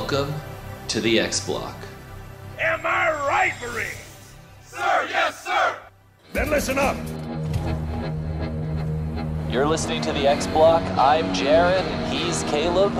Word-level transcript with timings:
Welcome 0.00 0.32
to 0.88 1.02
the 1.02 1.20
X 1.20 1.44
Block. 1.44 1.76
Am 2.58 2.86
I 2.86 3.10
right, 3.28 3.52
Marines? 3.60 3.92
Sir, 4.64 5.06
yes, 5.10 5.44
sir! 5.44 5.76
Then 6.32 6.48
listen 6.48 6.78
up. 6.78 6.96
You're 9.52 9.66
listening 9.66 10.00
to 10.00 10.12
the 10.12 10.26
X 10.26 10.46
Block. 10.46 10.82
I'm 10.96 11.34
Jared, 11.34 11.84
and 11.84 12.12
he's 12.12 12.42
Caleb. 12.44 12.94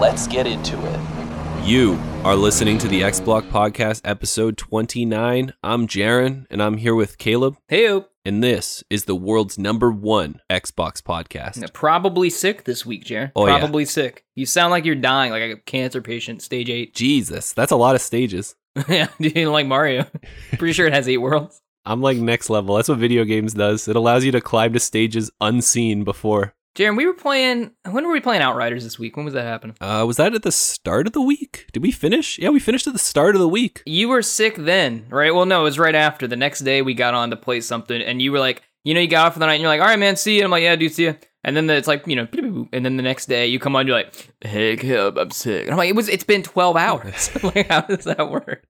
Let's 0.00 0.26
get 0.26 0.48
into 0.48 0.76
it. 0.76 1.64
You 1.64 1.92
are 2.24 2.34
listening 2.34 2.78
to 2.78 2.88
the 2.88 3.04
X 3.04 3.20
Block 3.20 3.44
Podcast, 3.44 4.00
episode 4.04 4.56
29. 4.56 5.52
I'm 5.62 5.86
Jaron, 5.86 6.46
and 6.50 6.60
I'm 6.60 6.78
here 6.78 6.96
with 6.96 7.16
Caleb, 7.16 7.58
Hey, 7.68 8.02
and 8.24 8.42
this 8.42 8.84
is 8.90 9.04
the 9.04 9.14
world's 9.14 9.58
number 9.58 9.90
one 9.90 10.40
Xbox 10.50 11.00
podcast. 11.00 11.72
probably 11.72 12.30
sick 12.30 12.64
this 12.64 12.84
week, 12.84 13.04
Jaron. 13.04 13.32
Oh, 13.34 13.46
yeah. 13.46 13.58
probably 13.58 13.84
sick. 13.84 14.24
You 14.34 14.46
sound 14.46 14.70
like 14.70 14.84
you're 14.84 14.94
dying, 14.94 15.30
like 15.30 15.42
a 15.42 15.56
cancer 15.56 16.02
patient, 16.02 16.42
stage 16.42 16.68
eight. 16.68 16.94
Jesus, 16.94 17.52
that's 17.52 17.72
a 17.72 17.76
lot 17.76 17.94
of 17.94 18.00
stages. 18.00 18.56
yeah, 18.88 19.08
you 19.18 19.50
like 19.50 19.66
Mario. 19.66 20.06
Pretty 20.58 20.72
sure 20.72 20.86
it 20.86 20.92
has 20.92 21.08
eight 21.08 21.18
worlds. 21.18 21.60
I'm 21.84 22.02
like 22.02 22.18
next 22.18 22.50
level. 22.50 22.76
That's 22.76 22.88
what 22.88 22.98
video 22.98 23.24
games 23.24 23.54
does. 23.54 23.88
It 23.88 23.96
allows 23.96 24.24
you 24.24 24.32
to 24.32 24.40
climb 24.40 24.74
to 24.74 24.80
stages 24.80 25.30
unseen 25.40 26.04
before. 26.04 26.54
Jaron, 26.76 26.96
we 26.96 27.06
were 27.06 27.14
playing. 27.14 27.72
When 27.90 28.06
were 28.06 28.12
we 28.12 28.20
playing 28.20 28.42
Outriders 28.42 28.84
this 28.84 28.98
week? 28.98 29.16
When 29.16 29.24
was 29.24 29.34
that 29.34 29.44
happening? 29.44 29.76
Uh, 29.80 30.04
was 30.06 30.18
that 30.18 30.34
at 30.34 30.42
the 30.42 30.52
start 30.52 31.06
of 31.06 31.12
the 31.12 31.20
week? 31.20 31.66
Did 31.72 31.82
we 31.82 31.90
finish? 31.90 32.38
Yeah, 32.38 32.50
we 32.50 32.60
finished 32.60 32.86
at 32.86 32.92
the 32.92 32.98
start 32.98 33.34
of 33.34 33.40
the 33.40 33.48
week. 33.48 33.82
You 33.86 34.08
were 34.08 34.22
sick 34.22 34.54
then, 34.56 35.06
right? 35.10 35.34
Well, 35.34 35.46
no, 35.46 35.60
it 35.60 35.64
was 35.64 35.78
right 35.78 35.94
after. 35.94 36.28
The 36.28 36.36
next 36.36 36.60
day, 36.60 36.80
we 36.80 36.94
got 36.94 37.14
on 37.14 37.30
to 37.30 37.36
play 37.36 37.60
something, 37.60 38.00
and 38.00 38.22
you 38.22 38.30
were 38.30 38.38
like, 38.38 38.62
you 38.84 38.94
know, 38.94 39.00
you 39.00 39.08
got 39.08 39.26
off 39.26 39.32
for 39.34 39.40
the 39.40 39.46
night, 39.46 39.54
and 39.54 39.62
you're 39.62 39.70
like, 39.70 39.80
all 39.80 39.88
right, 39.88 39.98
man, 39.98 40.16
see 40.16 40.34
you. 40.34 40.40
And 40.40 40.44
I'm 40.44 40.50
like, 40.52 40.62
yeah, 40.62 40.76
dude, 40.76 40.92
see 40.92 41.04
you. 41.04 41.16
And 41.42 41.56
then 41.56 41.68
it's 41.70 41.88
like, 41.88 42.06
you 42.06 42.16
know, 42.16 42.28
and 42.72 42.84
then 42.84 42.96
the 42.96 43.02
next 43.02 43.26
day 43.26 43.46
you 43.46 43.58
come 43.58 43.74
on, 43.74 43.86
you're 43.86 43.96
like, 43.96 44.30
hey, 44.42 44.76
Caleb, 44.76 45.18
I'm 45.18 45.30
sick. 45.30 45.62
And 45.62 45.70
I'm 45.72 45.78
like, 45.78 45.88
it 45.88 45.96
was, 45.96 46.08
it's 46.08 46.24
been 46.24 46.42
12 46.42 46.76
hours. 46.76 47.30
like, 47.42 47.68
how 47.68 47.80
does 47.80 48.04
that 48.04 48.30
work? 48.30 48.66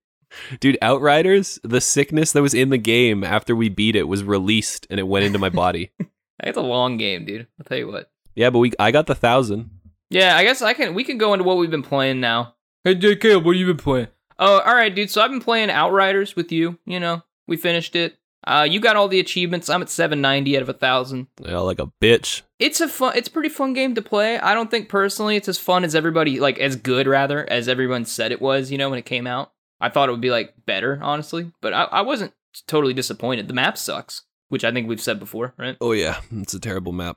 Dude, 0.60 0.78
Outriders, 0.80 1.58
the 1.64 1.80
sickness 1.80 2.30
that 2.32 2.42
was 2.42 2.54
in 2.54 2.68
the 2.68 2.78
game 2.78 3.24
after 3.24 3.56
we 3.56 3.68
beat 3.68 3.96
it 3.96 4.04
was 4.04 4.22
released 4.22 4.86
and 4.88 5.00
it 5.00 5.08
went 5.08 5.24
into 5.24 5.40
my 5.40 5.48
body. 5.48 5.90
It's 6.42 6.58
a 6.58 6.62
long 6.62 6.96
game, 6.96 7.24
dude. 7.24 7.46
I'll 7.58 7.64
tell 7.64 7.78
you 7.78 7.88
what. 7.88 8.10
yeah, 8.34 8.50
but 8.50 8.58
we 8.58 8.72
I 8.78 8.90
got 8.90 9.06
the 9.06 9.14
thousand. 9.14 9.70
Yeah, 10.10 10.36
I 10.36 10.42
guess 10.44 10.60
I 10.62 10.74
can. 10.74 10.94
We 10.94 11.04
can 11.04 11.18
go 11.18 11.32
into 11.34 11.44
what 11.44 11.56
we've 11.58 11.70
been 11.70 11.82
playing 11.82 12.20
now. 12.20 12.54
Hey, 12.84 12.94
JK, 12.96 13.44
what 13.44 13.54
have 13.54 13.60
you 13.60 13.66
been 13.66 13.76
playing? 13.76 14.08
Oh, 14.38 14.60
all 14.60 14.74
right, 14.74 14.94
dude. 14.94 15.10
So 15.10 15.20
I've 15.22 15.30
been 15.30 15.40
playing 15.40 15.70
Outriders 15.70 16.34
with 16.34 16.50
you. 16.50 16.78
You 16.86 16.98
know, 16.98 17.22
we 17.46 17.56
finished 17.56 17.94
it. 17.94 18.16
Uh, 18.46 18.66
you 18.68 18.80
got 18.80 18.96
all 18.96 19.06
the 19.06 19.20
achievements. 19.20 19.68
I'm 19.68 19.82
at 19.82 19.90
790 19.90 20.56
out 20.56 20.62
of 20.62 20.68
a 20.70 20.72
thousand. 20.72 21.26
Yeah, 21.44 21.58
like 21.58 21.78
a 21.78 21.92
bitch. 22.00 22.40
It's 22.58 22.80
a 22.80 22.88
fun. 22.88 23.12
It's 23.16 23.28
a 23.28 23.30
pretty 23.30 23.50
fun 23.50 23.74
game 23.74 23.94
to 23.94 24.02
play. 24.02 24.38
I 24.38 24.54
don't 24.54 24.70
think 24.70 24.88
personally 24.88 25.36
it's 25.36 25.48
as 25.48 25.58
fun 25.58 25.84
as 25.84 25.94
everybody 25.94 26.40
like 26.40 26.58
as 26.58 26.74
good 26.76 27.06
rather 27.06 27.48
as 27.50 27.68
everyone 27.68 28.06
said 28.06 28.32
it 28.32 28.40
was. 28.40 28.70
You 28.72 28.78
know, 28.78 28.88
when 28.88 28.98
it 28.98 29.04
came 29.04 29.26
out, 29.26 29.52
I 29.78 29.90
thought 29.90 30.08
it 30.08 30.12
would 30.12 30.20
be 30.22 30.30
like 30.30 30.54
better, 30.64 30.98
honestly. 31.02 31.52
But 31.60 31.74
I, 31.74 31.82
I 31.84 32.00
wasn't 32.00 32.32
totally 32.66 32.94
disappointed. 32.94 33.46
The 33.46 33.54
map 33.54 33.76
sucks, 33.76 34.22
which 34.50 34.64
I 34.64 34.72
think 34.72 34.86
we've 34.88 35.00
said 35.00 35.18
before, 35.18 35.54
right? 35.58 35.76
Oh 35.80 35.92
yeah, 35.92 36.20
it's 36.30 36.54
a 36.54 36.60
terrible 36.60 36.92
map. 36.92 37.16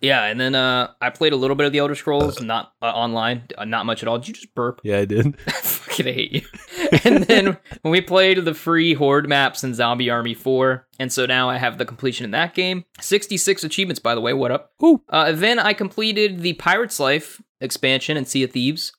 Yeah, 0.00 0.24
and 0.24 0.40
then 0.40 0.54
uh, 0.54 0.90
I 1.00 1.10
played 1.10 1.32
a 1.32 1.36
little 1.36 1.54
bit 1.54 1.66
of 1.66 1.72
the 1.72 1.78
Elder 1.78 1.94
Scrolls, 1.94 2.40
not 2.42 2.72
uh, 2.82 2.86
online, 2.86 3.44
uh, 3.56 3.64
not 3.64 3.86
much 3.86 4.02
at 4.02 4.08
all. 4.08 4.18
Did 4.18 4.28
you 4.28 4.34
just 4.34 4.54
burp? 4.54 4.80
Yeah, 4.82 4.98
I 4.98 5.04
did. 5.04 5.36
I 5.46 5.50
fucking 5.52 6.06
hate 6.06 6.32
you. 6.32 6.42
and 7.04 7.22
then 7.24 7.56
when 7.82 7.92
we 7.92 8.00
played 8.00 8.44
the 8.44 8.54
free 8.54 8.94
Horde 8.94 9.28
maps 9.28 9.62
in 9.62 9.72
Zombie 9.72 10.10
Army 10.10 10.34
4, 10.34 10.86
and 10.98 11.12
so 11.12 11.26
now 11.26 11.48
I 11.48 11.58
have 11.58 11.78
the 11.78 11.84
completion 11.84 12.24
in 12.24 12.32
that 12.32 12.54
game. 12.54 12.84
66 13.00 13.62
achievements, 13.62 14.00
by 14.00 14.16
the 14.16 14.20
way. 14.20 14.32
What 14.32 14.50
up? 14.50 14.72
Ooh. 14.82 15.02
Uh, 15.08 15.30
then 15.32 15.60
I 15.60 15.72
completed 15.72 16.40
the 16.40 16.54
Pirate's 16.54 16.98
Life 16.98 17.40
expansion 17.60 18.16
in 18.16 18.26
Sea 18.26 18.42
of 18.42 18.50
Thieves, 18.50 18.92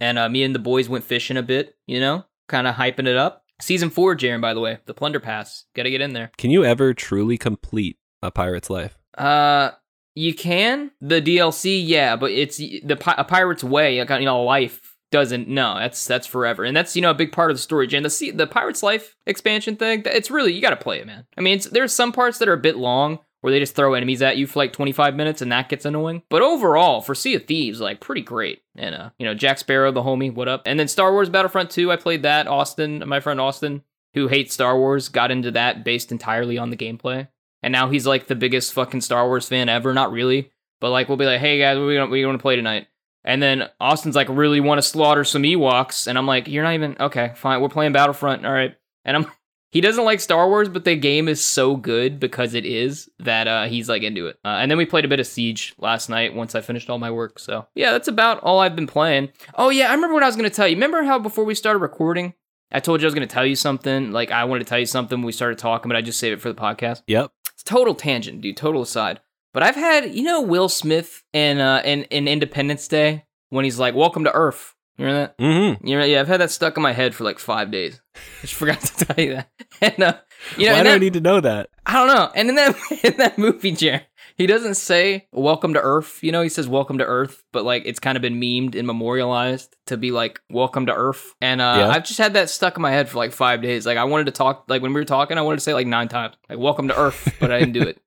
and 0.00 0.18
uh, 0.18 0.28
me 0.30 0.42
and 0.42 0.54
the 0.54 0.60
boys 0.60 0.88
went 0.88 1.04
fishing 1.04 1.36
a 1.36 1.42
bit, 1.42 1.76
you 1.86 2.00
know, 2.00 2.24
kind 2.48 2.66
of 2.66 2.76
hyping 2.76 3.06
it 3.06 3.16
up. 3.16 3.44
Season 3.60 3.90
4, 3.90 4.16
Jaren, 4.16 4.40
by 4.40 4.54
the 4.54 4.60
way, 4.60 4.78
the 4.86 4.94
Plunder 4.94 5.20
Pass. 5.20 5.64
Gotta 5.74 5.90
get 5.90 6.00
in 6.00 6.12
there. 6.12 6.30
Can 6.38 6.50
you 6.50 6.64
ever 6.64 6.94
truly 6.94 7.36
complete 7.36 7.98
a 8.22 8.30
pirate's 8.30 8.70
life? 8.70 8.96
Uh, 9.16 9.70
you 10.14 10.34
can 10.34 10.90
the 11.00 11.20
DLC, 11.20 11.80
yeah, 11.84 12.16
but 12.16 12.30
it's 12.30 12.58
the 12.58 12.98
a 13.16 13.24
pirate's 13.24 13.64
way, 13.64 13.98
like 13.98 14.10
you 14.20 14.26
know, 14.26 14.42
life 14.42 14.96
doesn't. 15.10 15.48
No, 15.48 15.78
that's 15.78 16.06
that's 16.06 16.26
forever, 16.26 16.64
and 16.64 16.76
that's 16.76 16.96
you 16.96 17.02
know 17.02 17.10
a 17.10 17.14
big 17.14 17.32
part 17.32 17.50
of 17.50 17.56
the 17.56 17.62
story. 17.62 17.86
Jen, 17.86 18.02
the 18.02 18.10
sea, 18.10 18.30
the 18.30 18.46
pirate's 18.46 18.82
life 18.82 19.16
expansion 19.26 19.76
thing, 19.76 20.02
it's 20.06 20.30
really 20.30 20.52
you 20.52 20.60
got 20.60 20.70
to 20.70 20.76
play 20.76 21.00
it, 21.00 21.06
man. 21.06 21.24
I 21.36 21.40
mean, 21.40 21.56
it's, 21.56 21.66
there's 21.66 21.92
some 21.92 22.12
parts 22.12 22.38
that 22.38 22.48
are 22.48 22.54
a 22.54 22.58
bit 22.58 22.76
long 22.76 23.20
where 23.40 23.52
they 23.52 23.60
just 23.60 23.74
throw 23.74 23.94
enemies 23.94 24.22
at 24.22 24.36
you 24.36 24.46
for 24.46 24.58
like 24.58 24.72
25 24.72 25.14
minutes, 25.14 25.42
and 25.42 25.52
that 25.52 25.68
gets 25.68 25.84
annoying. 25.84 26.22
But 26.28 26.42
overall, 26.42 27.00
for 27.00 27.14
Sea 27.14 27.34
of 27.34 27.46
Thieves, 27.46 27.80
like 27.80 28.00
pretty 28.00 28.22
great. 28.22 28.62
And 28.76 28.94
uh, 28.94 29.10
you 29.18 29.26
know, 29.26 29.34
Jack 29.34 29.58
Sparrow, 29.58 29.92
the 29.92 30.02
homie, 30.02 30.32
what 30.32 30.48
up? 30.48 30.62
And 30.66 30.78
then 30.78 30.88
Star 30.88 31.12
Wars 31.12 31.28
Battlefront 31.28 31.70
2, 31.70 31.92
I 31.92 31.96
played 31.96 32.22
that. 32.22 32.46
Austin, 32.46 33.02
my 33.06 33.20
friend 33.20 33.40
Austin, 33.40 33.82
who 34.14 34.28
hates 34.28 34.54
Star 34.54 34.76
Wars, 34.76 35.08
got 35.08 35.30
into 35.30 35.50
that 35.52 35.84
based 35.84 36.10
entirely 36.10 36.58
on 36.58 36.70
the 36.70 36.76
gameplay. 36.76 37.28
And 37.62 37.72
now 37.72 37.88
he's 37.88 38.06
like 38.06 38.26
the 38.26 38.34
biggest 38.34 38.72
fucking 38.72 39.00
Star 39.00 39.26
Wars 39.26 39.48
fan 39.48 39.68
ever. 39.68 39.92
Not 39.92 40.12
really, 40.12 40.50
but 40.80 40.90
like 40.90 41.08
we'll 41.08 41.16
be 41.16 41.26
like, 41.26 41.40
hey 41.40 41.58
guys, 41.58 41.76
what 41.76 41.84
are 41.84 41.86
we 41.86 41.94
gonna 41.94 42.10
we 42.10 42.22
gonna 42.22 42.38
play 42.38 42.56
tonight? 42.56 42.88
And 43.24 43.42
then 43.42 43.68
Austin's 43.80 44.16
like, 44.16 44.28
really 44.28 44.60
want 44.60 44.78
to 44.78 44.82
slaughter 44.82 45.24
some 45.24 45.42
Ewoks, 45.42 46.06
and 46.06 46.16
I'm 46.16 46.26
like, 46.26 46.48
you're 46.48 46.62
not 46.64 46.74
even 46.74 46.96
okay. 47.00 47.32
Fine, 47.36 47.60
we're 47.60 47.68
playing 47.68 47.92
Battlefront. 47.92 48.46
All 48.46 48.52
right, 48.52 48.76
and 49.04 49.16
I'm. 49.16 49.26
He 49.70 49.82
doesn't 49.82 50.04
like 50.04 50.20
Star 50.20 50.48
Wars, 50.48 50.68
but 50.68 50.84
the 50.84 50.96
game 50.96 51.28
is 51.28 51.44
so 51.44 51.76
good 51.76 52.18
because 52.18 52.54
it 52.54 52.64
is 52.64 53.10
that 53.18 53.46
uh, 53.46 53.64
he's 53.64 53.88
like 53.88 54.02
into 54.02 54.26
it. 54.26 54.38
Uh, 54.42 54.58
and 54.60 54.70
then 54.70 54.78
we 54.78 54.86
played 54.86 55.04
a 55.04 55.08
bit 55.08 55.20
of 55.20 55.26
Siege 55.26 55.74
last 55.76 56.08
night 56.08 56.34
once 56.34 56.54
I 56.54 56.62
finished 56.62 56.88
all 56.88 56.98
my 56.98 57.10
work. 57.10 57.38
So 57.38 57.66
yeah, 57.74 57.92
that's 57.92 58.08
about 58.08 58.40
all 58.40 58.60
I've 58.60 58.76
been 58.76 58.86
playing. 58.86 59.28
Oh 59.56 59.68
yeah, 59.68 59.90
I 59.90 59.94
remember 59.94 60.14
what 60.14 60.22
I 60.22 60.26
was 60.26 60.36
gonna 60.36 60.48
tell 60.48 60.66
you. 60.66 60.76
Remember 60.76 61.02
how 61.02 61.18
before 61.18 61.44
we 61.44 61.54
started 61.54 61.80
recording, 61.80 62.32
I 62.72 62.80
told 62.80 63.00
you 63.00 63.06
I 63.06 63.08
was 63.08 63.14
gonna 63.14 63.26
tell 63.26 63.44
you 63.44 63.56
something. 63.56 64.10
Like 64.10 64.30
I 64.30 64.44
wanted 64.44 64.64
to 64.64 64.70
tell 64.70 64.78
you 64.78 64.86
something. 64.86 65.20
We 65.20 65.32
started 65.32 65.58
talking, 65.58 65.88
but 65.88 65.96
I 65.96 66.02
just 66.02 66.18
saved 66.18 66.38
it 66.38 66.40
for 66.40 66.52
the 66.52 66.60
podcast. 66.60 67.02
Yep. 67.06 67.30
It's 67.52 67.62
total 67.62 67.94
tangent, 67.94 68.40
dude. 68.40 68.56
Total 68.56 68.80
aside. 68.80 69.20
But 69.52 69.62
I've 69.62 69.76
had, 69.76 70.14
you 70.14 70.22
know, 70.22 70.40
Will 70.40 70.68
Smith 70.70 71.24
in 71.34 71.58
uh 71.58 71.82
in, 71.84 72.04
in 72.04 72.26
Independence 72.26 72.88
Day 72.88 73.26
when 73.50 73.64
he's 73.64 73.78
like, 73.78 73.94
"Welcome 73.94 74.24
to 74.24 74.34
Earth." 74.34 74.74
You 74.98 75.04
remember 75.06 75.32
that? 75.38 75.42
Mm-hmm. 75.42 75.86
You 75.86 75.98
know, 75.98 76.04
yeah, 76.04 76.20
I've 76.20 76.28
had 76.28 76.40
that 76.40 76.50
stuck 76.50 76.76
in 76.76 76.82
my 76.82 76.92
head 76.92 77.14
for 77.14 77.22
like 77.24 77.38
five 77.38 77.70
days. 77.70 78.00
I 78.16 78.40
just 78.42 78.54
forgot 78.54 78.80
to 78.80 79.04
tell 79.04 79.24
you 79.24 79.34
that. 79.36 79.50
And 79.80 80.02
uh, 80.02 80.14
you 80.56 80.66
know, 80.66 80.72
Why 80.72 80.82
do 80.82 80.90
I 80.90 80.98
need 80.98 81.12
to 81.12 81.20
know 81.20 81.40
that? 81.40 81.70
I 81.86 81.92
don't 81.92 82.08
know. 82.08 82.32
And 82.34 82.48
in 82.48 82.56
that 82.56 82.76
in 83.04 83.16
that 83.18 83.38
movie, 83.38 83.70
Jer, 83.70 84.02
he 84.36 84.48
doesn't 84.48 84.74
say 84.74 85.28
"Welcome 85.30 85.74
to 85.74 85.80
Earth." 85.80 86.18
You 86.20 86.32
know, 86.32 86.42
he 86.42 86.48
says 86.48 86.66
"Welcome 86.66 86.98
to 86.98 87.04
Earth," 87.04 87.44
but 87.52 87.64
like 87.64 87.84
it's 87.86 88.00
kind 88.00 88.16
of 88.16 88.22
been 88.22 88.40
memed 88.40 88.74
and 88.74 88.88
memorialized 88.88 89.76
to 89.86 89.96
be 89.96 90.10
like 90.10 90.40
"Welcome 90.50 90.86
to 90.86 90.94
Earth." 90.94 91.32
And 91.40 91.60
uh, 91.60 91.74
Yeah. 91.78 91.88
I've 91.90 92.04
just 92.04 92.18
had 92.18 92.32
that 92.34 92.50
stuck 92.50 92.74
in 92.76 92.82
my 92.82 92.90
head 92.90 93.08
for 93.08 93.18
like 93.18 93.30
five 93.30 93.62
days. 93.62 93.86
Like 93.86 93.98
I 93.98 94.04
wanted 94.04 94.24
to 94.26 94.32
talk, 94.32 94.64
like 94.66 94.82
when 94.82 94.92
we 94.92 95.00
were 95.00 95.04
talking, 95.04 95.38
I 95.38 95.42
wanted 95.42 95.58
to 95.58 95.62
say 95.62 95.74
like 95.74 95.86
nine 95.86 96.08
times, 96.08 96.34
like 96.48 96.58
"Welcome 96.58 96.88
to 96.88 96.98
Earth," 96.98 97.32
but 97.38 97.52
I 97.52 97.60
didn't 97.60 97.74
do 97.74 97.82
it. 97.82 98.00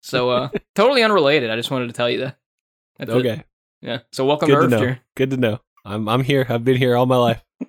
So 0.00 0.30
uh, 0.30 0.48
totally 0.76 1.02
unrelated. 1.02 1.50
I 1.50 1.56
just 1.56 1.72
wanted 1.72 1.88
to 1.88 1.94
tell 1.94 2.08
you 2.08 2.20
that. 2.20 2.38
That's 2.98 3.10
it. 3.10 3.16
Okay. 3.16 3.44
Yeah. 3.80 3.98
So 4.12 4.24
welcome 4.24 4.48
Good 4.48 4.60
to 4.62 4.68
to 4.68 4.76
Earth. 4.76 4.80
Jer. 4.82 5.00
Good 5.16 5.30
to 5.30 5.36
know. 5.36 5.60
I'm 5.88 6.08
I'm 6.08 6.22
here. 6.22 6.46
I've 6.48 6.64
been 6.64 6.76
here 6.76 6.96
all 6.96 7.06
my 7.06 7.16
life. 7.16 7.42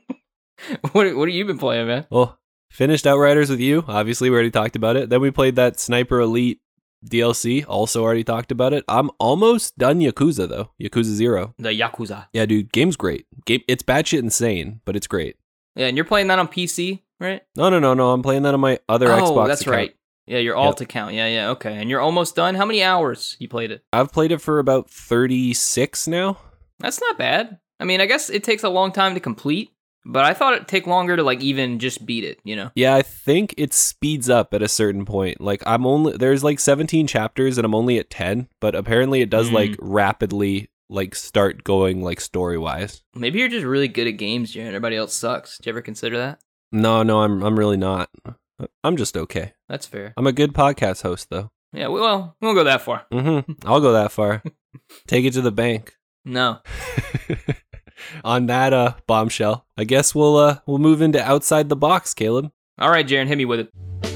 What 0.92 1.16
what 1.16 1.30
have 1.30 1.36
you 1.36 1.46
been 1.46 1.58
playing, 1.58 1.88
man? 1.88 2.06
Well, 2.10 2.38
finished 2.70 3.08
Outriders 3.08 3.50
with 3.50 3.62
you. 3.62 3.86
Obviously, 3.88 4.30
we 4.30 4.34
already 4.36 4.52
talked 4.52 4.76
about 4.76 4.98
it. 4.98 5.10
Then 5.10 5.22
we 5.22 5.32
played 5.32 5.56
that 5.56 5.80
Sniper 5.80 6.20
Elite 6.20 6.60
DLC. 7.06 7.64
Also, 7.66 8.04
already 8.04 8.26
talked 8.26 8.52
about 8.52 8.74
it. 8.74 8.84
I'm 8.90 9.10
almost 9.20 9.78
done 9.78 10.02
Yakuza 10.02 10.50
though. 10.50 10.72
Yakuza 10.78 11.04
Zero. 11.04 11.56
The 11.58 11.70
Yakuza. 11.70 12.28
Yeah, 12.34 12.46
dude. 12.46 12.74
Game's 12.74 12.98
great. 12.98 13.26
Game. 13.46 13.62
It's 13.70 13.84
batshit 13.84 14.20
insane, 14.20 14.82
but 14.84 14.98
it's 14.98 15.08
great. 15.08 15.38
Yeah, 15.78 15.88
and 15.88 15.96
you're 15.96 16.06
playing 16.06 16.28
that 16.28 16.40
on 16.40 16.50
PC, 16.50 17.04
right? 17.22 17.42
No, 17.56 17.70
no, 17.70 17.80
no, 17.80 17.94
no. 17.94 18.12
I'm 18.12 18.22
playing 18.22 18.44
that 18.44 18.54
on 18.54 18.60
my 18.60 18.80
other 18.90 19.10
oh, 19.10 19.22
Xbox. 19.22 19.48
that's 19.48 19.62
account. 19.62 19.76
right. 19.78 19.96
Yeah, 20.28 20.40
your 20.40 20.58
alt 20.58 20.82
account. 20.82 21.14
Yeah, 21.14 21.28
yeah. 21.28 21.50
Okay, 21.52 21.78
and 21.78 21.90
you're 21.90 22.02
almost 22.02 22.36
done. 22.36 22.54
How 22.56 22.66
many 22.66 22.84
hours 22.84 23.38
you 23.40 23.48
played 23.48 23.72
it? 23.72 23.84
I've 23.94 24.12
played 24.12 24.34
it 24.34 24.42
for 24.42 24.60
about 24.60 24.90
36 24.90 26.08
now. 26.08 26.38
That's 26.80 27.00
not 27.02 27.18
bad. 27.18 27.60
I 27.80 27.86
mean, 27.86 28.02
I 28.02 28.06
guess 28.06 28.30
it 28.30 28.44
takes 28.44 28.64
a 28.64 28.70
long 28.70 28.92
time 28.92 29.14
to 29.14 29.20
complete, 29.20 29.72
but 30.06 30.26
I 30.26 30.34
thought 30.34 30.54
it'd 30.54 30.68
take 30.68 30.88
longer 30.88 31.16
to 31.16 31.24
like 31.24 31.42
even 31.42 31.80
just 31.80 32.06
beat 32.06 32.24
it. 32.24 32.40
You 32.44 32.56
know? 32.56 32.72
Yeah, 32.76 32.96
I 32.96 33.02
think 33.02 33.54
it 33.58 33.74
speeds 33.74 34.30
up 34.30 34.54
at 34.54 34.62
a 34.62 34.68
certain 34.68 35.06
point. 35.06 35.40
Like 35.42 35.64
I'm 35.66 35.86
only 35.86 36.18
there's 36.18 36.44
like 36.44 36.60
17 36.60 37.08
chapters 37.08 37.58
and 37.58 37.66
I'm 37.66 37.76
only 37.76 37.98
at 38.00 38.10
10, 38.10 38.48
but 38.60 38.76
apparently 38.76 39.22
it 39.22 39.30
does 39.30 39.50
Mm. 39.50 39.54
like 39.54 39.76
rapidly 39.80 40.70
like 40.90 41.14
start 41.16 41.64
going 41.64 42.02
like 42.02 42.20
story 42.20 42.58
wise. 42.58 43.04
Maybe 43.16 43.40
you're 43.40 43.48
just 43.48 43.66
really 43.66 43.88
good 43.88 44.08
at 44.08 44.18
games, 44.18 44.52
Jared. 44.52 44.70
Everybody 44.70 44.96
else 44.96 45.14
sucks. 45.14 45.58
Did 45.58 45.68
you 45.68 45.70
ever 45.72 45.82
consider 45.82 46.18
that? 46.18 46.40
No, 46.72 47.04
no, 47.04 47.22
I'm 47.22 47.44
I'm 47.44 47.58
really 47.58 47.78
not. 47.78 48.10
I'm 48.84 48.98
just 48.98 49.16
okay. 49.16 49.54
That's 49.70 49.86
fair. 49.86 50.14
I'm 50.18 50.28
a 50.28 50.32
good 50.34 50.54
podcast 50.54 51.04
host 51.04 51.28
though. 51.30 51.52
Yeah. 51.72 51.88
Well, 51.88 52.36
we 52.42 52.46
won't 52.48 52.58
go 52.58 52.64
that 52.64 52.82
far. 52.82 53.06
Mhm. 53.14 53.58
I'll 53.66 53.80
go 53.82 53.94
that 53.94 54.12
far. 54.12 54.42
Take 55.08 55.26
it 55.26 55.34
to 55.34 55.42
the 55.42 55.52
bank. 55.52 55.94
No. 56.26 56.60
On 58.24 58.46
that 58.48 58.74
uh 58.74 58.94
bombshell, 59.08 59.66
I 59.78 59.84
guess 59.84 60.14
we'll 60.16 60.38
uh 60.38 60.60
we'll 60.66 60.78
move 60.78 61.02
into 61.02 61.24
outside 61.24 61.70
the 61.70 61.76
box, 61.76 62.14
Caleb. 62.14 62.52
All 62.80 62.90
right, 62.90 63.06
Jared, 63.08 63.28
hit 63.28 63.38
me 63.38 63.46
with 63.46 63.60
it. 63.60 63.70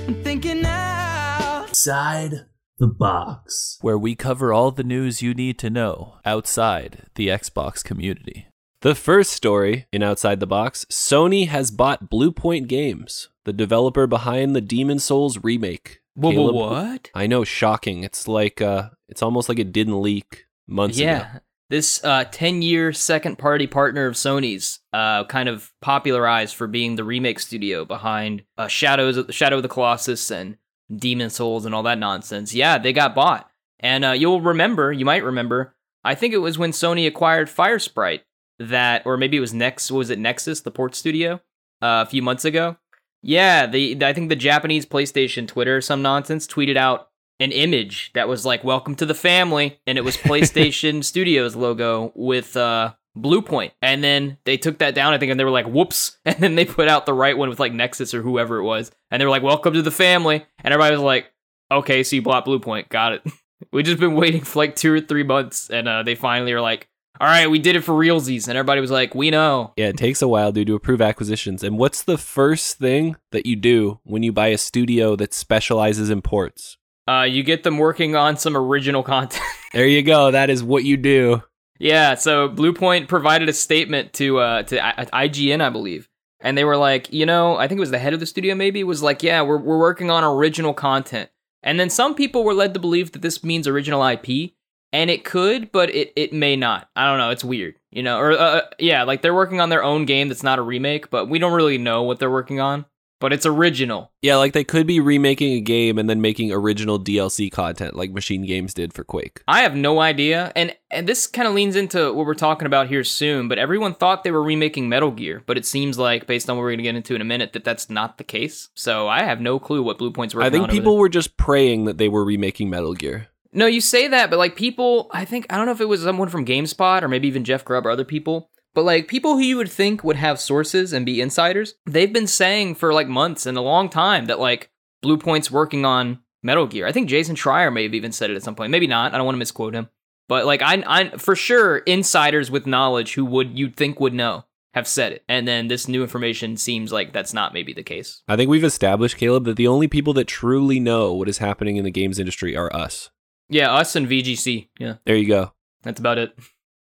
I'm 0.08 0.24
Thinking 0.24 0.64
outside 0.66 2.46
the 2.80 2.88
box. 2.88 3.78
where 3.82 3.98
we 3.98 4.16
cover 4.16 4.52
all 4.54 4.72
the 4.72 4.84
news 4.84 5.22
you 5.22 5.34
need 5.34 5.58
to 5.60 5.70
know 5.70 6.16
outside 6.26 7.04
the 7.16 7.28
Xbox 7.28 7.84
community. 7.84 8.48
The 8.82 8.96
first 8.96 9.32
story 9.32 9.86
in 9.94 10.04
Outside 10.04 10.40
the 10.42 10.48
Box 10.48 10.86
Sony 10.90 11.48
has 11.48 11.72
bought 11.72 12.10
Bluepoint 12.10 12.68
Games, 12.68 13.30
the 13.46 13.54
developer 13.54 14.08
behind 14.08 14.56
the 14.56 14.62
Demon's 14.62 15.06
Souls 15.06 15.42
remake. 15.42 16.02
Whoa, 16.16 16.32
whoa, 16.32 16.36
Caleb- 16.52 16.56
what? 16.56 17.10
I 17.16 17.28
know, 17.28 17.44
shocking. 17.46 18.04
It's 18.04 18.28
like, 18.28 18.62
uh, 18.62 18.90
it's 19.08 19.22
almost 19.24 19.48
like 19.48 19.60
it 19.60 19.72
didn't 19.72 20.02
leak 20.02 20.46
months 20.68 21.00
ago. 21.00 21.26
This 21.74 22.04
uh, 22.04 22.26
10 22.26 22.62
year 22.62 22.94
second 22.94 23.40
party 23.40 23.66
partner 23.66 24.06
of 24.06 24.14
Sony's 24.14 24.82
uh, 24.94 25.24
kind 25.24 25.50
of 25.50 25.74
popularized 25.82 26.54
for 26.54 26.68
being 26.68 26.98
the 26.98 27.04
remake 27.04 27.40
studio 27.40 27.84
behind 27.84 28.44
uh, 28.60 28.68
Shadows 28.68 29.18
of, 29.18 29.34
Shadow 29.34 29.56
of 29.56 29.64
the 29.64 29.70
Colossus 29.70 30.30
and 30.30 30.58
Demon's 30.96 31.34
Souls 31.34 31.66
and 31.66 31.74
all 31.74 31.82
that 31.82 31.98
nonsense. 31.98 32.54
Yeah, 32.54 32.78
they 32.78 32.94
got 32.94 33.16
bought. 33.16 33.50
And 33.80 34.06
you'll 34.22 34.40
remember, 34.40 34.92
you 34.92 35.04
might 35.04 35.24
remember, 35.24 35.76
I 36.04 36.14
think 36.14 36.36
it 36.36 36.38
was 36.38 36.60
when 36.60 36.74
Sony 36.74 37.08
acquired 37.08 37.48
Firesprite 37.48 38.22
that, 38.60 39.02
or 39.04 39.18
maybe 39.18 39.38
it 39.38 39.40
was 39.40 39.56
Nex, 39.56 39.90
was 39.90 40.12
it 40.12 40.20
Nixxes, 40.20 40.62
the 40.62 40.70
port 40.70 40.94
studio, 40.94 41.42
uh, 41.82 42.06
a 42.06 42.08
few 42.08 42.22
months 42.22 42.46
ago? 42.46 42.78
Yeah, 43.24 43.66
the 43.66 43.98
I 44.06 44.14
think 44.14 44.30
the 44.30 44.36
Japanese 44.36 44.86
PlayStation 44.86 45.48
Twitter 45.48 45.82
some 45.82 46.04
nonsense 46.04 46.46
tweeted 46.46 46.78
out 46.78 47.10
an 47.40 47.52
image 47.52 48.12
that 48.14 48.28
was 48.28 48.46
like 48.46 48.64
"Welcome 48.64 48.96
to 48.96 49.06
the 49.06 49.14
family," 49.14 49.80
and 49.88 49.98
it 49.98 50.04
was 50.04 50.18
PlayStation 50.18 51.04
Studios 51.04 51.56
logo 51.56 52.12
with 52.16 52.56
uh 52.58 52.94
Bluepoint, 53.18 53.72
and 53.82 54.04
then 54.04 54.38
they 54.46 54.58
took 54.58 54.80
that 54.80 54.96
down. 54.96 55.14
I 55.14 55.20
think, 55.20 55.30
and 55.30 55.40
they 55.40 55.44
were 55.44 55.52
like, 55.52 55.68
"Whoops!" 55.68 56.18
And 56.26 56.38
then 56.38 56.56
they 56.56 56.66
put 56.66 56.88
out 56.88 57.06
the 57.06 57.14
right 57.14 57.38
one 57.38 57.50
with 57.50 57.60
like 57.60 57.72
Nixxes 57.72 58.14
or 58.14 58.22
whoever 58.22 58.58
it 58.58 58.64
was, 58.64 58.92
and 59.12 59.22
they 59.22 59.26
were 59.26 59.32
like, 59.32 59.44
"Welcome 59.44 59.74
to 59.74 59.82
the 59.82 59.92
family," 59.92 60.46
and 60.64 60.74
everybody 60.74 60.96
was 60.96 61.04
like, 61.04 61.32
"Okay, 61.72 62.04
so 62.04 62.16
you 62.16 62.22
bought 62.22 62.46
Bluepoint, 62.46 62.90
got 62.90 63.14
it." 63.14 63.24
we 63.72 63.84
just 63.84 64.00
been 64.00 64.16
waiting 64.16 64.42
for 64.42 64.60
like 64.60 64.76
two 64.76 64.94
or 64.94 65.00
three 65.00 65.24
months, 65.24 65.70
and 65.70 65.88
uh, 65.88 66.02
they 66.04 66.16
finally 66.16 66.54
are 66.54 66.62
like, 66.62 66.90
"All 67.22 67.28
right, 67.28 67.50
we 67.50 67.60
did 67.60 67.76
it 67.76 67.84
for 67.84 67.94
realsies," 67.94 68.48
and 68.48 68.58
everybody 68.58 68.82
was 68.82 68.92
like, 68.92 69.14
"We 69.14 69.30
know." 69.30 69.74
Yeah, 69.78 69.90
it 69.90 69.98
takes 69.98 70.24
a 70.24 70.28
while, 70.28 70.52
dude, 70.52 70.68
to 70.68 70.76
approve 70.76 71.02
acquisitions. 71.02 71.64
And 71.64 71.78
what's 71.78 72.02
the 72.02 72.18
first 72.18 72.80
thing 72.80 73.16
that 73.32 73.46
you 73.46 73.56
do 73.56 74.00
when 74.04 74.24
you 74.24 74.32
buy 74.32 74.48
a 74.48 74.58
studio 74.58 75.16
that 75.18 75.36
specializes 75.36 76.10
in 76.10 76.24
ports? 76.24 76.78
Uh, 77.08 77.24
you 77.24 77.44
get 77.44 77.64
them 77.64 77.78
working 77.78 78.16
on 78.16 78.38
some 78.38 78.56
original 78.56 79.04
content. 79.04 79.44
There 79.74 79.88
you 79.88 80.04
go. 80.04 80.30
That 80.30 80.52
is 80.52 80.64
what 80.64 80.84
you 80.84 80.98
do. 80.98 81.42
Yeah, 81.80 82.14
so 82.14 82.48
Bluepoint 82.48 83.08
provided 83.08 83.50
a 83.50 83.54
statement 83.54 84.14
to 84.14 84.38
uh 84.38 84.62
to 84.64 84.80
I- 84.86 85.28
IGN, 85.28 85.62
I 85.62 85.70
believe, 85.72 86.08
and 86.42 86.56
they 86.56 86.64
were 86.64 86.78
like, 86.78 87.12
you 87.12 87.26
know, 87.26 87.58
I 87.58 87.68
think 87.68 87.80
it 87.80 87.82
was 87.82 87.90
the 87.90 87.98
head 87.98 88.14
of 88.14 88.20
the 88.20 88.28
studio, 88.28 88.54
maybe 88.54 88.84
was 88.84 89.02
like, 89.02 89.24
yeah, 89.24 89.42
we're 89.42 89.58
we're 89.58 89.80
working 89.80 90.12
on 90.12 90.24
original 90.24 90.76
content, 90.76 91.32
and 91.64 91.80
then 91.80 91.90
some 91.90 92.14
people 92.14 92.44
were 92.44 92.54
led 92.54 92.76
to 92.76 92.80
believe 92.80 93.14
that 93.14 93.24
this 93.24 93.44
means 93.44 93.68
original 93.68 94.06
IP, 94.06 94.52
and 94.92 95.10
it 95.10 95.26
could, 95.26 95.72
but 95.72 95.90
it 95.90 96.14
it 96.16 96.34
may 96.34 96.56
not. 96.56 96.88
I 96.96 97.08
don't 97.10 97.18
know. 97.18 97.32
It's 97.32 97.44
weird, 97.44 97.74
you 97.90 98.04
know, 98.04 98.20
or 98.20 98.34
uh, 98.34 98.62
yeah, 98.78 99.02
like 99.04 99.24
they're 99.24 99.34
working 99.34 99.60
on 99.60 99.70
their 99.70 99.84
own 99.84 100.06
game 100.06 100.28
that's 100.28 100.44
not 100.44 100.60
a 100.60 100.62
remake, 100.62 101.10
but 101.10 101.28
we 101.28 101.40
don't 101.40 101.54
really 101.54 101.80
know 101.80 102.04
what 102.04 102.20
they're 102.20 102.30
working 102.30 102.60
on, 102.60 102.86
but 103.24 103.32
it's 103.32 103.46
original. 103.46 104.12
Yeah, 104.22 104.36
like 104.36 104.52
they 104.52 104.66
could 104.66 104.86
be 104.86 105.00
remaking 105.00 105.54
a 105.54 105.62
game 105.62 105.98
and 105.98 106.10
then 106.10 106.20
making 106.20 106.52
original 106.52 107.00
DLC 107.00 107.50
content 107.50 107.96
like 107.96 108.12
Machine 108.12 108.46
Games 108.46 108.74
did 108.74 108.92
for 108.92 109.06
Quake. 109.06 109.42
I 109.48 109.62
have 109.62 109.78
no 109.78 110.02
idea, 110.02 110.52
and 110.58 110.76
and 110.92 111.08
this 111.08 111.26
kind 111.26 111.48
of 111.48 111.54
leans 111.54 111.78
into 111.78 112.12
what 112.12 112.26
we're 112.26 112.34
talking 112.34 112.66
about 112.66 112.90
here 112.90 113.06
soon. 113.06 113.48
But 113.48 113.60
everyone 113.60 113.96
thought 113.96 114.26
they 114.26 114.32
were 114.32 114.44
remaking 114.44 114.90
Metal 114.90 115.10
Gear, 115.10 115.42
but 115.46 115.58
it 115.58 115.66
seems 115.66 115.98
like, 115.98 116.28
based 116.28 116.50
on 116.50 116.58
what 116.58 116.64
we're 116.64 116.72
going 116.72 116.80
to 116.80 116.84
get 116.84 116.96
into 116.96 117.16
in 117.16 117.22
a 117.22 117.24
minute, 117.26 117.54
that 117.54 117.64
that's 117.64 117.90
not 117.90 118.18
the 118.18 118.26
case. 118.26 118.68
So 118.76 119.08
I 119.08 119.24
have 119.24 119.40
no 119.40 119.58
clue 119.58 119.82
what 119.82 120.00
Bluepoint's 120.00 120.36
working 120.36 120.48
I 120.48 120.50
think 120.50 120.70
people 120.70 120.98
were 120.98 121.08
just 121.08 121.38
praying 121.38 121.86
that 121.86 121.98
they 121.98 122.10
were 122.10 122.26
remaking 122.26 122.70
Metal 122.70 122.94
Gear. 122.94 123.30
No, 123.54 123.68
you 123.68 123.80
say 123.80 124.10
that, 124.10 124.32
but 124.32 124.40
like 124.40 124.58
people, 124.58 125.10
I 125.12 125.24
think 125.24 125.46
I 125.50 125.56
don't 125.56 125.66
know 125.66 125.72
if 125.72 125.80
it 125.80 125.88
was 125.88 126.02
someone 126.02 126.28
from 126.28 126.46
GameSpot 126.46 127.04
or 127.04 127.08
maybe 127.08 127.30
even 127.30 127.46
Jeff 127.46 127.64
Grubb 127.64 127.86
or 127.86 127.92
other 127.92 128.04
people. 128.04 128.50
But 128.76 128.84
like 128.86 129.08
people 129.08 129.34
who 129.34 129.42
you 129.44 129.58
would 129.58 129.72
think 129.72 130.04
would 130.04 130.16
have 130.16 130.40
sources 130.40 130.94
and 130.94 131.06
be 131.06 131.22
insiders, 131.22 131.76
they've 131.86 132.12
been 132.12 132.28
saying 132.28 132.76
for 132.76 132.94
like 132.94 133.08
months 133.08 133.46
and 133.46 133.58
a 133.58 133.62
long 133.62 133.90
time 133.90 134.26
that 134.26 134.40
like 134.40 134.70
Bluepoint's 135.04 135.52
working 135.52 135.86
on 135.86 136.20
Metal 136.42 136.66
Gear. 136.68 136.88
I 136.88 136.92
think 136.92 137.10
Jason 137.10 137.36
Schreier 137.36 137.72
may 137.72 137.84
have 137.84 137.94
even 137.94 138.12
said 138.12 138.30
it 138.32 138.36
at 138.36 138.44
some 138.44 138.56
point. 138.56 138.72
Maybe 138.72 138.88
not. 138.88 139.14
I 139.14 139.18
don't 139.18 139.26
want 139.26 139.36
to 139.36 139.40
misquote 139.40 139.74
him. 139.76 139.90
But 140.28 140.46
like 140.46 140.62
I, 140.62 140.84
I 140.88 141.10
for 141.18 141.36
sure, 141.36 141.78
insiders 141.80 142.50
with 142.50 142.66
knowledge 142.66 143.14
who 143.14 143.26
would 143.26 143.58
you'd 143.58 143.76
think 143.76 144.00
would 144.00 144.14
know 144.14 144.46
have 144.74 144.88
said 144.88 145.12
it. 145.14 145.24
And 145.30 145.48
then 145.48 145.68
this 145.68 145.88
new 145.88 146.02
information 146.02 146.58
seems 146.58 146.92
like 146.92 147.14
that's 147.14 147.34
not 147.34 147.54
maybe 147.54 147.74
the 147.74 147.84
case. 147.84 148.24
I 148.28 148.36
think 148.36 148.50
we've 148.50 148.64
established, 148.64 149.18
Caleb, 149.18 149.46
that 149.46 149.56
the 149.58 149.68
only 149.68 149.88
people 149.88 150.14
that 150.14 150.26
truly 150.26 150.80
know 150.80 151.14
what 151.14 151.30
is 151.30 151.38
happening 151.38 151.76
in 151.78 151.84
the 151.84 151.92
games 151.92 152.18
industry 152.18 152.56
are 152.58 152.76
us. 152.76 153.12
Yeah, 153.50 153.72
us 153.72 153.96
and 153.96 154.08
VGC. 154.08 154.70
Yeah, 154.80 154.96
There 155.06 155.16
you 155.16 155.28
go. 155.28 155.54
that's 155.84 156.00
about 156.00 156.18
it. 156.18 156.36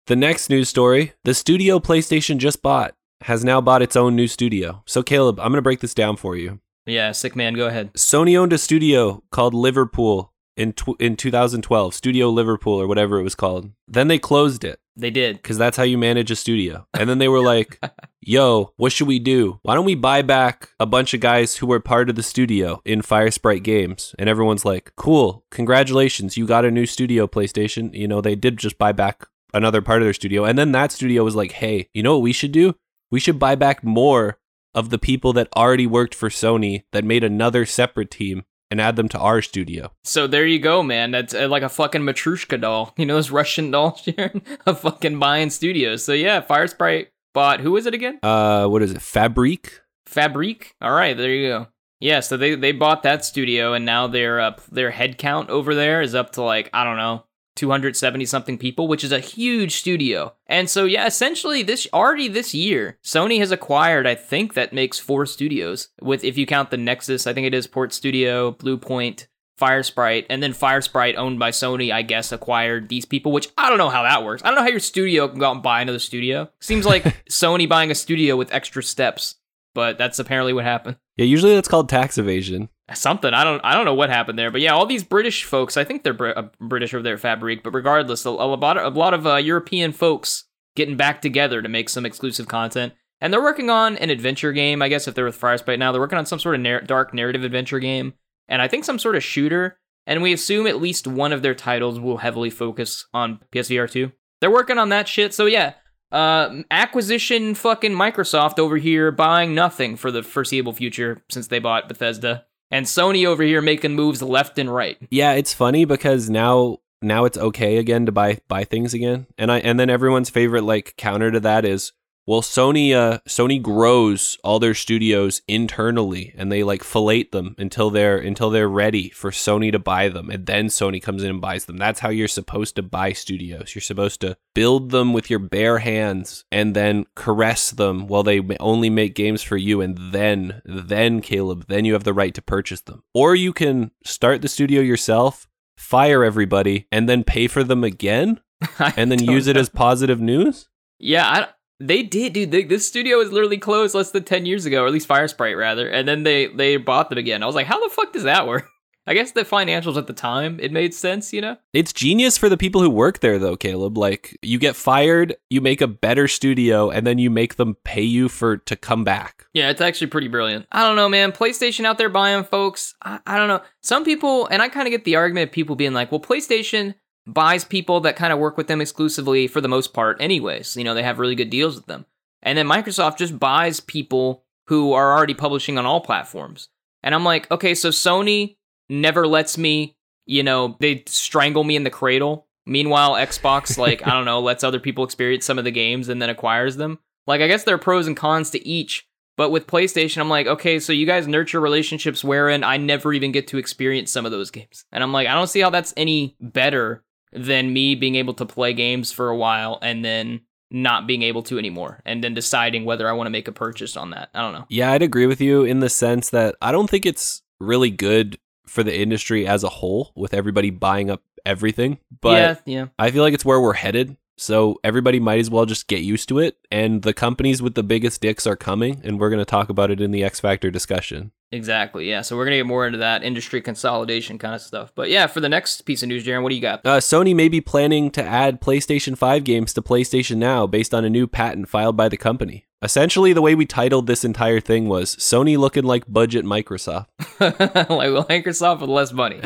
The 0.08 0.16
next 0.16 0.50
news 0.50 0.70
story 0.70 1.14
the 1.24 1.34
studio 1.34 1.80
PlayStation 1.80 2.38
just 2.38 2.62
bought 2.62 2.96
has 3.22 3.44
now 3.44 3.62
bought 3.62 3.82
its 3.84 3.96
own 3.96 4.16
new 4.16 4.28
studio. 4.28 4.82
So, 4.88 5.04
Caleb, 5.04 5.40
I'm 5.40 5.48
going 5.52 5.58
to 5.58 5.62
break 5.62 5.80
this 5.80 5.94
down 5.94 6.16
for 6.18 6.36
you. 6.36 6.60
Yeah, 6.88 7.12
sick 7.12 7.36
man, 7.36 7.54
go 7.54 7.68
ahead. 7.68 7.94
Sony 7.94 8.36
owned 8.38 8.52
a 8.54 8.58
studio 8.58 9.24
called 9.32 9.54
Liverpool 9.54 10.34
in, 10.58 10.74
tw- 10.74 11.00
in 11.00 11.16
2012, 11.16 11.94
Studio 11.94 12.30
Liverpool 12.30 12.82
or 12.82 12.88
whatever 12.88 13.20
it 13.20 13.24
was 13.24 13.36
called. 13.36 13.70
Then 13.88 14.08
they 14.08 14.18
closed 14.18 14.64
it 14.64 14.80
They 14.98 15.12
did. 15.12 15.38
because 15.38 15.60
that's 15.60 15.78
how 15.78 15.84
you 15.84 16.00
manage 16.00 16.32
a 16.32 16.36
studio. 16.36 16.88
And 16.96 17.08
then 17.08 17.20
they 17.20 17.28
were 17.28 17.40
like, 17.44 17.80
yo, 18.20 18.74
what 18.78 18.92
should 18.92 19.08
we 19.08 19.20
do? 19.20 19.60
Why 19.62 19.76
don't 19.76 19.86
we 19.86 19.94
buy 19.96 20.24
back 20.24 20.70
a 20.80 20.88
bunch 20.88 21.14
of 21.14 21.20
guys 21.22 21.58
who 21.58 21.68
were 21.68 21.80
part 21.80 22.10
of 22.10 22.16
the 22.16 22.24
studio 22.24 22.82
in 22.84 23.04
Firesprite 23.04 23.62
Games? 23.64 24.16
And 24.18 24.28
everyone's 24.28 24.66
like, 24.66 24.94
cool, 24.98 25.46
congratulations, 25.52 26.36
you 26.38 26.48
got 26.48 26.66
a 26.66 26.72
new 26.72 26.88
studio, 26.88 27.28
PlayStation. 27.28 27.94
You 27.94 28.08
know, 28.08 28.20
they 28.22 28.36
did 28.36 28.58
just 28.58 28.80
buy 28.80 28.92
back 28.92 29.28
another 29.54 29.82
part 29.82 30.02
of 30.02 30.06
their 30.06 30.14
studio. 30.14 30.46
And 30.46 30.58
then 30.58 30.72
that 30.72 30.92
studio 30.92 31.24
was 31.24 31.36
like, 31.36 31.54
hey, 31.54 31.90
you 31.94 32.04
know 32.04 32.14
what 32.14 32.24
we 32.24 32.34
should 32.34 32.52
do? 32.52 32.76
We 33.10 33.20
should 33.20 33.40
buy 33.40 33.56
back 33.56 33.84
more 33.84 34.38
of 34.74 34.90
the 34.90 35.00
people 35.00 35.34
that 35.34 35.50
already 35.56 35.88
worked 35.88 36.16
for 36.16 36.30
Sony 36.30 36.84
that 36.92 37.04
made 37.04 37.24
another 37.24 37.66
separate 37.66 38.10
team 38.10 38.44
and 38.70 38.80
add 38.80 38.96
them 38.96 39.10
to 39.10 39.20
our 39.20 39.42
studio. 39.42 39.92
So 40.04 40.28
there 40.28 40.46
you 40.46 40.58
go, 40.58 40.82
man. 40.82 41.12
That's 41.12 41.34
uh, 41.34 41.50
like 41.50 41.62
a 41.62 41.70
fucking 41.70 42.02
Matrushka 42.02 42.60
doll. 42.60 42.94
You 42.98 43.06
know 43.06 43.16
those 43.16 43.32
Russian 43.32 43.72
dolls 43.72 44.02
sharing 44.02 44.42
a 44.66 44.74
fucking 44.74 45.20
buying 45.20 45.50
studios. 45.50 46.04
So 46.04 46.14
yeah, 46.14 46.42
Firesprite 46.42 47.08
bought 47.34 47.60
who 47.60 47.76
is 47.78 47.86
it 47.86 47.94
again? 47.94 48.20
Uh, 48.24 48.68
what 48.68 48.82
is 48.82 48.92
it? 48.92 49.00
Fabrik? 49.00 49.82
Fabrik. 50.08 50.72
All 50.82 50.92
right, 50.92 51.18
there 51.18 51.32
you 51.32 51.48
go. 51.48 51.68
Yeah, 52.00 52.22
so 52.22 52.38
they 52.38 52.56
they 52.56 52.72
bought 52.72 53.04
that 53.04 53.26
studio 53.26 53.74
and 53.74 53.86
now 53.86 54.08
their 54.08 54.40
uh, 54.40 54.56
their 54.72 54.92
head 54.92 55.18
count 55.18 55.50
over 55.50 55.76
there 55.76 56.02
is 56.02 56.16
up 56.16 56.32
to 56.34 56.42
like 56.42 56.70
I 56.74 56.84
don't 56.84 56.98
know 56.98 57.26
270 57.56 58.26
something 58.26 58.58
people, 58.58 58.88
which 58.88 59.04
is 59.04 59.12
a 59.12 59.20
huge 59.20 59.76
studio. 59.76 60.34
And 60.48 60.70
so 60.70 60.86
yeah, 60.86 61.06
essentially 61.06 61.64
this 61.64 61.88
already 61.94 62.28
this 62.28 62.54
year, 62.54 62.98
Sony 63.04 63.40
has 63.40 63.52
acquired 63.52 64.08
I 64.08 64.16
think 64.16 64.54
that 64.54 64.74
makes 64.74 65.00
four 65.00 65.26
studios 65.26 65.90
with 66.02 66.24
if 66.24 66.38
you 66.38 66.46
count 66.46 66.72
the 66.72 66.78
Nixxes, 66.78 67.28
I 67.28 67.34
think 67.34 67.48
it 67.48 67.54
is 67.54 67.68
Port 67.68 67.94
Studio, 67.94 68.52
Blue 68.52 68.72
Bluepoint, 68.78 69.28
Firesprite, 69.60 70.26
and 70.30 70.42
then 70.42 70.54
Firesprite 70.54 71.16
owned 71.16 71.38
by 71.38 71.52
Sony, 71.52 71.94
I 71.94 72.02
guess, 72.02 72.32
acquired 72.32 72.90
these 72.90 73.06
people, 73.06 73.32
which 73.32 73.50
I 73.58 73.70
don't 73.70 73.78
know 73.78 73.90
how 73.90 74.04
that 74.04 74.24
works. 74.24 74.42
I 74.44 74.48
don't 74.48 74.56
know 74.56 74.64
how 74.64 74.70
your 74.70 74.80
studio 74.80 75.28
can 75.28 75.40
go 75.40 75.48
out 75.48 75.56
and 75.56 75.64
buy 75.64 75.82
another 75.82 76.00
studio. 76.00 76.50
Seems 76.60 76.86
like 76.86 77.04
Sony 77.30 77.70
buying 77.70 77.92
a 77.92 77.96
studio 77.96 78.36
with 78.36 78.54
extra 78.54 78.82
steps, 78.82 79.36
but 79.74 79.98
that's 79.98 80.20
apparently 80.20 80.54
what 80.54 80.64
happened 80.64 80.98
Yeah, 81.22 81.28
usually 81.28 81.54
that's 81.54 81.68
called 81.68 81.88
tax 81.88 82.18
evasion. 82.18 82.68
something. 82.96 83.32
I 83.32 83.44
don't 83.44 83.62
I 83.64 83.76
don't 83.76 83.86
know 83.86 83.94
what 83.94 84.10
happened 84.10 84.40
there, 84.40 84.50
but 84.50 84.60
yeah, 84.60 84.74
all 84.74 84.88
these 84.88 85.04
British 85.04 85.44
folks. 85.44 85.78
I 85.78 85.84
think 85.84 86.02
they're 86.02 86.16
Br- 86.16 86.30
uh, 86.36 86.48
British 86.60 86.96
over 86.96 87.04
there, 87.04 87.16
Fabrik. 87.16 87.62
But 87.62 87.76
regardless, 87.76 88.26
a, 88.26 88.30
a 88.30 88.32
lot 88.32 88.78
of, 88.78 88.96
a 88.96 88.98
lot 88.98 89.14
of 89.14 89.28
uh, 89.28 89.36
European 89.36 89.92
folks 89.92 90.46
getting 90.76 90.98
back 90.98 91.22
together 91.22 91.62
to 91.62 91.70
make 91.70 91.90
some 91.90 92.08
exclusive 92.08 92.48
content, 92.48 92.94
and 93.20 93.32
they're 93.32 93.40
working 93.40 93.70
on 93.70 93.98
an 93.98 94.10
adventure 94.10 94.52
game. 94.52 94.82
I 94.82 94.90
guess 94.90 95.08
if 95.08 95.14
they're 95.14 95.26
with 95.26 95.40
Firesprite 95.40 95.78
now, 95.78 95.92
they're 95.92 96.02
working 96.02 96.18
on 96.18 96.26
some 96.26 96.40
sort 96.40 96.56
of 96.56 96.62
nar- 96.62 96.82
dark 96.82 97.14
narrative 97.14 97.44
adventure 97.44 97.80
game, 97.80 98.16
and 98.48 98.60
I 98.60 98.68
think 98.68 98.84
some 98.84 98.98
sort 98.98 99.16
of 99.16 99.24
shooter. 99.24 99.78
And 100.08 100.24
we 100.24 100.34
assume 100.34 100.66
at 100.66 100.82
least 100.82 101.06
one 101.06 101.34
of 101.34 101.44
their 101.44 101.54
titles 101.54 102.00
will 102.00 102.18
heavily 102.18 102.50
focus 102.50 103.06
on 103.14 103.42
PSVR 103.52 103.92
two. 103.92 104.12
They're 104.40 104.50
working 104.50 104.80
on 104.80 104.90
that 104.90 105.08
shit. 105.08 105.36
So 105.36 105.46
yeah. 105.46 105.74
Uh, 106.12 106.64
acquisition 106.70 107.56
fucking 107.56 107.94
Microsoft 107.94 108.60
over 108.60 108.78
here 108.78 109.12
buying 109.12 109.56
nothing 109.56 109.96
for 109.96 110.12
the 110.12 110.22
foreseeable 110.24 110.74
future 110.74 111.24
since 111.30 111.48
they 111.48 111.60
bought 111.60 111.88
Bethesda 111.88 112.46
and 112.72 112.86
Sony 112.86 113.26
over 113.26 113.44
here 113.44 113.62
making 113.62 113.96
moves 113.96 114.22
left 114.22 114.58
and 114.58 114.74
right. 114.74 114.98
Yeah, 115.12 115.34
it's 115.34 115.54
funny 115.54 115.86
because 115.86 116.30
now 116.30 116.80
now 117.02 117.26
it's 117.26 117.38
okay 117.38 117.78
again 117.78 118.06
to 118.06 118.12
buy 118.12 118.40
buy 118.48 118.64
things 118.64 118.94
again. 118.94 119.28
And 119.38 119.52
I 119.52 119.60
and 119.60 119.80
then 119.80 119.90
everyone's 119.90 120.30
favorite 120.30 120.64
like 120.64 120.96
counter 120.98 121.32
to 121.32 121.40
that 121.42 121.66
is 121.66 121.94
well 122.28 122.42
Sony 122.42 122.94
uh 122.94 123.20
Sony 123.28 123.62
grows 123.62 124.38
all 124.44 124.60
their 124.60 124.74
studios 124.74 125.42
internally 125.48 126.34
and 126.38 126.52
they 126.52 126.64
like 126.64 126.84
fillet 126.84 127.24
them 127.32 127.56
until 127.58 127.90
they're 127.90 128.18
until 128.18 128.50
they're 128.50 128.70
ready 128.70 129.10
for 129.10 129.32
Sony 129.32 129.72
to 129.72 129.80
buy 129.80 130.10
them 130.10 130.30
and 130.30 130.46
then 130.46 130.68
Sony 130.68 131.02
comes 131.02 131.24
in 131.24 131.30
and 131.30 131.42
buys 131.42 131.66
them. 131.66 131.78
That's 131.78 132.00
how 132.00 132.10
you're 132.10 132.28
supposed 132.28 132.76
to 132.76 132.84
buy 132.84 133.14
studios. 133.14 133.74
You're 133.76 133.82
supposed 133.82 134.22
to 134.22 134.38
build 134.54 134.92
them 134.92 135.14
with 135.14 135.30
your 135.30 135.40
bare 135.40 135.80
hands 135.80 136.46
and 136.52 136.76
then 136.76 137.06
caress 137.16 137.72
them 137.72 138.08
while 138.08 138.24
they 138.24 138.42
only 138.60 138.90
make 138.90 139.16
games 139.16 139.42
for 139.42 139.58
you 139.58 139.82
and 139.82 139.98
then 140.12 140.62
then 140.66 141.22
Caleb 141.22 141.66
then 141.68 141.86
you 141.86 141.94
have 141.94 142.04
the 142.04 142.14
right 142.14 142.34
to 142.34 142.42
purchase 142.42 142.82
them. 142.82 143.04
Or 143.14 143.36
you 143.36 143.54
can 143.54 143.92
start 144.04 144.42
the 144.42 144.48
studio 144.48 144.82
yourself 144.82 145.48
fire 145.78 146.24
everybody 146.24 146.88
and 146.92 147.10
then 147.10 147.24
pay 147.24 147.48
for 147.48 147.64
them 147.64 147.84
again 147.84 148.40
and 148.96 149.12
then 149.12 149.24
use 149.24 149.48
it 149.48 149.56
know. 149.56 149.62
as 149.62 149.70
positive 149.70 150.22
news? 150.22 150.70
yeah. 151.00 151.28
I, 151.28 151.48
They 151.82 152.04
did, 152.04 152.34
dude. 152.34 152.52
They, 152.52 152.64
this 152.64 152.88
studio 152.88 153.18
was 153.18 153.32
literally 153.32 153.58
closed 153.58 153.96
less 153.96 154.12
than 154.12 154.24
ten 154.24 154.46
years 154.46 154.66
ago, 154.66 154.84
or 154.84 154.88
at 154.88 154.94
least 154.94 155.08
Firesprite 155.08 155.58
rather, 155.58 155.90
and 155.90 156.08
then 156.08 156.24
they 156.24 156.48
they 156.48 156.78
bought 156.78 157.10
them 157.10 157.18
again. 157.18 157.44
I 157.44 157.46
was 157.46 157.56
like, 157.56 157.68
how 157.68 157.82
the 157.82 157.94
fuck 157.94 158.14
does 158.14 158.24
that 158.24 158.48
work? 158.48 158.68
I 159.08 159.16
guess 159.16 159.32
the 159.32 159.42
financials 159.42 159.98
at 159.98 160.06
the 160.06 160.14
time 160.14 160.60
it 160.62 160.72
made 160.72 160.94
sense, 160.94 161.34
you 161.34 161.42
know. 161.42 161.58
It's 161.74 161.92
genius 161.92 162.38
for 162.38 162.50
the 162.50 162.58
people 162.58 162.82
who 162.82 162.90
work 162.90 163.20
there, 163.20 163.40
though, 163.40 163.58
Caleb. 163.58 163.98
Like, 163.98 164.38
you 164.44 164.60
get 164.60 164.76
fired, 164.76 165.36
you 165.50 165.60
make 165.60 165.82
a 165.82 165.88
better 165.88 166.28
studio, 166.28 166.92
and 166.92 167.06
then 167.06 167.18
you 167.18 167.32
make 167.32 167.56
them 167.56 167.76
pay 167.84 168.04
you 168.04 168.30
for 168.30 168.58
to 168.58 168.76
come 168.76 169.04
back. 169.04 169.48
Yeah, 169.54 169.72
it's 169.72 169.82
actually 169.82 170.08
pretty 170.08 170.28
brilliant. 170.28 170.68
I 170.72 170.86
don't 170.86 170.96
know, 170.96 171.10
man. 171.10 171.32
PlayStation 171.32 171.84
out 171.84 171.98
there 171.98 172.10
buying 172.10 172.44
folks. 172.44 172.94
I, 173.02 173.20
I 173.26 173.38
don't 173.38 173.48
know. 173.48 173.62
Some 173.82 174.06
people, 174.06 174.46
and 174.48 174.62
I 174.62 174.70
kind 174.70 174.88
of 174.88 174.92
get 174.92 175.04
the 175.04 175.16
argument 175.16 175.50
of 175.50 175.52
people 175.52 175.76
being 175.76 175.94
like, 175.94 176.12
well, 176.12 176.22
PlayStation 176.22 176.94
buys 177.34 177.64
people 177.64 178.02
that 178.02 178.16
kind 178.16 178.34
of 178.34 178.40
work 178.40 178.58
with 178.58 178.68
them 178.68 178.82
exclusively 178.82 179.48
for 179.48 179.62
the 179.62 179.68
most 179.68 179.94
part, 179.94 180.22
anyways. 180.22 180.76
You 180.76 180.84
know, 180.84 180.94
they 180.94 181.04
have 181.04 181.20
really 181.20 181.36
good 181.36 181.50
deals 181.50 181.76
with 181.76 181.86
them. 181.86 182.06
And 182.44 182.58
then 182.58 182.68
Microsoft 182.68 183.18
just 183.18 183.38
buys 183.38 183.80
people 183.80 184.44
who 184.68 184.94
are 184.94 185.16
already 185.16 185.34
publishing 185.34 185.78
on 185.78 185.86
all 185.86 186.02
platforms. 186.02 186.70
And 187.04 187.14
I'm 187.14 187.26
like, 187.26 187.50
okay, 187.52 187.76
so 187.76 187.90
Sony 187.90 188.58
never 188.90 189.28
lets 189.28 189.58
me, 189.58 189.96
you 190.26 190.44
know, 190.44 190.78
they 190.80 191.04
strangle 191.08 191.64
me 191.64 191.76
in 191.76 191.84
the 191.84 191.90
cradle. 191.90 192.48
Meanwhile, 192.66 193.14
Xbox, 193.14 193.78
like, 193.80 194.06
I 194.06 194.12
don't 194.12 194.26
know, 194.26 194.40
lets 194.40 194.64
other 194.64 194.80
people 194.80 195.04
experience 195.04 195.46
some 195.46 195.58
of 195.58 195.66
the 195.66 195.72
games 195.72 196.10
and 196.10 196.22
then 196.22 196.30
acquires 196.30 196.78
them. 196.78 197.00
Like, 197.28 197.42
I 197.42 197.48
guess 197.48 197.64
there 197.64 197.76
are 197.76 197.80
pros 197.80 198.08
and 198.08 198.18
cons 198.18 198.50
to 198.52 198.68
each. 198.68 199.08
But 199.38 199.52
with 199.52 199.68
PlayStation, 199.68 200.20
I'm 200.20 200.30
like, 200.30 200.46
okay, 200.46 200.80
so 200.80 200.94
you 200.94 201.06
guys 201.06 201.28
nurture 201.28 201.60
relationships 201.60 202.24
wherein 202.24 202.64
I 202.64 202.78
never 202.78 203.14
even 203.14 203.32
get 203.32 203.48
to 203.48 203.58
experience 203.58 204.12
some 204.12 204.26
of 204.26 204.32
those 204.32 204.52
games. 204.52 204.86
And 204.92 205.04
I'm 205.04 205.14
like, 205.14 205.28
I 205.28 205.34
don't 205.34 205.48
see 205.48 205.62
how 205.62 205.70
that's 205.70 205.94
any 205.96 206.36
better 206.40 207.04
than 207.34 207.74
me 207.74 207.96
being 207.96 208.16
able 208.16 208.34
to 208.36 208.46
play 208.46 208.74
games 208.74 209.12
for 209.12 209.30
a 209.30 209.38
while 209.38 209.80
and 209.82 210.04
then 210.04 210.42
not 210.70 211.06
being 211.06 211.22
able 211.22 211.44
to 211.44 211.58
anymore 211.58 212.02
and 212.06 212.24
then 212.24 212.34
deciding 212.34 212.86
whether 212.86 213.08
I 213.08 213.12
want 213.12 213.28
to 213.28 213.32
make 213.32 213.48
a 213.48 213.52
purchase 213.52 213.98
on 213.98 214.12
that. 214.12 214.30
I 214.34 214.42
don't 214.42 214.54
know. 214.54 214.66
Yeah, 214.70 214.92
I'd 214.92 215.02
agree 215.02 215.26
with 215.28 215.42
you 215.42 215.64
in 215.64 215.80
the 215.80 215.90
sense 215.90 216.30
that 216.30 216.56
I 216.62 216.72
don't 216.72 216.90
think 216.90 217.06
it's 217.06 217.42
really 217.60 217.90
good 217.90 218.40
for 218.66 218.84
the 218.84 218.98
industry 218.98 219.46
as 219.46 219.64
a 219.64 219.70
whole 219.70 220.14
with 220.16 220.34
everybody 220.34 220.70
buying 220.70 221.10
up 221.10 221.22
everything. 221.46 222.00
But 222.22 222.64
yeah, 222.66 222.80
yeah. 222.80 222.86
I 222.98 223.12
feel 223.12 223.24
like 223.24 223.34
it's 223.34 223.46
where 223.46 223.60
we're 223.60 223.74
headed. 223.74 224.18
So 224.38 224.80
everybody 224.84 225.20
might 225.20 225.40
as 225.40 225.50
well 225.50 225.66
just 225.66 225.88
get 225.88 226.02
used 226.02 226.28
to 226.30 226.40
it. 226.40 226.58
And 226.72 227.04
the 227.04 227.14
companies 227.14 227.62
with 227.62 227.76
the 227.76 227.84
biggest 227.84 228.22
dicks 228.22 228.48
are 228.48 228.56
coming, 228.56 229.02
and 229.04 229.20
we're 229.20 229.30
going 229.30 229.40
to 229.40 229.46
talk 229.46 229.70
about 229.70 229.92
it 229.92 230.02
in 230.02 230.12
the 230.12 230.24
X 230.24 230.40
Factor 230.40 230.72
discussion. 230.72 231.32
Exactly. 231.52 232.10
Yeah. 232.10 232.22
So 232.22 232.38
we're 232.38 232.46
gonna 232.46 232.58
get 232.58 232.66
more 232.66 232.86
into 232.86 233.00
that 233.00 233.24
industry 233.24 233.62
consolidation 233.62 234.38
kind 234.38 234.56
of 234.56 234.62
stuff. 234.62 234.94
But 234.96 235.10
yeah, 235.10 235.28
for 235.28 235.42
the 235.42 235.50
next 235.50 235.82
piece 235.82 236.02
of 236.02 236.10
news, 236.10 236.26
Jaron, 236.26 236.44
what 236.44 236.50
do 236.50 236.56
you 236.56 236.62
got? 236.62 236.86
Uh, 236.86 237.00
Sony 237.00 237.36
may 237.36 237.50
be 237.50 237.60
planning 237.60 238.10
to 238.12 238.24
add 238.24 238.62
PlayStation 238.62 239.18
5 239.18 239.44
games 239.44 239.74
to 239.74 239.82
PlayStation 239.82 240.38
Now 240.38 240.66
based 240.66 240.94
on 240.94 241.04
a 241.04 241.10
new 241.10 241.28
patent 241.28 241.68
filed 241.68 241.98
by 241.98 242.08
the 242.08 242.18
company. 242.18 242.66
Essentially, 242.84 243.32
the 243.32 243.44
way 243.44 243.54
we 243.54 243.66
titled 243.66 244.08
this 244.08 244.24
entire 244.24 244.60
thing 244.60 244.88
was 244.88 245.16
Sony 245.18 245.56
looking 245.58 245.84
like 245.84 246.12
budget 246.12 246.46
Microsoft. 246.46 247.08
like 247.40 247.60
well, 247.60 248.26
Microsoft 248.26 248.80
with 248.82 248.90
less 248.90 249.12
money. 249.14 249.40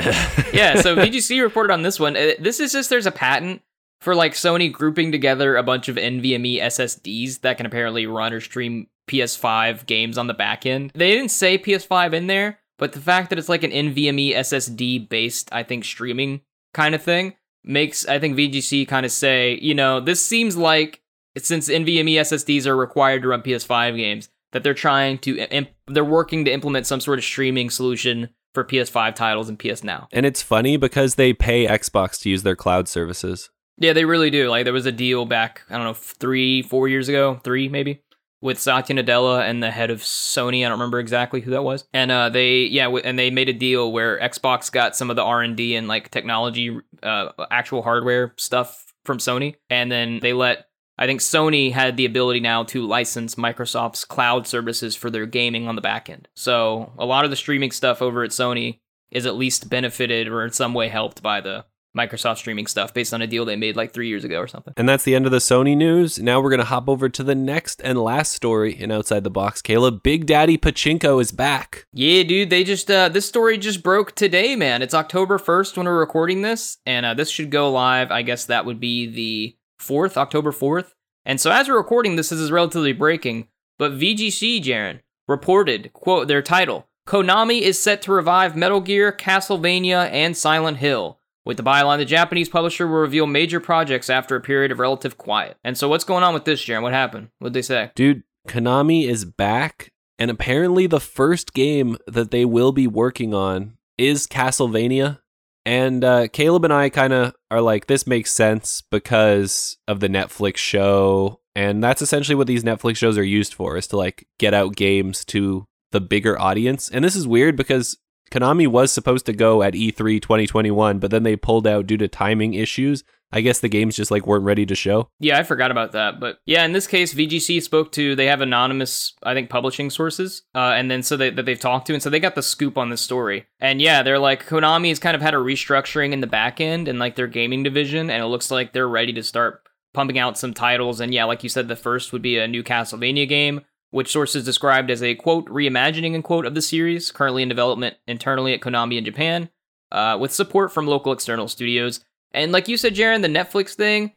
yeah. 0.53 0.79
So 0.79 0.95
VGC 0.95 1.41
reported 1.41 1.73
on 1.73 1.81
this 1.81 1.99
one. 1.99 2.15
Uh, 2.15 2.31
This 2.39 2.59
is 2.59 2.71
just 2.71 2.89
there's 2.89 3.05
a 3.07 3.11
patent 3.11 3.61
for 3.99 4.15
like 4.15 4.33
Sony 4.33 4.71
grouping 4.71 5.11
together 5.11 5.57
a 5.57 5.63
bunch 5.63 5.89
of 5.89 5.95
NVMe 5.95 6.61
SSDs 6.61 7.41
that 7.41 7.57
can 7.57 7.65
apparently 7.65 8.05
run 8.05 8.31
or 8.31 8.39
stream 8.39 8.87
PS5 9.07 9.85
games 9.85 10.17
on 10.17 10.27
the 10.27 10.33
back 10.33 10.65
end. 10.65 10.91
They 10.95 11.11
didn't 11.11 11.31
say 11.31 11.57
PS5 11.57 12.13
in 12.13 12.27
there, 12.27 12.59
but 12.77 12.93
the 12.93 12.99
fact 12.99 13.29
that 13.29 13.39
it's 13.39 13.49
like 13.49 13.63
an 13.63 13.71
NVMe 13.71 14.33
SSD 14.33 15.09
based, 15.09 15.49
I 15.51 15.63
think, 15.63 15.85
streaming 15.85 16.41
kind 16.73 16.95
of 16.95 17.01
thing 17.01 17.35
makes 17.63 18.07
I 18.07 18.19
think 18.19 18.37
VGC 18.37 18.87
kind 18.87 19.05
of 19.05 19.11
say, 19.11 19.57
you 19.61 19.73
know, 19.73 19.99
this 19.99 20.23
seems 20.23 20.55
like 20.55 21.01
since 21.37 21.69
NVMe 21.69 22.13
SSDs 22.13 22.65
are 22.65 22.75
required 22.75 23.21
to 23.23 23.29
run 23.29 23.41
PS5 23.41 23.97
games, 23.97 24.29
that 24.51 24.63
they're 24.63 24.73
trying 24.73 25.17
to 25.19 25.37
imp- 25.37 25.69
they're 25.87 26.05
working 26.05 26.45
to 26.45 26.51
implement 26.51 26.87
some 26.87 27.01
sort 27.01 27.19
of 27.19 27.25
streaming 27.25 27.69
solution 27.69 28.29
for 28.53 28.63
PS5 28.63 29.13
titles 29.15 29.49
and 29.49 29.59
PS 29.59 29.83
Now. 29.83 30.07
And 30.13 30.25
it's 30.25 30.41
funny 30.41 30.77
because 30.77 31.15
they 31.15 31.33
pay 31.33 31.67
Xbox 31.67 32.21
to 32.21 32.29
use 32.29 32.43
their 32.43 32.55
cloud 32.55 32.87
services. 32.87 33.49
Yeah, 33.77 33.91
they 33.91 34.05
really 34.05 34.29
do. 34.29 34.49
Like 34.49 34.63
there 34.63 34.73
was 34.73 34.85
a 34.85 34.91
deal 34.91 35.25
back, 35.25 35.63
I 35.69 35.75
don't 35.75 35.83
know, 35.83 35.93
three, 35.93 36.61
four 36.61 36.87
years 36.87 37.09
ago, 37.09 37.41
three 37.43 37.67
maybe, 37.67 38.01
with 38.41 38.59
Satya 38.59 38.95
Nadella 38.95 39.47
and 39.49 39.63
the 39.63 39.71
head 39.71 39.89
of 39.89 40.01
Sony. 40.01 40.59
I 40.59 40.69
don't 40.69 40.79
remember 40.79 40.99
exactly 40.99 41.41
who 41.41 41.51
that 41.51 41.63
was. 41.63 41.85
And 41.93 42.11
uh, 42.11 42.29
they, 42.29 42.63
yeah, 42.65 42.85
w- 42.85 43.03
and 43.03 43.17
they 43.17 43.31
made 43.31 43.49
a 43.49 43.53
deal 43.53 43.91
where 43.91 44.19
Xbox 44.19 44.71
got 44.71 44.95
some 44.95 45.09
of 45.09 45.15
the 45.15 45.23
R 45.23 45.41
and 45.41 45.57
D 45.57 45.75
and 45.75 45.87
like 45.87 46.11
technology, 46.11 46.79
uh, 47.01 47.29
actual 47.49 47.81
hardware 47.81 48.33
stuff 48.37 48.93
from 49.03 49.17
Sony, 49.17 49.55
and 49.69 49.91
then 49.91 50.19
they 50.21 50.33
let. 50.33 50.65
I 50.97 51.07
think 51.07 51.19
Sony 51.19 51.73
had 51.73 51.97
the 51.97 52.05
ability 52.05 52.39
now 52.39 52.63
to 52.63 52.87
license 52.87 53.35
Microsoft's 53.35 54.05
cloud 54.05 54.47
services 54.47 54.95
for 54.95 55.09
their 55.09 55.25
gaming 55.25 55.67
on 55.67 55.75
the 55.75 55.81
back 55.81 56.09
end. 56.09 56.29
So 56.35 56.93
a 56.97 57.05
lot 57.05 57.25
of 57.25 57.31
the 57.31 57.35
streaming 57.35 57.71
stuff 57.71 58.01
over 58.01 58.23
at 58.23 58.31
Sony 58.31 58.79
is 59.11 59.25
at 59.25 59.35
least 59.35 59.69
benefited 59.69 60.29
or 60.29 60.45
in 60.45 60.51
some 60.51 60.73
way 60.73 60.87
helped 60.87 61.21
by 61.21 61.41
the 61.41 61.65
Microsoft 61.95 62.37
streaming 62.37 62.67
stuff 62.67 62.93
based 62.93 63.13
on 63.13 63.21
a 63.21 63.27
deal 63.27 63.45
they 63.45 63.55
made 63.55 63.75
like 63.75 63.93
three 63.93 64.07
years 64.07 64.23
ago 64.23 64.39
or 64.39 64.47
something. 64.47 64.73
And 64.77 64.87
that's 64.87 65.03
the 65.03 65.15
end 65.15 65.25
of 65.25 65.31
the 65.31 65.37
Sony 65.37 65.75
news. 65.75 66.19
Now 66.19 66.41
we're 66.41 66.49
going 66.49 66.59
to 66.59 66.65
hop 66.65 66.89
over 66.89 67.09
to 67.09 67.23
the 67.23 67.35
next 67.35 67.81
and 67.83 67.99
last 67.99 68.33
story 68.33 68.79
in 68.79 68.91
Outside 68.91 69.23
the 69.23 69.29
Box. 69.29 69.61
Caleb, 69.61 70.03
Big 70.03 70.25
Daddy 70.25 70.57
Pachinko 70.57 71.21
is 71.21 71.31
back. 71.31 71.85
Yeah, 71.93 72.23
dude, 72.23 72.49
they 72.49 72.63
just 72.63 72.89
uh 72.91 73.09
this 73.09 73.25
story 73.25 73.57
just 73.57 73.83
broke 73.83 74.13
today, 74.15 74.55
man. 74.55 74.81
It's 74.81 74.93
October 74.93 75.37
1st 75.37 75.77
when 75.77 75.85
we're 75.85 75.99
recording 75.99 76.41
this, 76.41 76.77
and 76.85 77.05
uh, 77.05 77.13
this 77.13 77.29
should 77.29 77.49
go 77.49 77.71
live. 77.71 78.11
I 78.11 78.21
guess 78.21 78.45
that 78.45 78.65
would 78.65 78.79
be 78.79 79.07
the 79.07 79.57
4th, 79.81 80.17
October 80.17 80.51
4th. 80.51 80.93
And 81.25 81.41
so 81.41 81.51
as 81.51 81.67
we're 81.67 81.77
recording 81.77 82.15
this, 82.15 82.29
this 82.29 82.39
is 82.39 82.51
relatively 82.51 82.93
breaking, 82.93 83.47
but 83.79 83.93
VGC, 83.93 84.63
Jaren, 84.63 84.99
reported, 85.27 85.91
quote, 85.93 86.27
their 86.27 86.41
title, 86.41 86.87
Konami 87.07 87.61
is 87.61 87.81
set 87.81 88.01
to 88.03 88.11
revive 88.11 88.55
Metal 88.55 88.81
Gear, 88.81 89.11
Castlevania, 89.11 90.09
and 90.11 90.35
Silent 90.35 90.77
Hill. 90.77 91.19
With 91.45 91.57
the 91.57 91.63
byline, 91.63 91.99
the 91.99 92.05
Japanese 92.05 92.49
publisher 92.49 92.87
will 92.87 92.95
reveal 92.95 93.27
major 93.27 93.59
projects 93.59 94.09
after 94.09 94.35
a 94.35 94.41
period 94.41 94.71
of 94.71 94.79
relative 94.79 95.17
quiet. 95.17 95.57
And 95.63 95.77
so 95.77 95.87
what's 95.87 96.03
going 96.03 96.23
on 96.23 96.33
with 96.33 96.45
this, 96.45 96.63
Jaren? 96.63 96.81
What 96.81 96.93
happened? 96.93 97.29
What'd 97.37 97.53
they 97.53 97.61
say? 97.61 97.91
Dude, 97.95 98.23
Konami 98.47 99.07
is 99.07 99.25
back, 99.25 99.91
and 100.17 100.31
apparently 100.31 100.87
the 100.87 100.99
first 100.99 101.53
game 101.53 101.97
that 102.07 102.31
they 102.31 102.45
will 102.45 102.71
be 102.71 102.87
working 102.87 103.33
on 103.33 103.77
is 103.97 104.27
Castlevania. 104.27 105.19
And 105.67 106.03
uh, 106.03 106.27
Caleb 106.27 106.63
and 106.63 106.73
I 106.73 106.89
kind 106.89 107.13
of 107.13 107.35
are 107.49 107.61
like, 107.61 107.87
this 107.87 108.05
makes 108.05 108.31
sense 108.31 108.81
because 108.91 109.77
of 109.87 109.99
the 109.99 110.09
Netflix 110.09 110.57
show. 110.57 111.41
And 111.55 111.83
that's 111.83 112.01
essentially 112.01 112.35
what 112.35 112.47
these 112.47 112.63
Netflix 112.63 112.97
shows 112.97 113.17
are 113.17 113.23
used 113.23 113.53
for, 113.53 113.77
is 113.77 113.87
to 113.87 113.97
like 113.97 114.27
get 114.39 114.53
out 114.53 114.75
games 114.75 115.23
to 115.25 115.65
the 115.91 116.01
bigger 116.01 116.39
audience. 116.39 116.89
And 116.89 117.05
this 117.05 117.15
is 117.15 117.27
weird 117.27 117.55
because 117.55 117.97
Konami 118.31 118.67
was 118.67 118.91
supposed 118.91 119.25
to 119.27 119.33
go 119.33 119.61
at 119.63 119.75
E 119.75 119.91
E3 119.91 120.21
2021, 120.21 120.99
but 120.99 121.11
then 121.11 121.23
they 121.23 121.35
pulled 121.35 121.67
out 121.67 121.87
due 121.87 121.97
to 121.97 122.07
timing 122.07 122.53
issues. 122.53 123.03
I 123.31 123.41
guess 123.41 123.59
the 123.59 123.67
games 123.67 123.95
just 123.95 124.11
like 124.11 124.25
weren't 124.25 124.45
ready 124.45 124.65
to 124.65 124.75
show. 124.75 125.09
Yeah, 125.19 125.37
I 125.37 125.43
forgot 125.43 125.71
about 125.71 125.91
that. 125.91 126.19
But 126.19 126.37
yeah, 126.45 126.63
in 126.63 126.71
this 126.71 126.87
case, 126.87 127.13
VGC 127.13 127.61
spoke 127.61 127.91
to, 127.93 128.15
they 128.15 128.27
have 128.27 128.39
anonymous, 128.39 129.13
I 129.23 129.33
think, 129.33 129.49
publishing 129.49 129.89
sources. 129.89 130.43
Uh, 130.53 130.73
and 130.75 130.89
then 130.89 131.03
so 131.03 131.17
they, 131.17 131.31
that 131.31 131.45
they've 131.45 131.59
talked 131.59 131.87
to. 131.87 131.93
And 131.93 132.01
so 132.01 132.09
they 132.09 132.19
got 132.19 132.35
the 132.35 132.43
scoop 132.43 132.77
on 132.77 132.91
this 132.91 133.01
story. 133.01 133.45
And 133.59 133.81
yeah, 133.81 134.03
they're 134.03 134.19
like, 134.19 134.47
Konami 134.47 134.89
has 134.89 134.99
kind 134.99 135.15
of 135.15 135.21
had 135.21 135.33
a 135.33 135.37
restructuring 135.37 136.13
in 136.13 136.21
the 136.21 136.27
back 136.27 136.61
end 136.61 136.87
and 136.87 136.97
like 136.97 137.15
their 137.15 137.27
gaming 137.27 137.63
division. 137.63 138.09
And 138.09 138.23
it 138.23 138.27
looks 138.27 138.51
like 138.51 138.71
they're 138.71 138.87
ready 138.87 139.11
to 139.13 139.23
start 139.23 139.61
pumping 139.93 140.19
out 140.19 140.37
some 140.37 140.53
titles. 140.53 140.99
And 141.01 141.13
yeah, 141.13 141.25
like 141.25 141.43
you 141.43 141.49
said, 141.49 141.67
the 141.67 141.75
first 141.75 142.13
would 142.13 142.21
be 142.21 142.37
a 142.37 142.47
new 142.47 142.63
Castlevania 142.63 143.27
game, 143.27 143.61
which 143.91 144.11
sources 144.11 144.43
described 144.43 144.91
as 144.91 145.01
a 145.01 145.15
quote, 145.15 145.47
reimagining, 145.47 146.15
and 146.15 146.23
quote, 146.23 146.45
of 146.45 146.55
the 146.55 146.61
series, 146.61 147.11
currently 147.11 147.43
in 147.43 147.49
development 147.49 147.95
internally 148.07 148.53
at 148.53 148.61
Konami 148.61 148.97
in 148.97 149.05
Japan, 149.05 149.49
uh, 149.91 150.17
with 150.19 150.33
support 150.33 150.71
from 150.71 150.87
local 150.87 151.13
external 151.13 151.47
studios. 151.47 152.01
And 152.33 152.51
like 152.51 152.67
you 152.67 152.77
said, 152.77 152.95
Jaron, 152.95 153.21
the 153.21 153.27
Netflix 153.27 153.73
thing, 153.73 154.11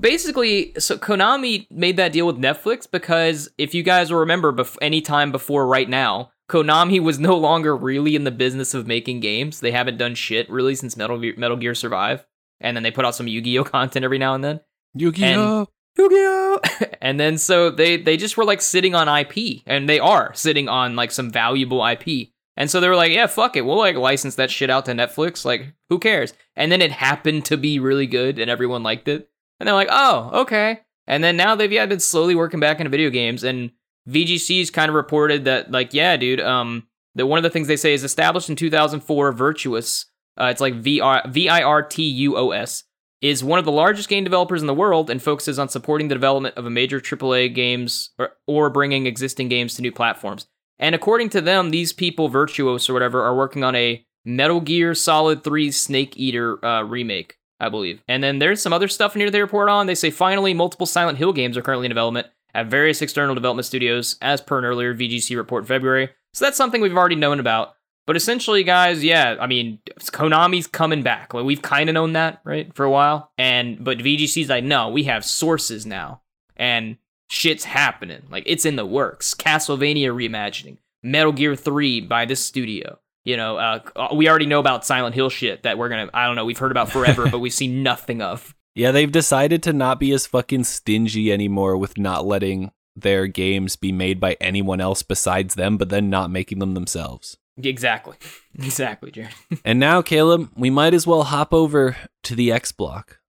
basically, 0.00 0.72
so 0.78 0.98
Konami 0.98 1.66
made 1.70 1.96
that 1.96 2.12
deal 2.12 2.26
with 2.26 2.36
Netflix 2.36 2.90
because 2.90 3.48
if 3.58 3.74
you 3.74 3.82
guys 3.82 4.10
will 4.10 4.20
remember, 4.20 4.52
bef- 4.52 4.76
any 4.82 5.00
time 5.00 5.32
before 5.32 5.66
right 5.66 5.88
now, 5.88 6.30
Konami 6.50 7.00
was 7.00 7.18
no 7.18 7.36
longer 7.36 7.74
really 7.74 8.14
in 8.14 8.24
the 8.24 8.30
business 8.30 8.74
of 8.74 8.86
making 8.86 9.20
games. 9.20 9.60
They 9.60 9.70
haven't 9.70 9.96
done 9.96 10.14
shit 10.14 10.48
really 10.50 10.74
since 10.74 10.96
Metal 10.96 11.18
Gear, 11.18 11.34
Metal 11.36 11.56
Gear 11.56 11.74
Survive, 11.74 12.26
and 12.60 12.76
then 12.76 12.82
they 12.82 12.90
put 12.90 13.04
out 13.04 13.14
some 13.14 13.28
Yu-Gi-Oh 13.28 13.64
content 13.64 14.04
every 14.04 14.18
now 14.18 14.34
and 14.34 14.44
then. 14.44 14.60
Yu-Gi-Oh! 14.94 15.68
Yu-Gi-Oh! 15.96 16.60
and 17.00 17.20
then 17.20 17.38
so 17.38 17.70
they 17.70 17.96
they 17.96 18.16
just 18.16 18.36
were 18.36 18.44
like 18.44 18.60
sitting 18.60 18.94
on 18.94 19.08
IP, 19.08 19.62
and 19.66 19.88
they 19.88 20.00
are 20.00 20.34
sitting 20.34 20.68
on 20.68 20.96
like 20.96 21.12
some 21.12 21.30
valuable 21.30 21.84
IP. 21.86 22.30
And 22.56 22.70
so 22.70 22.80
they 22.80 22.88
were 22.88 22.96
like, 22.96 23.10
yeah, 23.10 23.26
fuck 23.26 23.56
it, 23.56 23.62
we'll 23.62 23.78
like 23.78 23.96
license 23.96 24.36
that 24.36 24.50
shit 24.50 24.70
out 24.70 24.84
to 24.84 24.92
Netflix. 24.92 25.44
Like, 25.44 25.74
who 25.88 25.98
cares? 25.98 26.32
And 26.54 26.70
then 26.70 26.82
it 26.82 26.92
happened 26.92 27.44
to 27.46 27.56
be 27.56 27.78
really 27.80 28.06
good, 28.06 28.38
and 28.38 28.50
everyone 28.50 28.82
liked 28.82 29.08
it. 29.08 29.28
And 29.58 29.66
they're 29.66 29.74
like, 29.74 29.88
oh, 29.90 30.30
okay. 30.42 30.80
And 31.06 31.22
then 31.22 31.36
now 31.36 31.54
they've 31.54 31.72
yeah 31.72 31.86
been 31.86 32.00
slowly 32.00 32.34
working 32.34 32.60
back 32.60 32.80
into 32.80 32.90
video 32.90 33.10
games, 33.10 33.44
and 33.44 33.70
VGC's 34.08 34.70
kind 34.70 34.88
of 34.88 34.94
reported 34.94 35.44
that 35.44 35.70
like, 35.70 35.94
yeah, 35.94 36.16
dude, 36.16 36.40
um, 36.40 36.86
that 37.14 37.26
one 37.26 37.38
of 37.38 37.42
the 37.42 37.50
things 37.50 37.68
they 37.68 37.76
say 37.76 37.94
is 37.94 38.04
established 38.04 38.50
in 38.50 38.56
2004, 38.56 39.32
Virtuos. 39.32 40.06
Uh, 40.36 40.46
it's 40.46 40.60
like 40.60 40.74
V 40.74 41.00
R 41.00 41.22
V 41.28 41.48
I 41.48 41.62
R 41.62 41.82
T 41.82 42.02
U 42.02 42.36
O 42.36 42.50
S 42.50 42.84
is 43.24 43.42
one 43.42 43.58
of 43.58 43.64
the 43.64 43.72
largest 43.72 44.10
game 44.10 44.22
developers 44.22 44.60
in 44.60 44.66
the 44.66 44.74
world 44.74 45.08
and 45.08 45.22
focuses 45.22 45.58
on 45.58 45.66
supporting 45.66 46.08
the 46.08 46.14
development 46.14 46.54
of 46.56 46.66
a 46.66 46.70
major 46.70 47.00
AAA 47.00 47.54
games 47.54 48.10
or, 48.18 48.32
or 48.46 48.68
bringing 48.68 49.06
existing 49.06 49.48
games 49.48 49.74
to 49.74 49.80
new 49.80 49.90
platforms. 49.90 50.46
And 50.78 50.94
according 50.94 51.30
to 51.30 51.40
them, 51.40 51.70
these 51.70 51.94
people, 51.94 52.28
Virtuos 52.28 52.90
or 52.90 52.92
whatever, 52.92 53.22
are 53.22 53.34
working 53.34 53.64
on 53.64 53.74
a 53.74 54.04
Metal 54.26 54.60
Gear 54.60 54.94
Solid 54.94 55.42
3 55.42 55.70
Snake 55.70 56.18
Eater 56.18 56.62
uh, 56.62 56.82
remake, 56.82 57.38
I 57.58 57.70
believe. 57.70 58.02
And 58.08 58.22
then 58.22 58.40
there's 58.40 58.60
some 58.60 58.74
other 58.74 58.88
stuff 58.88 59.14
in 59.14 59.22
here 59.22 59.30
they 59.30 59.40
report 59.40 59.70
on. 59.70 59.86
They 59.86 59.94
say 59.94 60.10
finally, 60.10 60.52
multiple 60.52 60.84
Silent 60.86 61.16
Hill 61.16 61.32
games 61.32 61.56
are 61.56 61.62
currently 61.62 61.86
in 61.86 61.90
development 61.90 62.26
at 62.52 62.66
various 62.66 63.00
external 63.00 63.34
development 63.34 63.64
studios, 63.64 64.18
as 64.20 64.42
per 64.42 64.58
an 64.58 64.66
earlier 64.66 64.94
VGC 64.94 65.34
report 65.34 65.62
in 65.62 65.68
February. 65.68 66.10
So 66.34 66.44
that's 66.44 66.58
something 66.58 66.82
we've 66.82 66.94
already 66.94 67.16
known 67.16 67.40
about. 67.40 67.74
But 68.06 68.16
essentially, 68.16 68.64
guys, 68.64 69.02
yeah, 69.02 69.36
I 69.40 69.46
mean, 69.46 69.78
Konami's 69.98 70.66
coming 70.66 71.02
back. 71.02 71.32
Like 71.32 71.44
we've 71.44 71.62
kind 71.62 71.88
of 71.88 71.94
known 71.94 72.12
that, 72.12 72.40
right, 72.44 72.74
for 72.74 72.84
a 72.84 72.90
while. 72.90 73.30
And 73.38 73.82
but 73.82 73.98
VGC's 73.98 74.48
like, 74.48 74.64
no, 74.64 74.90
we 74.90 75.04
have 75.04 75.24
sources 75.24 75.86
now, 75.86 76.20
and 76.56 76.98
shit's 77.30 77.64
happening. 77.64 78.22
Like 78.30 78.44
it's 78.46 78.66
in 78.66 78.76
the 78.76 78.84
works. 78.84 79.34
Castlevania 79.34 80.08
reimagining, 80.08 80.78
Metal 81.02 81.32
Gear 81.32 81.56
Three 81.56 82.00
by 82.00 82.26
this 82.26 82.44
studio. 82.44 82.98
You 83.24 83.38
know, 83.38 83.56
uh, 83.56 83.80
we 84.14 84.28
already 84.28 84.44
know 84.44 84.60
about 84.60 84.84
Silent 84.84 85.14
Hill 85.14 85.30
shit 85.30 85.62
that 85.62 85.78
we're 85.78 85.88
gonna. 85.88 86.10
I 86.12 86.26
don't 86.26 86.36
know. 86.36 86.44
We've 86.44 86.58
heard 86.58 86.72
about 86.72 86.90
forever, 86.90 87.26
but 87.30 87.38
we've 87.38 87.54
seen 87.54 87.82
nothing 87.82 88.20
of. 88.20 88.54
Yeah, 88.74 88.90
they've 88.90 89.10
decided 89.10 89.62
to 89.62 89.72
not 89.72 89.98
be 89.98 90.12
as 90.12 90.26
fucking 90.26 90.64
stingy 90.64 91.32
anymore 91.32 91.76
with 91.78 91.96
not 91.96 92.26
letting 92.26 92.72
their 92.96 93.26
games 93.28 93.76
be 93.76 93.92
made 93.92 94.20
by 94.20 94.36
anyone 94.40 94.80
else 94.80 95.02
besides 95.02 95.54
them, 95.54 95.76
but 95.76 95.88
then 95.88 96.10
not 96.10 96.30
making 96.30 96.58
them 96.58 96.74
themselves. 96.74 97.38
Exactly. 97.62 98.16
Exactly, 98.58 99.10
Jared. 99.10 99.32
and 99.64 99.78
now, 99.78 100.02
Caleb, 100.02 100.50
we 100.56 100.70
might 100.70 100.94
as 100.94 101.06
well 101.06 101.24
hop 101.24 101.52
over 101.54 101.96
to 102.24 102.34
the 102.34 102.50
X 102.50 102.72
block. 102.72 103.20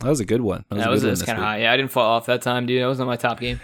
That 0.00 0.08
was 0.08 0.18
a 0.18 0.24
good 0.24 0.40
one. 0.40 0.64
That 0.70 0.90
was, 0.90 1.02
that 1.02 1.10
was 1.10 1.22
kind 1.22 1.38
of 1.38 1.44
high. 1.44 1.58
Yeah, 1.58 1.72
I 1.72 1.76
didn't 1.76 1.92
fall 1.92 2.16
off 2.16 2.26
that 2.26 2.42
time, 2.42 2.66
dude. 2.66 2.82
That 2.82 2.86
was 2.86 2.98
not 2.98 3.06
my 3.06 3.14
top 3.14 3.38
game. 3.38 3.60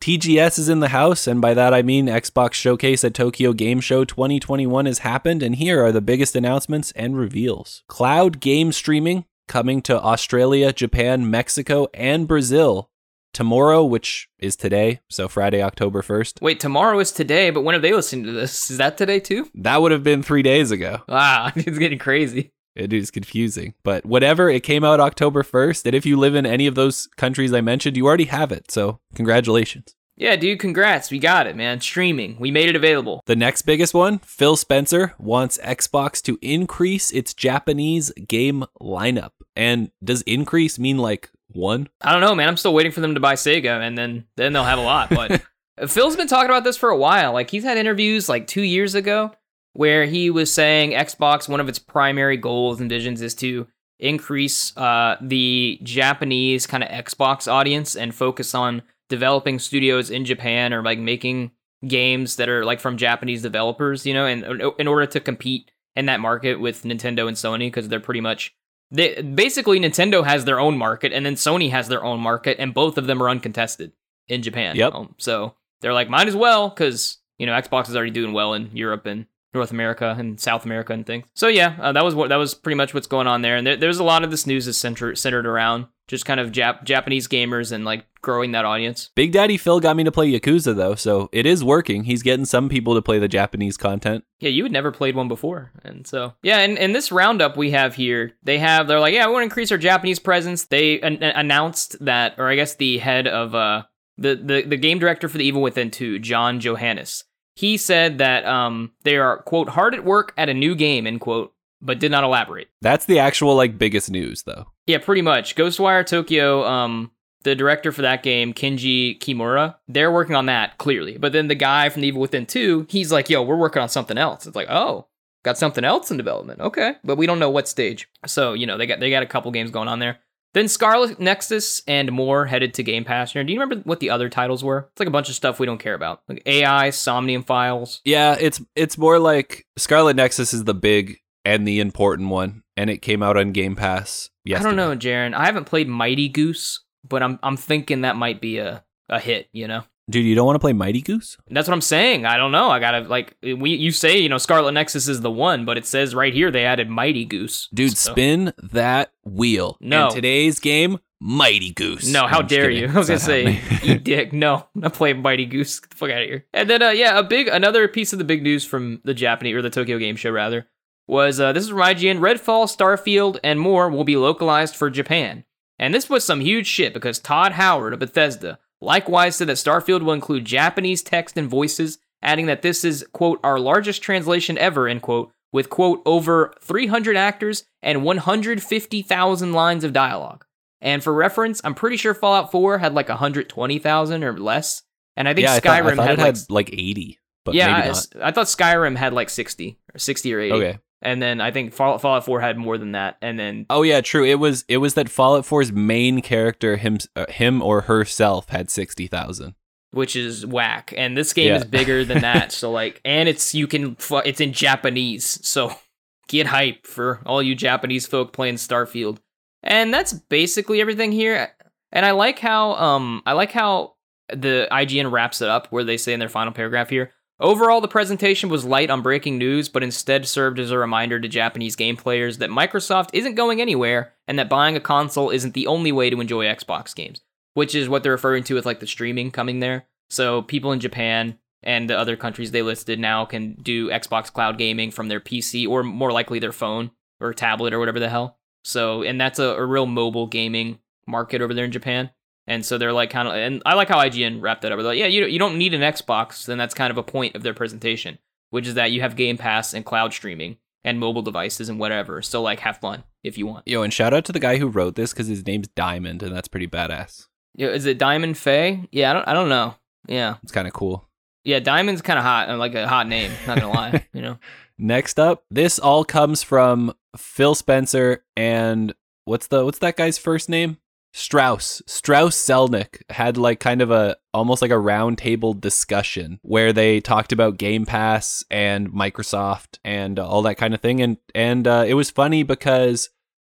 TGS 0.00 0.58
is 0.58 0.68
in 0.68 0.80
the 0.80 0.88
house, 0.88 1.26
and 1.26 1.40
by 1.40 1.54
that 1.54 1.72
I 1.72 1.80
mean 1.80 2.06
Xbox 2.06 2.52
Showcase 2.52 3.04
at 3.04 3.14
Tokyo 3.14 3.54
Game 3.54 3.80
Show 3.80 4.04
2021 4.04 4.84
has 4.84 4.98
happened, 4.98 5.42
and 5.42 5.56
here 5.56 5.82
are 5.82 5.92
the 5.92 6.02
biggest 6.02 6.36
announcements 6.36 6.92
and 6.92 7.16
reveals. 7.16 7.82
Cloud 7.88 8.38
game 8.40 8.70
streaming 8.72 9.24
coming 9.46 9.80
to 9.82 9.98
Australia, 9.98 10.74
Japan, 10.74 11.30
Mexico, 11.30 11.88
and 11.94 12.28
Brazil 12.28 12.90
tomorrow, 13.38 13.84
which 13.84 14.28
is 14.40 14.56
today, 14.56 14.98
so 15.08 15.28
Friday, 15.28 15.62
October 15.62 16.02
1st. 16.02 16.42
Wait, 16.42 16.58
tomorrow 16.58 16.98
is 16.98 17.12
today, 17.12 17.50
but 17.50 17.62
when 17.62 17.74
have 17.74 17.82
they 17.82 17.92
listened 17.92 18.24
to 18.24 18.32
this? 18.32 18.68
Is 18.68 18.78
that 18.78 18.98
today 18.98 19.20
too? 19.20 19.48
That 19.54 19.80
would 19.80 19.92
have 19.92 20.02
been 20.02 20.24
three 20.24 20.42
days 20.42 20.72
ago. 20.72 21.02
Wow, 21.06 21.52
it's 21.54 21.78
getting 21.78 22.00
crazy. 22.00 22.50
It 22.74 22.92
is 22.92 23.12
confusing. 23.12 23.74
But 23.84 24.04
whatever, 24.04 24.48
it 24.48 24.64
came 24.64 24.82
out 24.82 24.98
October 24.98 25.44
1st. 25.44 25.86
And 25.86 25.94
if 25.94 26.04
you 26.04 26.16
live 26.16 26.34
in 26.34 26.46
any 26.46 26.66
of 26.66 26.74
those 26.74 27.06
countries 27.16 27.52
I 27.52 27.60
mentioned, 27.60 27.96
you 27.96 28.06
already 28.06 28.24
have 28.24 28.50
it. 28.50 28.72
So 28.72 28.98
congratulations. 29.14 29.94
Yeah, 30.16 30.34
dude, 30.34 30.58
congrats. 30.58 31.12
We 31.12 31.20
got 31.20 31.46
it, 31.46 31.54
man. 31.54 31.80
Streaming. 31.80 32.38
We 32.40 32.50
made 32.50 32.68
it 32.68 32.74
available. 32.74 33.22
The 33.26 33.36
next 33.36 33.62
biggest 33.62 33.94
one 33.94 34.18
Phil 34.18 34.56
Spencer 34.56 35.14
wants 35.16 35.58
Xbox 35.58 36.20
to 36.22 36.40
increase 36.42 37.12
its 37.12 37.34
Japanese 37.34 38.10
game 38.26 38.64
lineup. 38.82 39.30
And 39.54 39.92
does 40.02 40.22
increase 40.22 40.76
mean 40.76 40.98
like 40.98 41.30
one? 41.52 41.88
I 42.00 42.12
don't 42.12 42.20
know, 42.20 42.34
man. 42.34 42.48
I'm 42.48 42.56
still 42.56 42.74
waiting 42.74 42.92
for 42.92 43.00
them 43.00 43.14
to 43.14 43.20
buy 43.20 43.34
Sega, 43.34 43.80
and 43.80 43.96
then 43.96 44.26
then 44.36 44.52
they'll 44.52 44.64
have 44.64 44.78
a 44.78 44.82
lot. 44.82 45.10
But 45.10 45.42
Phil's 45.88 46.16
been 46.16 46.28
talking 46.28 46.50
about 46.50 46.64
this 46.64 46.76
for 46.76 46.90
a 46.90 46.96
while. 46.96 47.32
Like 47.32 47.50
he's 47.50 47.64
had 47.64 47.76
interviews 47.76 48.28
like 48.28 48.46
two 48.46 48.62
years 48.62 48.94
ago 48.94 49.32
where 49.72 50.06
he 50.06 50.30
was 50.30 50.52
saying 50.52 50.90
Xbox 50.90 51.48
one 51.48 51.60
of 51.60 51.68
its 51.68 51.78
primary 51.78 52.36
goals 52.36 52.80
and 52.80 52.88
visions 52.88 53.22
is 53.22 53.34
to 53.36 53.66
increase 53.98 54.76
uh, 54.76 55.16
the 55.20 55.78
Japanese 55.82 56.66
kind 56.66 56.82
of 56.82 56.90
Xbox 56.90 57.50
audience 57.50 57.96
and 57.96 58.14
focus 58.14 58.54
on 58.54 58.82
developing 59.08 59.58
studios 59.58 60.10
in 60.10 60.24
Japan 60.24 60.72
or 60.72 60.82
like 60.82 60.98
making 60.98 61.50
games 61.86 62.36
that 62.36 62.48
are 62.48 62.64
like 62.64 62.80
from 62.80 62.96
Japanese 62.96 63.42
developers, 63.42 64.04
you 64.04 64.14
know, 64.14 64.26
and 64.26 64.44
in 64.78 64.88
order 64.88 65.06
to 65.06 65.20
compete 65.20 65.70
in 65.96 66.06
that 66.06 66.20
market 66.20 66.60
with 66.60 66.82
Nintendo 66.82 67.26
and 67.26 67.36
Sony 67.36 67.66
because 67.66 67.88
they're 67.88 68.00
pretty 68.00 68.20
much 68.20 68.54
they 68.90 69.20
basically 69.22 69.78
Nintendo 69.78 70.24
has 70.24 70.44
their 70.44 70.60
own 70.60 70.78
market 70.78 71.12
and 71.12 71.24
then 71.26 71.34
Sony 71.34 71.70
has 71.70 71.88
their 71.88 72.04
own 72.04 72.20
market, 72.20 72.56
and 72.58 72.72
both 72.72 72.98
of 72.98 73.06
them 73.06 73.22
are 73.22 73.28
uncontested 73.28 73.92
in 74.28 74.42
Japan. 74.42 74.76
Yep. 74.76 74.94
Um, 74.94 75.14
so 75.18 75.54
they're 75.80 75.92
like, 75.92 76.08
might 76.08 76.28
as 76.28 76.36
well, 76.36 76.68
because 76.68 77.18
you 77.38 77.46
know 77.46 77.52
Xbox 77.52 77.88
is 77.88 77.96
already 77.96 78.10
doing 78.10 78.32
well 78.32 78.54
in 78.54 78.70
Europe 78.72 79.06
and 79.06 79.26
North 79.54 79.70
America 79.70 80.14
and 80.18 80.40
South 80.40 80.64
America 80.64 80.92
and 80.92 81.06
things. 81.06 81.26
So 81.34 81.48
yeah, 81.48 81.76
uh, 81.80 81.92
that 81.92 82.04
was 82.04 82.14
what 82.14 82.28
that 82.28 82.36
was 82.36 82.54
pretty 82.54 82.76
much 82.76 82.94
what's 82.94 83.06
going 83.06 83.26
on 83.26 83.42
there. 83.42 83.56
And 83.56 83.66
there, 83.66 83.76
there's 83.76 83.98
a 83.98 84.04
lot 84.04 84.24
of 84.24 84.30
this 84.30 84.46
news 84.46 84.66
is 84.66 84.76
centered 84.76 85.18
centered 85.18 85.46
around 85.46 85.86
just 86.08 86.24
kind 86.24 86.40
of 86.40 86.50
Jap- 86.50 86.82
Japanese 86.84 87.28
gamers 87.28 87.70
and 87.70 87.84
like 87.84 88.06
growing 88.20 88.52
that 88.52 88.64
audience. 88.64 89.10
Big 89.14 89.30
Daddy 89.30 89.56
Phil 89.56 89.78
got 89.78 89.94
me 89.94 90.02
to 90.04 90.10
play 90.10 90.32
Yakuza 90.32 90.74
though, 90.74 90.94
so 90.94 91.28
it 91.30 91.46
is 91.46 91.62
working. 91.62 92.04
He's 92.04 92.22
getting 92.22 92.46
some 92.46 92.68
people 92.68 92.94
to 92.94 93.02
play 93.02 93.18
the 93.18 93.28
Japanese 93.28 93.76
content. 93.76 94.24
Yeah, 94.40 94.48
you 94.48 94.64
had 94.64 94.72
never 94.72 94.90
played 94.90 95.14
one 95.14 95.28
before, 95.28 95.70
and 95.84 96.06
so 96.06 96.34
yeah. 96.42 96.58
And, 96.58 96.78
and 96.78 96.94
this 96.94 97.12
roundup 97.12 97.56
we 97.56 97.70
have 97.70 97.94
here, 97.94 98.32
they 98.42 98.58
have 98.58 98.88
they're 98.88 99.00
like, 99.00 99.14
yeah, 99.14 99.26
we 99.26 99.32
want 99.34 99.42
to 99.42 99.44
increase 99.44 99.70
our 99.70 99.78
Japanese 99.78 100.18
presence. 100.18 100.64
They 100.64 101.00
an- 101.00 101.22
announced 101.22 102.02
that, 102.04 102.34
or 102.38 102.48
I 102.48 102.56
guess 102.56 102.74
the 102.74 102.98
head 102.98 103.28
of 103.28 103.54
uh 103.54 103.82
the 104.16 104.34
the 104.34 104.62
the 104.62 104.76
game 104.76 104.98
director 104.98 105.28
for 105.28 105.38
the 105.38 105.44
Evil 105.44 105.62
Within 105.62 105.90
2, 105.90 106.18
John 106.18 106.58
Johanas. 106.58 107.24
He 107.54 107.76
said 107.76 108.18
that 108.18 108.44
um 108.46 108.92
they 109.02 109.16
are 109.16 109.42
quote 109.42 109.68
hard 109.70 109.94
at 109.94 110.04
work 110.04 110.32
at 110.36 110.48
a 110.48 110.54
new 110.54 110.74
game 110.74 111.06
end 111.06 111.20
quote 111.20 111.52
but 111.80 111.98
did 111.98 112.10
not 112.10 112.24
elaborate. 112.24 112.68
That's 112.82 113.06
the 113.06 113.18
actual 113.18 113.54
like 113.54 113.78
biggest 113.78 114.10
news 114.10 114.42
though. 114.42 114.66
Yeah, 114.86 114.98
pretty 114.98 115.22
much. 115.22 115.56
Ghostwire 115.56 116.04
Tokyo, 116.06 116.64
um, 116.64 117.10
the 117.44 117.54
director 117.54 117.92
for 117.92 118.02
that 118.02 118.22
game, 118.22 118.52
Kenji 118.52 119.18
Kimura, 119.18 119.76
they're 119.86 120.12
working 120.12 120.34
on 120.34 120.46
that 120.46 120.78
clearly. 120.78 121.18
But 121.18 121.32
then 121.32 121.48
the 121.48 121.54
guy 121.54 121.88
from 121.88 122.02
the 122.02 122.08
Evil 122.08 122.20
Within 122.20 122.46
2, 122.46 122.86
he's 122.88 123.12
like, 123.12 123.30
yo, 123.30 123.42
we're 123.42 123.56
working 123.56 123.82
on 123.82 123.88
something 123.88 124.18
else. 124.18 124.46
It's 124.46 124.56
like, 124.56 124.68
oh, 124.70 125.06
got 125.44 125.58
something 125.58 125.84
else 125.84 126.10
in 126.10 126.16
development. 126.16 126.60
Okay. 126.60 126.94
But 127.04 127.16
we 127.16 127.26
don't 127.26 127.38
know 127.38 127.50
what 127.50 127.68
stage. 127.68 128.08
So, 128.26 128.52
you 128.54 128.66
know, 128.66 128.76
they 128.76 128.86
got 128.86 129.00
they 129.00 129.10
got 129.10 129.22
a 129.22 129.26
couple 129.26 129.50
games 129.50 129.70
going 129.70 129.88
on 129.88 129.98
there. 129.98 130.18
Then 130.54 130.66
Scarlet 130.66 131.20
Nexus 131.20 131.82
and 131.86 132.10
more 132.10 132.46
headed 132.46 132.74
to 132.74 132.82
Game 132.82 133.04
Pass. 133.04 133.32
Do 133.32 133.40
you 133.40 133.60
remember 133.60 133.76
what 133.84 134.00
the 134.00 134.10
other 134.10 134.28
titles 134.28 134.64
were? 134.64 134.88
It's 134.90 134.98
like 134.98 135.08
a 135.08 135.12
bunch 135.12 135.28
of 135.28 135.34
stuff 135.34 135.60
we 135.60 135.66
don't 135.66 135.78
care 135.78 135.94
about. 135.94 136.22
Like 136.28 136.42
AI, 136.46 136.90
Somnium 136.90 137.44
Files. 137.44 138.00
Yeah, 138.04 138.36
it's 138.40 138.60
it's 138.74 138.96
more 138.96 139.18
like 139.18 139.66
Scarlet 139.76 140.16
Nexus 140.16 140.54
is 140.54 140.64
the 140.64 140.74
big 140.74 141.18
and 141.44 141.66
the 141.66 141.80
important 141.80 142.28
one, 142.28 142.62
and 142.76 142.90
it 142.90 142.98
came 142.98 143.22
out 143.22 143.36
on 143.36 143.52
Game 143.52 143.76
Pass. 143.76 144.30
Yesterday. 144.44 144.68
I 144.68 144.76
don't 144.76 144.76
know, 144.76 144.96
Jaren. 144.96 145.34
I 145.34 145.46
haven't 145.46 145.64
played 145.64 145.88
Mighty 145.88 146.28
Goose, 146.28 146.84
but 147.06 147.22
I'm 147.22 147.38
I'm 147.42 147.56
thinking 147.56 148.02
that 148.02 148.16
might 148.16 148.40
be 148.40 148.58
a 148.58 148.84
a 149.08 149.18
hit. 149.18 149.48
You 149.52 149.68
know, 149.68 149.84
dude, 150.10 150.24
you 150.24 150.34
don't 150.34 150.46
want 150.46 150.56
to 150.56 150.60
play 150.60 150.72
Mighty 150.72 151.00
Goose? 151.00 151.36
That's 151.48 151.68
what 151.68 151.74
I'm 151.74 151.80
saying. 151.80 152.26
I 152.26 152.36
don't 152.36 152.52
know. 152.52 152.70
I 152.70 152.78
gotta 152.78 153.00
like 153.00 153.36
we 153.42 153.70
you 153.70 153.90
say 153.90 154.18
you 154.18 154.28
know 154.28 154.38
Scarlet 154.38 154.72
Nexus 154.72 155.08
is 155.08 155.20
the 155.20 155.30
one, 155.30 155.64
but 155.64 155.76
it 155.76 155.86
says 155.86 156.14
right 156.14 156.32
here 156.32 156.50
they 156.50 156.64
added 156.64 156.88
Mighty 156.88 157.24
Goose. 157.24 157.68
Dude, 157.72 157.96
so. 157.96 158.12
spin 158.12 158.52
that 158.72 159.12
wheel. 159.24 159.76
No, 159.80 160.06
and 160.06 160.14
today's 160.14 160.60
game. 160.60 160.98
Mighty 161.20 161.72
Goose. 161.72 162.06
No, 162.06 162.28
how 162.28 162.42
dare 162.42 162.70
you? 162.70 162.86
I 162.94 162.94
was 162.94 163.08
gonna 163.08 163.18
say, 163.18 163.60
eat 163.82 164.04
dick. 164.04 164.32
No, 164.32 164.68
I'm 164.80 164.90
playing 164.92 165.20
Mighty 165.20 165.46
Goose. 165.46 165.80
Get 165.80 165.90
the 165.90 165.96
fuck 165.96 166.10
out 166.10 166.22
of 166.22 166.28
here. 166.28 166.46
And 166.54 166.70
then, 166.70 166.80
uh, 166.80 166.90
yeah, 166.90 167.18
a 167.18 167.24
big, 167.24 167.48
another 167.48 167.88
piece 167.88 168.12
of 168.12 168.20
the 168.20 168.24
big 168.24 168.42
news 168.42 168.64
from 168.64 169.00
the 169.04 169.14
Japanese 169.14 169.56
or 169.56 169.62
the 169.62 169.70
Tokyo 169.70 169.98
Game 169.98 170.14
Show 170.14 170.30
rather 170.30 170.68
was 171.08 171.40
uh, 171.40 171.52
this 171.52 171.64
is 171.64 171.70
from 171.70 171.78
IGN 171.78 172.20
Redfall, 172.20 172.68
Starfield, 172.68 173.40
and 173.42 173.58
more 173.58 173.88
will 173.88 174.04
be 174.04 174.16
localized 174.16 174.76
for 174.76 174.90
Japan. 174.90 175.44
And 175.78 175.94
this 175.94 176.10
was 176.10 176.24
some 176.24 176.40
huge 176.40 176.66
shit 176.66 176.92
because 176.92 177.18
Todd 177.18 177.52
Howard 177.52 177.94
of 177.94 178.00
Bethesda 178.00 178.58
likewise 178.80 179.36
said 179.36 179.48
that 179.48 179.56
Starfield 179.56 180.02
will 180.02 180.12
include 180.12 180.44
Japanese 180.44 181.02
text 181.02 181.36
and 181.36 181.48
voices, 181.48 181.98
adding 182.22 182.46
that 182.46 182.62
this 182.62 182.84
is, 182.84 183.06
quote, 183.12 183.40
our 183.42 183.58
largest 183.58 184.02
translation 184.02 184.58
ever, 184.58 184.86
end 184.86 185.02
quote, 185.02 185.32
with, 185.52 185.70
quote, 185.70 186.02
over 186.04 186.52
300 186.60 187.16
actors 187.16 187.64
and 187.82 188.04
150,000 188.04 189.52
lines 189.52 189.84
of 189.84 189.92
dialogue. 189.92 190.44
And 190.80 191.02
for 191.02 191.12
reference, 191.12 191.60
I'm 191.64 191.74
pretty 191.74 191.96
sure 191.96 192.14
Fallout 192.14 192.52
4 192.52 192.78
had 192.78 192.94
like 192.94 193.08
120,000 193.08 194.24
or 194.24 194.38
less. 194.38 194.82
And 195.16 195.28
I 195.28 195.34
think 195.34 195.44
yeah, 195.44 195.58
Skyrim 195.58 195.92
I 195.92 195.96
thought, 195.96 196.00
I 196.00 196.06
thought 196.06 196.08
had, 196.08 196.18
like, 196.18 196.36
had, 196.36 196.50
like 196.50 196.72
80. 196.72 197.18
But 197.44 197.54
yeah, 197.54 197.92
I, 198.22 198.28
I 198.28 198.30
thought 198.30 198.46
Skyrim 198.46 198.96
had 198.96 199.12
like 199.12 199.30
60 199.30 199.78
or 199.94 199.98
60 199.98 200.34
or 200.34 200.40
80. 200.40 200.52
Okay 200.52 200.78
and 201.00 201.22
then 201.22 201.40
I 201.40 201.50
think 201.50 201.72
Fallout, 201.72 202.00
Fallout 202.00 202.24
4 202.24 202.40
had 202.40 202.58
more 202.58 202.76
than 202.76 202.92
that, 202.92 203.16
and 203.22 203.38
then 203.38 203.66
oh 203.70 203.82
yeah, 203.82 204.00
true. 204.00 204.24
It 204.24 204.38
was 204.38 204.64
it 204.68 204.78
was 204.78 204.94
that 204.94 205.08
Fallout 205.08 205.44
4's 205.44 205.72
main 205.72 206.20
character 206.20 206.76
him 206.76 206.98
uh, 207.14 207.26
him 207.28 207.62
or 207.62 207.82
herself 207.82 208.48
had 208.48 208.70
sixty 208.70 209.06
thousand, 209.06 209.54
which 209.92 210.16
is 210.16 210.44
whack. 210.44 210.92
And 210.96 211.16
this 211.16 211.32
game 211.32 211.48
yeah. 211.48 211.56
is 211.56 211.64
bigger 211.64 212.04
than 212.04 212.22
that, 212.22 212.52
so 212.52 212.70
like, 212.70 213.00
and 213.04 213.28
it's 213.28 213.54
you 213.54 213.66
can 213.66 213.96
it's 214.24 214.40
in 214.40 214.52
Japanese, 214.52 215.46
so 215.46 215.72
get 216.28 216.48
hype 216.48 216.86
for 216.86 217.20
all 217.24 217.42
you 217.42 217.54
Japanese 217.54 218.06
folk 218.06 218.32
playing 218.32 218.56
Starfield. 218.56 219.18
And 219.62 219.92
that's 219.92 220.12
basically 220.12 220.80
everything 220.80 221.10
here. 221.10 221.50
And 221.92 222.04
I 222.04 222.10
like 222.10 222.38
how 222.38 222.74
um 222.74 223.22
I 223.24 223.32
like 223.32 223.52
how 223.52 223.94
the 224.30 224.68
IGN 224.70 225.10
wraps 225.10 225.40
it 225.40 225.48
up 225.48 225.68
where 225.68 225.84
they 225.84 225.96
say 225.96 226.12
in 226.12 226.20
their 226.20 226.28
final 226.28 226.52
paragraph 226.52 226.90
here 226.90 227.12
Overall, 227.40 227.80
the 227.80 227.86
presentation 227.86 228.48
was 228.48 228.64
light 228.64 228.90
on 228.90 229.00
breaking 229.00 229.38
news, 229.38 229.68
but 229.68 229.84
instead 229.84 230.26
served 230.26 230.58
as 230.58 230.72
a 230.72 230.78
reminder 230.78 231.20
to 231.20 231.28
Japanese 231.28 231.76
game 231.76 231.96
players 231.96 232.38
that 232.38 232.50
Microsoft 232.50 233.10
isn't 233.12 233.36
going 233.36 233.60
anywhere 233.60 234.14
and 234.26 234.36
that 234.38 234.48
buying 234.48 234.74
a 234.74 234.80
console 234.80 235.30
isn't 235.30 235.54
the 235.54 235.68
only 235.68 235.92
way 235.92 236.10
to 236.10 236.20
enjoy 236.20 236.46
Xbox 236.46 236.92
games, 236.94 237.20
which 237.54 237.76
is 237.76 237.88
what 237.88 238.02
they're 238.02 238.10
referring 238.10 238.42
to 238.44 238.54
with 238.54 238.66
like 238.66 238.80
the 238.80 238.88
streaming 238.88 239.30
coming 239.30 239.60
there. 239.60 239.86
So 240.10 240.42
people 240.42 240.72
in 240.72 240.80
Japan 240.80 241.38
and 241.62 241.88
the 241.88 241.96
other 241.96 242.16
countries 242.16 242.50
they 242.50 242.62
listed 242.62 242.98
now 242.98 243.24
can 243.24 243.54
do 243.54 243.88
Xbox 243.88 244.32
cloud 244.32 244.58
gaming 244.58 244.90
from 244.90 245.06
their 245.06 245.20
PC 245.20 245.68
or 245.68 245.84
more 245.84 246.10
likely 246.10 246.40
their 246.40 246.50
phone 246.50 246.90
or 247.20 247.32
tablet 247.32 247.72
or 247.72 247.78
whatever 247.78 248.00
the 248.00 248.08
hell. 248.08 248.38
So, 248.64 249.02
and 249.02 249.20
that's 249.20 249.38
a, 249.38 249.44
a 249.44 249.64
real 249.64 249.86
mobile 249.86 250.26
gaming 250.26 250.80
market 251.06 251.40
over 251.40 251.54
there 251.54 251.64
in 251.64 251.72
Japan. 251.72 252.10
And 252.48 252.64
so 252.64 252.78
they're 252.78 252.92
like 252.92 253.10
kind 253.10 253.28
of, 253.28 253.34
and 253.34 253.62
I 253.66 253.74
like 253.74 253.88
how 253.88 253.98
IGN 253.98 254.40
wrapped 254.42 254.62
that 254.62 254.72
up. 254.72 254.78
They're 254.78 254.86
like, 254.88 254.98
yeah, 254.98 255.06
you 255.06 255.26
you 255.26 255.38
don't 255.38 255.58
need 255.58 255.74
an 255.74 255.82
Xbox. 255.82 256.46
Then 256.46 256.58
that's 256.58 256.74
kind 256.74 256.90
of 256.90 256.96
a 256.98 257.02
point 257.04 257.36
of 257.36 257.42
their 257.42 257.54
presentation, 257.54 258.18
which 258.50 258.66
is 258.66 258.74
that 258.74 258.90
you 258.90 259.00
have 259.02 259.14
Game 259.16 259.36
Pass 259.36 259.74
and 259.74 259.84
cloud 259.84 260.12
streaming 260.12 260.56
and 260.82 260.98
mobile 260.98 261.22
devices 261.22 261.68
and 261.68 261.78
whatever. 261.78 262.22
So 262.22 262.40
like, 262.42 262.60
have 262.60 262.78
fun 262.78 263.04
if 263.22 263.36
you 263.36 263.46
want. 263.46 263.68
Yo, 263.68 263.82
and 263.82 263.92
shout 263.92 264.14
out 264.14 264.24
to 264.24 264.32
the 264.32 264.40
guy 264.40 264.56
who 264.56 264.66
wrote 264.68 264.94
this 264.94 265.12
because 265.12 265.26
his 265.26 265.46
name's 265.46 265.68
Diamond, 265.68 266.22
and 266.22 266.34
that's 266.34 266.48
pretty 266.48 266.66
badass. 266.66 267.26
Yeah, 267.54 267.68
is 267.68 267.84
it 267.86 267.98
Diamond 267.98 268.38
Fay? 268.38 268.88
Yeah, 268.92 269.10
I 269.10 269.12
don't, 269.12 269.28
I 269.28 269.32
don't 269.34 269.48
know. 269.50 269.74
Yeah, 270.06 270.36
It's 270.42 270.52
kind 270.52 270.66
of 270.66 270.72
cool. 270.72 271.06
yeah, 271.44 271.58
Diamond's 271.60 272.00
kind 272.02 272.18
of 272.18 272.24
hot, 272.24 272.48
and 272.48 272.58
like 272.58 272.74
a 272.74 272.88
hot 272.88 273.08
name. 273.08 273.30
Not 273.46 273.60
gonna 273.60 273.72
lie, 273.72 274.06
you 274.14 274.22
know. 274.22 274.38
Next 274.78 275.18
up, 275.18 275.44
this 275.50 275.78
all 275.78 276.04
comes 276.04 276.42
from 276.42 276.94
Phil 277.16 277.54
Spencer 277.54 278.24
and 278.36 278.94
what's 279.24 279.48
the 279.48 279.64
what's 279.64 279.80
that 279.80 279.96
guy's 279.96 280.16
first 280.16 280.48
name? 280.48 280.78
Strauss. 281.12 281.82
Strauss 281.86 282.36
Zelnick 282.36 283.02
had 283.10 283.36
like 283.36 283.60
kind 283.60 283.80
of 283.80 283.90
a 283.90 284.16
almost 284.34 284.62
like 284.62 284.70
a 284.70 284.78
round 284.78 285.18
table 285.18 285.54
discussion 285.54 286.38
where 286.42 286.72
they 286.72 287.00
talked 287.00 287.32
about 287.32 287.58
Game 287.58 287.86
Pass 287.86 288.44
and 288.50 288.90
Microsoft 288.90 289.78
and 289.84 290.18
all 290.18 290.42
that 290.42 290.58
kind 290.58 290.74
of 290.74 290.80
thing 290.80 291.00
and 291.00 291.16
and 291.34 291.66
uh, 291.66 291.84
it 291.86 291.94
was 291.94 292.10
funny 292.10 292.42
because 292.42 293.10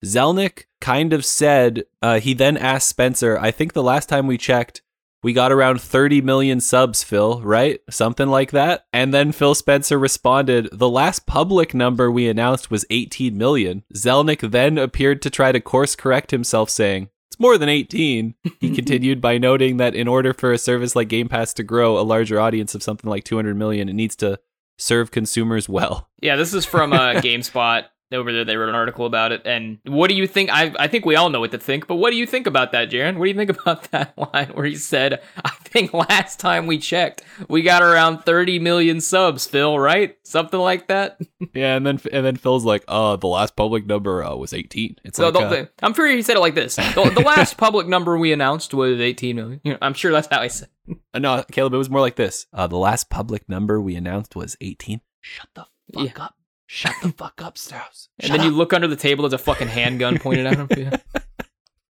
Zelnick 0.05 0.65
kind 0.81 1.13
of 1.13 1.25
said 1.25 1.85
uh, 2.03 2.21
he 2.21 2.35
then 2.35 2.57
asked 2.57 2.89
Spencer, 2.89 3.39
I 3.39 3.51
think 3.51 3.73
the 3.73 3.83
last 3.83 4.09
time 4.09 4.27
we 4.27 4.39
checked 4.39 4.83
we 5.23 5.33
got 5.33 5.51
around 5.51 5.81
30 5.81 6.21
million 6.21 6.61
subs, 6.61 7.03
Phil, 7.03 7.41
right? 7.43 7.81
Something 7.91 8.29
like 8.29 8.53
that. 8.53 8.87
And 8.93 9.13
then 9.13 9.33
Phil 9.33 9.55
Spencer 9.55 9.99
responded, 9.99 10.69
The 10.73 10.89
last 10.89 11.27
public 11.27 11.75
number 11.75 12.11
we 12.11 12.29
announced 12.29 12.71
was 12.71 12.87
18 12.89 13.37
million. 13.37 13.83
Zelnick 13.95 14.51
then 14.51 14.79
appeared 14.79 15.21
to 15.23 15.31
try 15.31 15.51
to 15.51 15.61
course 15.61 15.97
correct 15.97 16.31
himself, 16.31 16.71
saying, 16.71 17.09
It's 17.31 17.41
more 17.41 17.59
than 17.59 17.69
18. 17.69 18.35
He 18.61 18.71
continued 18.75 19.21
by 19.21 19.39
noting 19.39 19.77
that 19.77 19.95
in 19.95 20.09
order 20.09 20.33
for 20.33 20.53
a 20.53 20.59
service 20.59 20.97
like 20.97 21.09
Game 21.09 21.29
Pass 21.29 21.53
to 21.55 21.63
grow 21.63 21.99
a 21.99 22.03
larger 22.03 22.41
audience 22.41 22.75
of 22.75 22.83
something 22.83 23.09
like 23.09 23.25
200 23.25 23.57
million, 23.57 23.89
it 23.89 23.95
needs 23.95 24.17
to 24.17 24.39
serve 24.79 25.11
consumers 25.11 25.69
well. 25.69 26.09
Yeah, 26.21 26.37
this 26.37 26.55
is 26.55 26.65
from 26.65 26.93
uh, 26.93 26.97
GameSpot. 27.15 27.85
Over 28.11 28.33
there, 28.33 28.45
they 28.47 28.57
wrote 28.57 28.71
an 28.71 28.75
article 28.75 29.05
about 29.05 29.33
it. 29.33 29.43
And 29.45 29.79
what 29.85 30.09
do 30.09 30.15
you 30.15 30.27
think? 30.27 30.49
I 30.51 30.73
I 30.79 30.89
think 30.89 31.05
we 31.05 31.15
all 31.15 31.29
know 31.29 31.41
what 31.41 31.51
to 31.51 31.59
think, 31.59 31.87
but 31.87 31.97
what 31.97 32.11
do 32.11 32.17
you 32.17 32.27
think 32.27 32.47
about 32.47 32.73
that, 32.73 32.91
Jaron? 32.91 33.19
What 33.19 33.25
do 33.27 33.31
you 33.31 33.37
think 33.37 33.51
about 33.61 33.91
that 33.91 34.17
line 34.17 34.49
where 34.55 34.65
he 34.65 34.77
said, 34.77 35.21
"I 35.45 35.51
think 35.65 35.93
last 35.93 36.41
time 36.41 36.67
we 36.67 36.79
checked, 36.79 37.23
we 37.49 37.61
got 37.63 37.83
around 37.83 38.21
30 38.25 38.61
million 38.61 39.03
subs, 39.03 39.47
Phil, 39.47 39.79
right? 39.79 40.17
Something 40.25 40.61
like 40.61 40.89
that." 40.89 41.21
Yeah, 41.55 41.77
and 41.77 41.87
then 41.87 41.99
and 42.13 42.25
then 42.27 42.37
Phil's 42.37 42.65
like, 42.65 42.85
"Uh, 42.89 43.17
the 43.17 43.27
last 43.27 43.57
public 43.57 43.87
number 43.87 44.23
uh, 44.25 44.35
was 44.37 44.53
18." 44.53 44.97
It's 45.05 45.17
So 45.17 45.29
like, 45.31 45.45
uh, 45.53 45.67
I'm 45.83 45.93
sure 45.95 46.07
he 46.09 46.23
said 46.23 46.37
it 46.37 46.41
like 46.41 46.55
this. 46.55 46.77
The, 46.95 47.11
the 47.15 47.21
last 47.23 47.57
public 47.57 47.87
number 47.87 48.17
we 48.19 48.33
announced 48.33 48.73
was 48.75 49.01
18 49.01 49.37
million. 49.37 49.61
You 49.65 49.73
know, 49.73 49.79
I'm 49.83 49.95
sure 49.95 50.13
that's 50.13 50.29
how 50.31 50.43
he 50.43 50.49
said. 50.49 50.69
Uh, 51.15 51.19
no, 51.19 51.45
Caleb, 51.51 51.75
it 51.75 51.79
was 51.79 51.91
more 51.91 52.01
like 52.01 52.17
this. 52.17 52.47
Uh, 52.53 52.67
the 52.67 52.77
last 52.79 53.11
public 53.11 53.49
number 53.49 53.81
we 53.81 53.95
announced 53.97 54.35
was 54.37 54.57
18. 54.61 55.01
Shut 55.21 55.49
the 55.55 55.67
fuck 55.95 56.17
Yeah. 56.17 56.25
up. 56.25 56.35
Shut 56.71 56.95
the 57.03 57.09
fuck 57.13 57.41
up, 57.41 57.57
Strauss. 57.57 58.11
And 58.21 58.31
then 58.31 58.43
you 58.43 58.51
look 58.51 58.75
under 58.75 58.87
the 58.87 58.95
table, 58.95 59.23
there's 59.23 59.33
a 59.33 59.43
fucking 59.43 59.69
handgun 59.69 60.19
pointed 60.19 60.47
at 60.47 60.57
him. 60.57 60.69
Yeah. 60.77 60.97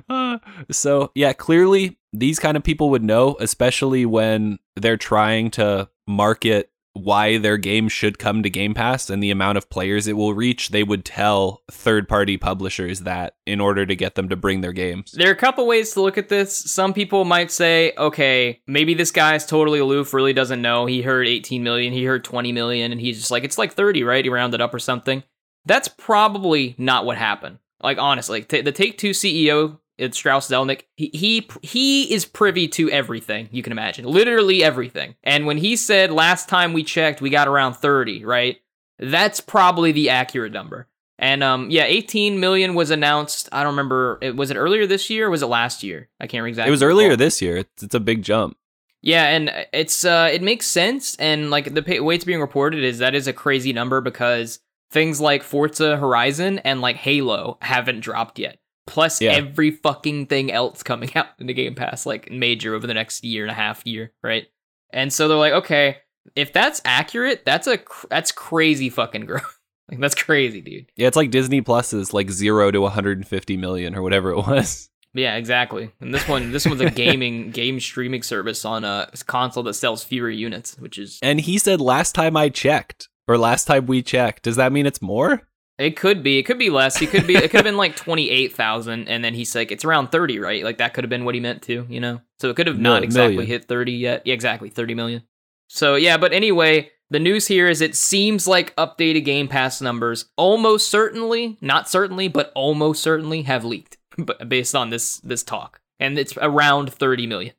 Uh, 0.10 0.40
so, 0.72 1.12
yeah, 1.14 1.32
clearly 1.32 2.00
these 2.12 2.40
kind 2.40 2.58
of 2.58 2.64
people 2.64 2.90
would 2.90 3.04
know, 3.04 3.38
especially 3.40 4.04
when 4.04 4.58
they're 4.76 4.98
trying 4.98 5.52
to 5.52 5.88
market 6.08 6.70
why 6.93 7.38
their 7.38 7.58
game 7.58 7.88
should 7.88 8.19
come 8.19 8.43
to 8.43 8.49
Game 8.49 8.73
Pass 8.73 9.10
and 9.10 9.23
the 9.23 9.32
amount 9.32 9.58
of 9.58 9.69
players 9.69 10.08
it 10.08 10.17
will 10.17 10.34
reach. 10.34 10.69
They 10.69 10.84
would 10.84 11.06
tell 11.06 11.63
third 11.71 12.08
party 12.10 12.38
publishers 12.38 13.01
that 13.01 13.36
in 13.45 13.62
order 13.62 13.86
to 13.86 13.95
get 13.95 14.15
them 14.15 14.30
to 14.30 14.36
bring 14.36 14.62
their 14.62 14.73
games. 14.73 15.12
There 15.12 15.30
are 15.30 15.34
a 15.34 15.38
couple 15.38 15.65
ways 15.65 15.93
to 15.93 16.01
look 16.01 16.17
at 16.17 16.30
this. 16.30 16.56
Some 16.71 16.93
people 16.93 17.23
might 17.23 17.51
say, 17.51 17.93
okay, 17.97 18.62
maybe 18.67 18.93
this 18.93 19.12
guy's 19.12 19.45
totally 19.45 19.80
aloof, 19.80 20.13
really 20.13 20.34
doesn't 20.34 20.62
know. 20.62 20.86
He 20.86 21.01
heard 21.01 21.27
18 21.27 21.63
million, 21.63 21.93
he 21.93 22.04
heard 22.04 22.23
20 22.23 22.51
million, 22.51 22.91
and 22.91 22.99
he's 22.99 23.19
just 23.19 23.32
like, 23.32 23.43
it's 23.43 23.58
like 23.58 23.73
30, 23.73 24.04
right? 24.04 24.25
He 24.25 24.30
rounded 24.30 24.62
up 24.62 24.73
or 24.73 24.80
something. 24.80 25.23
That's 25.65 25.88
probably 25.88 26.75
not 26.77 27.06
what 27.06 27.17
happened. 27.17 27.60
Like, 27.82 27.97
honestly, 27.97 28.43
t- 28.43 28.62
the 28.62 28.71
Take 28.71 28.97
Two 28.97 29.12
CEO, 29.12 29.80
it's 29.97 30.17
Strauss 30.17 30.49
Zelnick, 30.49 30.84
he, 30.95 31.12
he, 31.13 31.47
he 31.62 32.13
is 32.13 32.25
privy 32.25 32.67
to 32.69 32.89
everything 32.89 33.49
you 33.51 33.63
can 33.63 33.71
imagine, 33.71 34.06
literally 34.06 34.63
everything. 34.63 35.15
And 35.23 35.45
when 35.45 35.58
he 35.58 35.75
said, 35.75 36.12
last 36.12 36.49
time 36.49 36.73
we 36.73 36.84
checked, 36.84 37.21
we 37.21 37.30
got 37.30 37.47
around 37.47 37.75
30, 37.75 38.25
right? 38.25 38.58
That's 38.99 39.39
probably 39.39 39.91
the 39.91 40.10
accurate 40.10 40.54
number. 40.54 40.88
And 41.21 41.43
um, 41.43 41.69
yeah, 41.69 41.84
18 41.84 42.39
million 42.39 42.73
was 42.73 42.89
announced. 42.89 43.47
I 43.51 43.62
don't 43.62 43.73
remember. 43.73 44.19
Was 44.36 44.49
it 44.49 44.58
earlier 44.58 44.88
this 44.88 45.10
year 45.10 45.27
or 45.27 45.30
was 45.30 45.43
it 45.43 45.47
last 45.47 45.84
year? 45.84 46.10
I 46.19 46.25
can't 46.25 46.45
exactly. 46.47 46.69
It 46.69 46.71
was 46.71 46.82
earlier 46.82 47.10
recall. 47.10 47.17
this 47.17 47.41
year. 47.43 47.58
It's, 47.58 47.84
it's 47.84 47.95
a 47.95 47.99
big 47.99 48.23
jump. 48.23 48.58
Yeah, 49.04 49.25
and 49.25 49.51
it's 49.71 50.04
uh, 50.04 50.30
it 50.32 50.41
makes 50.41 50.65
sense. 50.67 51.15
And 51.17 51.51
like 51.51 51.73
the 51.73 51.84
pa- 51.84 52.04
way 52.04 52.15
it's 52.15 52.25
being 52.25 52.41
reported 52.41 52.84
is 52.84 52.99
that 52.99 53.15
is 53.15 53.27
a 53.27 53.34
crazy 53.34 53.71
number 53.71 54.01
because 54.01 54.60
things 54.89 55.21
like 55.21 55.43
Forza 55.43 55.97
Horizon 55.97 56.60
and 56.60 56.82
like 56.82 56.97
Halo 56.97 57.58
haven't 57.62 58.01
dropped 58.01 58.39
yet. 58.39 58.58
Plus 58.88 59.22
Yeah. 59.22 59.32
every 59.34 59.72
fucking 59.72 60.26
thing 60.28 60.52
else 60.52 60.84
coming 60.84 61.10
out 61.15 61.28
in 61.39 61.48
the 61.48 61.54
Game 61.54 61.76
Pass, 61.76 62.06
like 62.06 62.32
major 62.32 62.74
over 62.76 62.88
the 62.88 62.94
next 62.94 63.24
year 63.24 63.44
and 63.44 63.52
a 63.52 63.56
half 63.56 63.86
year, 63.86 64.12
right? 64.24 64.48
And 64.91 65.12
so 65.13 65.28
they're 65.28 65.38
like, 65.38 65.54
okay, 65.54 65.98
if 66.36 66.52
that's 66.54 66.82
accurate, 66.86 67.44
that's 67.46 67.67
a 67.67 67.78
cr- 67.78 68.08
that's 68.10 68.32
crazy 68.32 68.89
fucking 68.89 69.26
growth. 69.26 69.60
like 69.89 70.00
that's 70.00 70.15
crazy, 70.15 70.62
dude. 70.62 70.88
Yeah, 70.96 71.08
it's 71.08 71.17
like 71.17 71.32
Disney 71.32 71.62
Plus 71.62 71.94
is 71.94 72.13
like 72.13 72.30
zero 72.30 72.72
to 72.72 72.82
150 72.82 73.58
million 73.58 73.96
or 73.96 74.02
whatever 74.02 74.32
it 74.32 74.38
was. 74.48 74.89
Yeah, 75.13 75.36
exactly. 75.36 75.91
And 76.00 76.13
this 76.13 76.26
one, 76.28 76.52
this 76.54 76.65
one's 76.65 76.80
a 76.80 76.89
gaming 76.89 77.52
game 77.52 77.80
streaming 77.82 78.24
service 78.24 78.63
on 78.63 78.86
a 78.86 79.10
console 79.28 79.63
that 79.63 79.74
sells 79.74 80.04
fewer 80.06 80.30
units, 80.30 80.78
which 80.80 80.98
is 80.98 81.20
And 81.22 81.41
he 81.41 81.58
said 81.58 81.82
last 81.82 82.15
time 82.15 82.38
I 82.38 82.48
checked, 82.48 83.10
or 83.28 83.38
last 83.38 83.65
time 83.65 83.88
we 83.88 84.02
checked. 84.02 84.44
Does 84.44 84.56
that 84.56 84.72
mean 84.72 84.86
it's 84.86 85.02
more? 85.02 85.41
It 85.82 85.96
could 85.96 86.22
be, 86.22 86.38
it 86.38 86.44
could 86.44 86.60
be 86.60 86.70
less. 86.70 87.02
It 87.02 87.10
could 87.10 87.26
be, 87.26 87.36
it 87.36 87.50
could 87.50 87.58
have 87.58 87.63
been 87.63 87.78
like 87.78 87.96
twenty 88.06 88.30
eight 88.30 88.54
thousand, 88.54 89.08
and 89.08 89.24
then 89.24 89.34
he's 89.34 89.56
like, 89.56 89.72
it's 89.72 89.84
around 89.84 90.10
thirty, 90.10 90.39
right? 90.39 90.63
Like 90.63 90.78
that 90.78 90.94
could 90.94 91.04
have 91.04 91.10
been 91.10 91.26
what 91.26 91.36
he 91.36 91.41
meant 91.41 91.63
to, 91.63 91.86
you 91.89 92.00
know. 92.00 92.22
So 92.39 92.50
it 92.50 92.56
could 92.56 92.67
have 92.67 92.80
not 92.80 93.04
exactly 93.04 93.38
million. 93.38 93.52
hit 93.52 93.65
thirty 93.65 93.94
yet. 93.94 94.22
Yeah, 94.26 94.34
exactly, 94.34 94.70
thirty 94.70 94.94
million. 94.94 95.24
So 95.67 95.96
yeah, 95.96 96.17
but 96.17 96.34
anyway, 96.34 96.91
the 97.10 97.20
news 97.20 97.48
here 97.48 97.67
is 97.67 97.82
it 97.82 97.96
seems 97.96 98.48
like 98.48 98.76
updated 98.76 99.26
Game 99.26 99.48
Pass 99.48 99.82
numbers 99.82 100.26
almost 100.38 100.89
certainly, 100.89 101.58
not 101.62 101.89
certainly, 101.89 102.28
but 102.28 102.52
almost 102.54 103.02
certainly 103.02 103.41
have 103.44 103.65
leaked, 103.65 103.98
based 104.48 104.76
on 104.76 104.91
this 104.91 105.17
this 105.17 105.44
talk, 105.44 105.82
and 106.00 106.20
it's 106.20 106.38
around 106.38 106.94
thirty 106.94 107.26
million. 107.26 107.54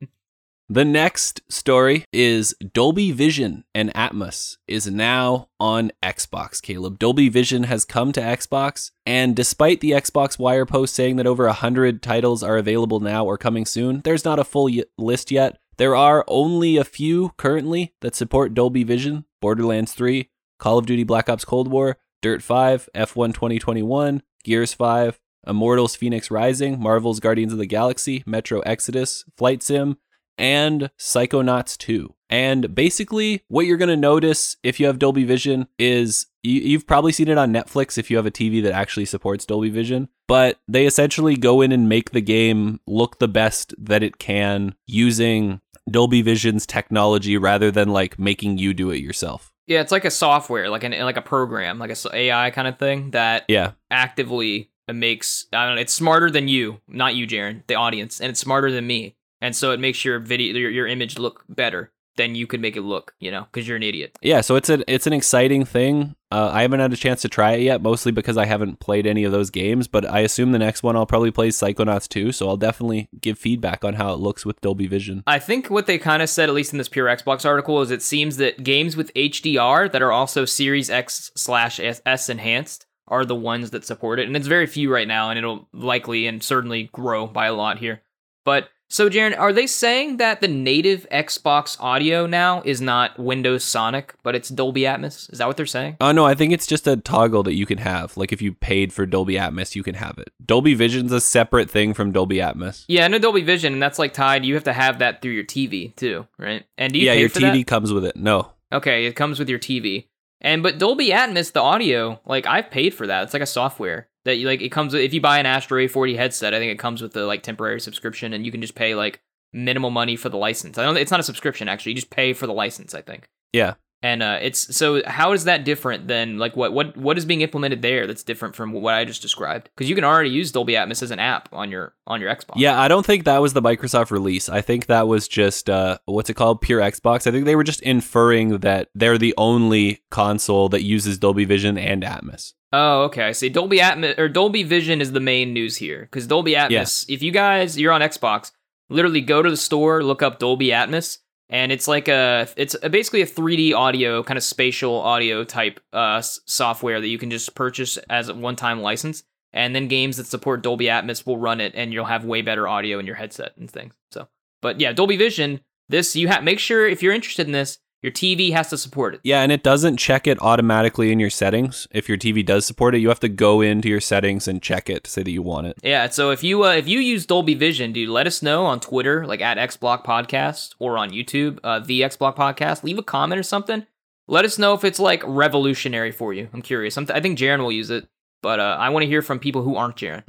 The 0.73 0.83
next 0.83 1.41
story 1.49 2.03
is 2.11 2.55
Dolby 2.73 3.11
Vision 3.11 3.63
and 3.75 3.93
Atmos 3.93 4.57
is 4.67 4.87
now 4.87 5.49
on 5.59 5.91
Xbox, 6.01 6.59
Caleb. 6.59 6.97
Dolby 6.97 7.29
Vision 7.29 7.65
has 7.65 7.85
come 7.85 8.11
to 8.11 8.19
Xbox, 8.19 8.89
and 9.05 9.35
despite 9.35 9.81
the 9.81 9.91
Xbox 9.91 10.39
Wire 10.39 10.65
post 10.65 10.95
saying 10.95 11.17
that 11.17 11.27
over 11.27 11.45
100 11.45 12.01
titles 12.01 12.41
are 12.41 12.57
available 12.57 12.99
now 12.99 13.23
or 13.23 13.37
coming 13.37 13.67
soon, 13.67 14.01
there's 14.03 14.25
not 14.25 14.39
a 14.39 14.43
full 14.43 14.63
y- 14.65 14.81
list 14.97 15.29
yet. 15.29 15.59
There 15.77 15.95
are 15.95 16.25
only 16.27 16.77
a 16.77 16.83
few 16.83 17.33
currently 17.37 17.93
that 18.01 18.15
support 18.15 18.55
Dolby 18.55 18.83
Vision 18.83 19.25
Borderlands 19.41 19.93
3, 19.93 20.31
Call 20.57 20.79
of 20.79 20.87
Duty 20.87 21.03
Black 21.03 21.29
Ops 21.29 21.45
Cold 21.45 21.67
War, 21.67 21.97
Dirt 22.23 22.41
5, 22.41 22.89
F1 22.95 23.35
2021, 23.35 24.23
Gears 24.43 24.73
5, 24.73 25.19
Immortals 25.45 25.95
Phoenix 25.95 26.31
Rising, 26.31 26.79
Marvel's 26.79 27.19
Guardians 27.19 27.53
of 27.53 27.59
the 27.59 27.67
Galaxy, 27.67 28.23
Metro 28.25 28.61
Exodus, 28.61 29.23
Flight 29.37 29.61
Sim, 29.61 29.97
and 30.37 30.89
Psychonauts 30.99 31.77
2. 31.77 32.13
And 32.29 32.73
basically, 32.73 33.43
what 33.47 33.65
you're 33.67 33.77
going 33.77 33.89
to 33.89 33.95
notice 33.97 34.57
if 34.63 34.79
you 34.79 34.87
have 34.87 34.97
Dolby 34.97 35.23
Vision 35.23 35.67
is 35.77 36.25
you, 36.41 36.61
you've 36.61 36.87
probably 36.87 37.11
seen 37.11 37.27
it 37.27 37.37
on 37.37 37.53
Netflix 37.53 37.97
if 37.97 38.09
you 38.09 38.17
have 38.17 38.25
a 38.25 38.31
TV 38.31 38.61
that 38.63 38.73
actually 38.73 39.05
supports 39.05 39.45
Dolby 39.45 39.69
Vision, 39.69 40.09
but 40.27 40.59
they 40.67 40.85
essentially 40.87 41.35
go 41.35 41.61
in 41.61 41.71
and 41.71 41.87
make 41.87 42.09
the 42.11 42.21
game 42.21 42.79
look 42.87 43.19
the 43.19 43.27
best 43.27 43.75
that 43.77 44.01
it 44.01 44.17
can 44.17 44.73
using 44.87 45.61
Dolby 45.89 46.21
Vision's 46.23 46.65
technology 46.65 47.37
rather 47.37 47.69
than 47.69 47.89
like 47.89 48.17
making 48.17 48.57
you 48.57 48.73
do 48.73 48.89
it 48.89 48.97
yourself. 48.97 49.53
Yeah, 49.67 49.81
it's 49.81 49.91
like 49.91 50.03
a 50.05 50.11
software, 50.11 50.69
like 50.69 50.83
an 50.83 50.91
like 51.05 51.17
a 51.17 51.21
program, 51.21 51.77
like 51.77 51.91
a 51.91 52.15
AI 52.15 52.49
kind 52.49 52.67
of 52.67 52.79
thing 52.79 53.11
that 53.11 53.45
Yeah. 53.47 53.71
actively 53.91 54.71
makes 54.91 55.45
I 55.53 55.65
don't 55.67 55.75
know, 55.75 55.81
it's 55.81 55.93
smarter 55.93 56.29
than 56.31 56.47
you, 56.47 56.81
not 56.87 57.15
you, 57.15 57.27
Jaren, 57.27 57.61
the 57.67 57.75
audience, 57.75 58.19
and 58.19 58.29
it's 58.29 58.39
smarter 58.39 58.71
than 58.71 58.85
me, 58.87 59.15
and 59.43 59.55
so 59.55 59.71
it 59.71 59.79
makes 59.79 60.03
your 60.03 60.17
video, 60.19 60.57
your, 60.57 60.71
your 60.71 60.87
image 60.87 61.19
look 61.19 61.43
better. 61.47 61.91
than 62.15 62.35
you 62.35 62.45
could 62.45 62.61
make 62.61 62.77
it 62.77 62.81
look, 62.81 63.13
you 63.19 63.31
know, 63.31 63.47
because 63.51 63.67
you're 63.67 63.77
an 63.77 63.81
idiot. 63.83 64.15
Yeah, 64.21 64.41
so 64.41 64.55
it's 64.55 64.69
an 64.69 64.83
it's 64.87 65.07
an 65.07 65.13
exciting 65.13 65.65
thing. 65.65 66.15
Uh, 66.31 66.49
I 66.53 66.61
haven't 66.61 66.79
had 66.79 66.93
a 66.93 66.95
chance 66.95 67.21
to 67.23 67.29
try 67.29 67.53
it 67.53 67.61
yet, 67.61 67.81
mostly 67.81 68.11
because 68.11 68.37
I 68.37 68.45
haven't 68.45 68.79
played 68.79 69.07
any 69.07 69.23
of 69.23 69.31
those 69.31 69.49
games. 69.49 69.87
But 69.87 70.05
I 70.09 70.19
assume 70.19 70.51
the 70.51 70.59
next 70.59 70.83
one 70.83 70.95
I'll 70.95 71.07
probably 71.07 71.31
play 71.31 71.49
Psychonauts 71.49 72.07
2, 72.07 72.31
so 72.31 72.47
I'll 72.47 72.57
definitely 72.57 73.09
give 73.19 73.39
feedback 73.39 73.83
on 73.83 73.95
how 73.95 74.13
it 74.13 74.19
looks 74.19 74.45
with 74.45 74.61
Dolby 74.61 74.87
Vision. 74.87 75.23
I 75.25 75.39
think 75.39 75.69
what 75.69 75.87
they 75.87 75.97
kind 75.97 76.21
of 76.21 76.29
said, 76.29 76.49
at 76.49 76.55
least 76.55 76.71
in 76.71 76.77
this 76.77 76.89
pure 76.89 77.07
Xbox 77.07 77.45
article, 77.45 77.81
is 77.81 77.89
it 77.89 78.03
seems 78.03 78.37
that 78.37 78.63
games 78.63 78.95
with 78.95 79.13
HDR 79.15 79.91
that 79.91 80.01
are 80.03 80.11
also 80.11 80.45
Series 80.45 80.91
X 80.91 81.31
slash 81.35 81.79
S 81.79 82.29
enhanced 82.29 82.85
are 83.07 83.25
the 83.25 83.35
ones 83.35 83.71
that 83.71 83.85
support 83.85 84.19
it, 84.19 84.27
and 84.27 84.35
it's 84.35 84.47
very 84.47 84.67
few 84.67 84.93
right 84.93 85.07
now, 85.07 85.29
and 85.29 85.37
it'll 85.39 85.67
likely 85.73 86.27
and 86.27 86.43
certainly 86.43 86.89
grow 86.93 87.25
by 87.27 87.47
a 87.47 87.53
lot 87.53 87.79
here. 87.79 88.03
But 88.45 88.69
so, 88.93 89.09
Jaron, 89.09 89.35
are 89.39 89.51
they 89.51 89.65
saying 89.65 90.17
that 90.17 90.39
the 90.39 90.47
native 90.47 91.07
Xbox 91.11 91.75
audio 91.79 92.27
now 92.27 92.61
is 92.63 92.79
not 92.79 93.17
Windows 93.17 93.63
Sonic, 93.63 94.13
but 94.21 94.35
it's 94.35 94.49
Dolby 94.49 94.81
Atmos? 94.81 95.33
Is 95.33 95.39
that 95.39 95.47
what 95.47 95.57
they're 95.57 95.65
saying? 95.65 95.97
Oh, 95.99 96.11
no, 96.11 96.27
I 96.27 96.35
think 96.35 96.53
it's 96.53 96.67
just 96.67 96.85
a 96.85 96.95
toggle 96.95 97.41
that 97.41 97.55
you 97.55 97.65
can 97.65 97.79
have. 97.79 98.15
Like 98.15 98.31
if 98.31 98.39
you 98.39 98.53
paid 98.53 98.93
for 98.93 99.07
Dolby 99.07 99.33
Atmos, 99.33 99.73
you 99.73 99.81
can 99.81 99.95
have 99.95 100.19
it. 100.19 100.31
Dolby 100.45 100.75
Vision's 100.75 101.11
a 101.11 101.19
separate 101.19 101.71
thing 101.71 101.95
from 101.95 102.11
Dolby 102.11 102.37
Atmos. 102.37 102.85
Yeah, 102.87 103.07
no 103.07 103.17
Dolby 103.17 103.41
Vision, 103.41 103.73
and 103.73 103.81
that's 103.81 103.97
like 103.97 104.13
tied. 104.13 104.45
You 104.45 104.53
have 104.53 104.65
to 104.65 104.73
have 104.73 104.99
that 104.99 105.23
through 105.23 105.31
your 105.31 105.43
TV 105.43 105.95
too, 105.95 106.27
right? 106.37 106.63
And 106.77 106.93
do 106.93 106.99
you 106.99 107.07
yeah, 107.07 107.13
your 107.13 107.29
TV 107.29 107.61
that? 107.61 107.65
comes 107.65 107.91
with 107.91 108.05
it. 108.05 108.15
No. 108.15 108.51
Okay, 108.71 109.07
it 109.07 109.15
comes 109.15 109.39
with 109.39 109.49
your 109.49 109.57
TV. 109.57 110.05
And 110.43 110.61
but 110.61 110.77
Dolby 110.77 111.09
Atmos, 111.09 111.53
the 111.53 111.61
audio, 111.61 112.19
like 112.25 112.45
I've 112.45 112.69
paid 112.69 112.93
for 112.93 113.07
that. 113.07 113.23
It's 113.23 113.33
like 113.33 113.41
a 113.41 113.47
software 113.47 114.09
that 114.25 114.35
you 114.35 114.47
like. 114.47 114.61
It 114.61 114.69
comes 114.69 114.93
with 114.93 115.01
if 115.01 115.13
you 115.13 115.21
buy 115.21 115.39
an 115.39 115.45
Astro 115.45 115.79
A40 115.79 116.17
headset. 116.17 116.53
I 116.53 116.59
think 116.59 116.71
it 116.71 116.79
comes 116.79 117.01
with 117.01 117.13
the 117.13 117.25
like 117.25 117.43
temporary 117.43 117.79
subscription, 117.79 118.33
and 118.33 118.45
you 118.45 118.51
can 118.51 118.61
just 118.61 118.75
pay 118.75 118.93
like 118.93 119.21
minimal 119.53 119.89
money 119.89 120.15
for 120.15 120.29
the 120.29 120.37
license. 120.37 120.77
I 120.77 120.83
don't. 120.83 120.97
It's 120.97 121.11
not 121.11 121.21
a 121.21 121.23
subscription 121.23 121.69
actually. 121.69 121.91
You 121.91 121.95
just 121.95 122.09
pay 122.09 122.33
for 122.33 122.45
the 122.45 122.53
license. 122.53 122.93
I 122.93 123.01
think. 123.01 123.29
Yeah. 123.53 123.75
And 124.03 124.21
uh, 124.21 124.37
it's 124.41 124.75
so 124.75 125.01
how 125.07 125.31
is 125.31 125.45
that 125.45 125.63
different 125.63 126.09
than 126.09 126.37
like 126.37 126.57
what 126.57 126.73
what 126.73 126.97
what 126.97 127.17
is 127.17 127.23
being 127.23 127.39
implemented 127.39 127.81
there 127.81 128.05
that's 128.05 128.21
different 128.21 128.53
from 128.53 128.73
what 128.73 128.93
I 128.93 129.05
just 129.05 129.21
described? 129.21 129.69
Because 129.73 129.89
you 129.89 129.95
can 129.95 130.03
already 130.03 130.29
use 130.29 130.51
Dolby 130.51 130.73
Atmos 130.73 131.01
as 131.01 131.09
an 131.09 131.19
app 131.19 131.47
on 131.53 131.71
your 131.71 131.95
on 132.05 132.19
your 132.19 132.29
Xbox. 132.29 132.55
Yeah, 132.57 132.79
I 132.79 132.89
don't 132.89 133.05
think 133.05 133.23
that 133.23 133.41
was 133.41 133.53
the 133.53 133.61
Microsoft 133.61 134.11
release. 134.11 134.49
I 134.49 134.59
think 134.59 134.87
that 134.87 135.07
was 135.07 135.29
just 135.29 135.69
uh 135.69 135.99
what's 136.03 136.29
it 136.29 136.33
called? 136.33 136.59
Pure 136.59 136.81
Xbox. 136.81 137.27
I 137.27 137.31
think 137.31 137.45
they 137.45 137.55
were 137.55 137.63
just 137.63 137.81
inferring 137.81 138.57
that 138.57 138.89
they're 138.93 139.17
the 139.17 139.33
only 139.37 140.03
console 140.11 140.67
that 140.69 140.83
uses 140.83 141.17
Dolby 141.17 141.45
Vision 141.45 141.77
and 141.77 142.03
Atmos. 142.03 142.51
Oh, 142.73 143.03
okay. 143.03 143.23
I 143.23 143.31
see. 143.31 143.47
Dolby 143.47 143.77
Atmos 143.77 144.19
or 144.19 144.27
Dolby 144.27 144.63
Vision 144.63 144.99
is 144.99 145.13
the 145.13 145.21
main 145.21 145.53
news 145.53 145.77
here 145.77 146.01
because 146.01 146.27
Dolby 146.27 146.55
Atmos. 146.55 147.05
If 147.07 147.23
you 147.23 147.31
guys 147.31 147.79
you're 147.79 147.93
on 147.93 148.01
Xbox, 148.01 148.51
literally 148.89 149.21
go 149.21 149.41
to 149.41 149.49
the 149.49 149.55
store, 149.55 150.03
look 150.03 150.21
up 150.21 150.39
Dolby 150.39 150.67
Atmos, 150.67 151.19
and 151.49 151.71
it's 151.71 151.87
like 151.87 152.07
a 152.07 152.47
it's 152.57 152.75
a, 152.81 152.89
basically 152.89 153.21
a 153.21 153.27
3D 153.27 153.73
audio 153.73 154.23
kind 154.23 154.37
of 154.37 154.43
spatial 154.43 154.95
audio 154.95 155.43
type 155.43 155.79
uh, 155.91 156.21
software 156.21 156.99
that 156.99 157.07
you 157.07 157.17
can 157.17 157.29
just 157.29 157.53
purchase 157.55 157.97
as 158.09 158.29
a 158.29 158.33
one-time 158.33 158.81
license, 158.81 159.23
and 159.51 159.75
then 159.75 159.87
games 159.87 160.17
that 160.17 160.27
support 160.27 160.63
Dolby 160.63 160.85
Atmos 160.85 161.25
will 161.25 161.37
run 161.37 161.61
it, 161.61 161.73
and 161.75 161.93
you'll 161.93 162.05
have 162.05 162.25
way 162.25 162.41
better 162.41 162.67
audio 162.67 162.99
in 162.99 163.05
your 163.05 163.15
headset 163.15 163.55
and 163.57 163.69
things. 163.69 163.93
So, 164.11 164.27
but 164.61 164.79
yeah, 164.79 164.93
Dolby 164.93 165.17
Vision. 165.17 165.61
This 165.89 166.15
you 166.15 166.29
have 166.29 166.43
make 166.45 166.59
sure 166.59 166.87
if 166.87 167.03
you're 167.03 167.13
interested 167.13 167.45
in 167.45 167.51
this, 167.51 167.77
your 168.03 168.11
TV 168.11 168.51
has 168.51 168.69
to 168.69 168.77
support 168.77 169.15
it. 169.15 169.21
Yeah, 169.23 169.41
and 169.41 169.51
it 169.51 169.63
doesn't 169.63 169.97
check 169.97 170.27
it 170.27 170.39
automatically 170.41 171.11
in 171.11 171.19
your 171.19 171.29
settings. 171.29 171.87
If 171.91 172.09
your 172.09 172.17
TV 172.17 172.45
does 172.45 172.65
support 172.65 172.93
it, 172.93 172.99
you 172.99 173.07
have 173.07 173.21
to 173.21 173.29
go 173.29 173.61
into 173.61 173.87
your 173.87 174.01
settings 174.01 174.47
and 174.47 174.61
check 174.61 174.89
it 174.89 175.05
to 175.05 175.09
say 175.09 175.23
that 175.23 175.31
you 175.31 175.41
want 175.41 175.67
it. 175.67 175.77
Yeah, 175.81 176.09
so 176.09 176.29
if 176.29 176.43
you 176.43 176.65
uh, 176.65 176.73
if 176.73 176.87
you 176.87 176.99
use 176.99 177.25
Dolby 177.25 177.55
Vision, 177.55 177.93
dude, 177.93 178.09
let 178.09 178.27
us 178.27 178.43
know 178.43 178.65
on 178.65 178.81
Twitter, 178.81 179.25
like 179.25 179.41
at 179.41 179.57
XBlock 179.57 180.05
Podcast, 180.05 180.75
or 180.79 180.97
on 180.97 181.11
YouTube, 181.11 181.59
uh, 181.63 181.79
the 181.79 182.01
XBlock 182.01 182.35
Podcast. 182.35 182.83
Leave 182.83 182.97
a 182.97 183.03
comment 183.03 183.39
or 183.39 183.43
something. 183.43 183.87
Let 184.27 184.45
us 184.45 184.59
know 184.59 184.73
if 184.73 184.83
it's 184.83 184.99
like 184.99 185.23
revolutionary 185.25 186.11
for 186.11 186.33
you. 186.33 186.49
I'm 186.53 186.61
curious. 186.61 186.97
I'm 186.97 187.07
I 187.13 187.21
think 187.21 187.39
Jaren 187.39 187.59
will 187.59 187.71
use 187.71 187.89
it, 187.89 188.07
but 188.43 188.59
uh, 188.59 188.77
I 188.79 188.89
want 188.89 189.01
to 189.03 189.07
hear 189.07 189.23
from 189.23 189.39
people 189.39 189.63
who 189.63 189.75
aren't 189.75 189.95
Jaren. 189.95 190.21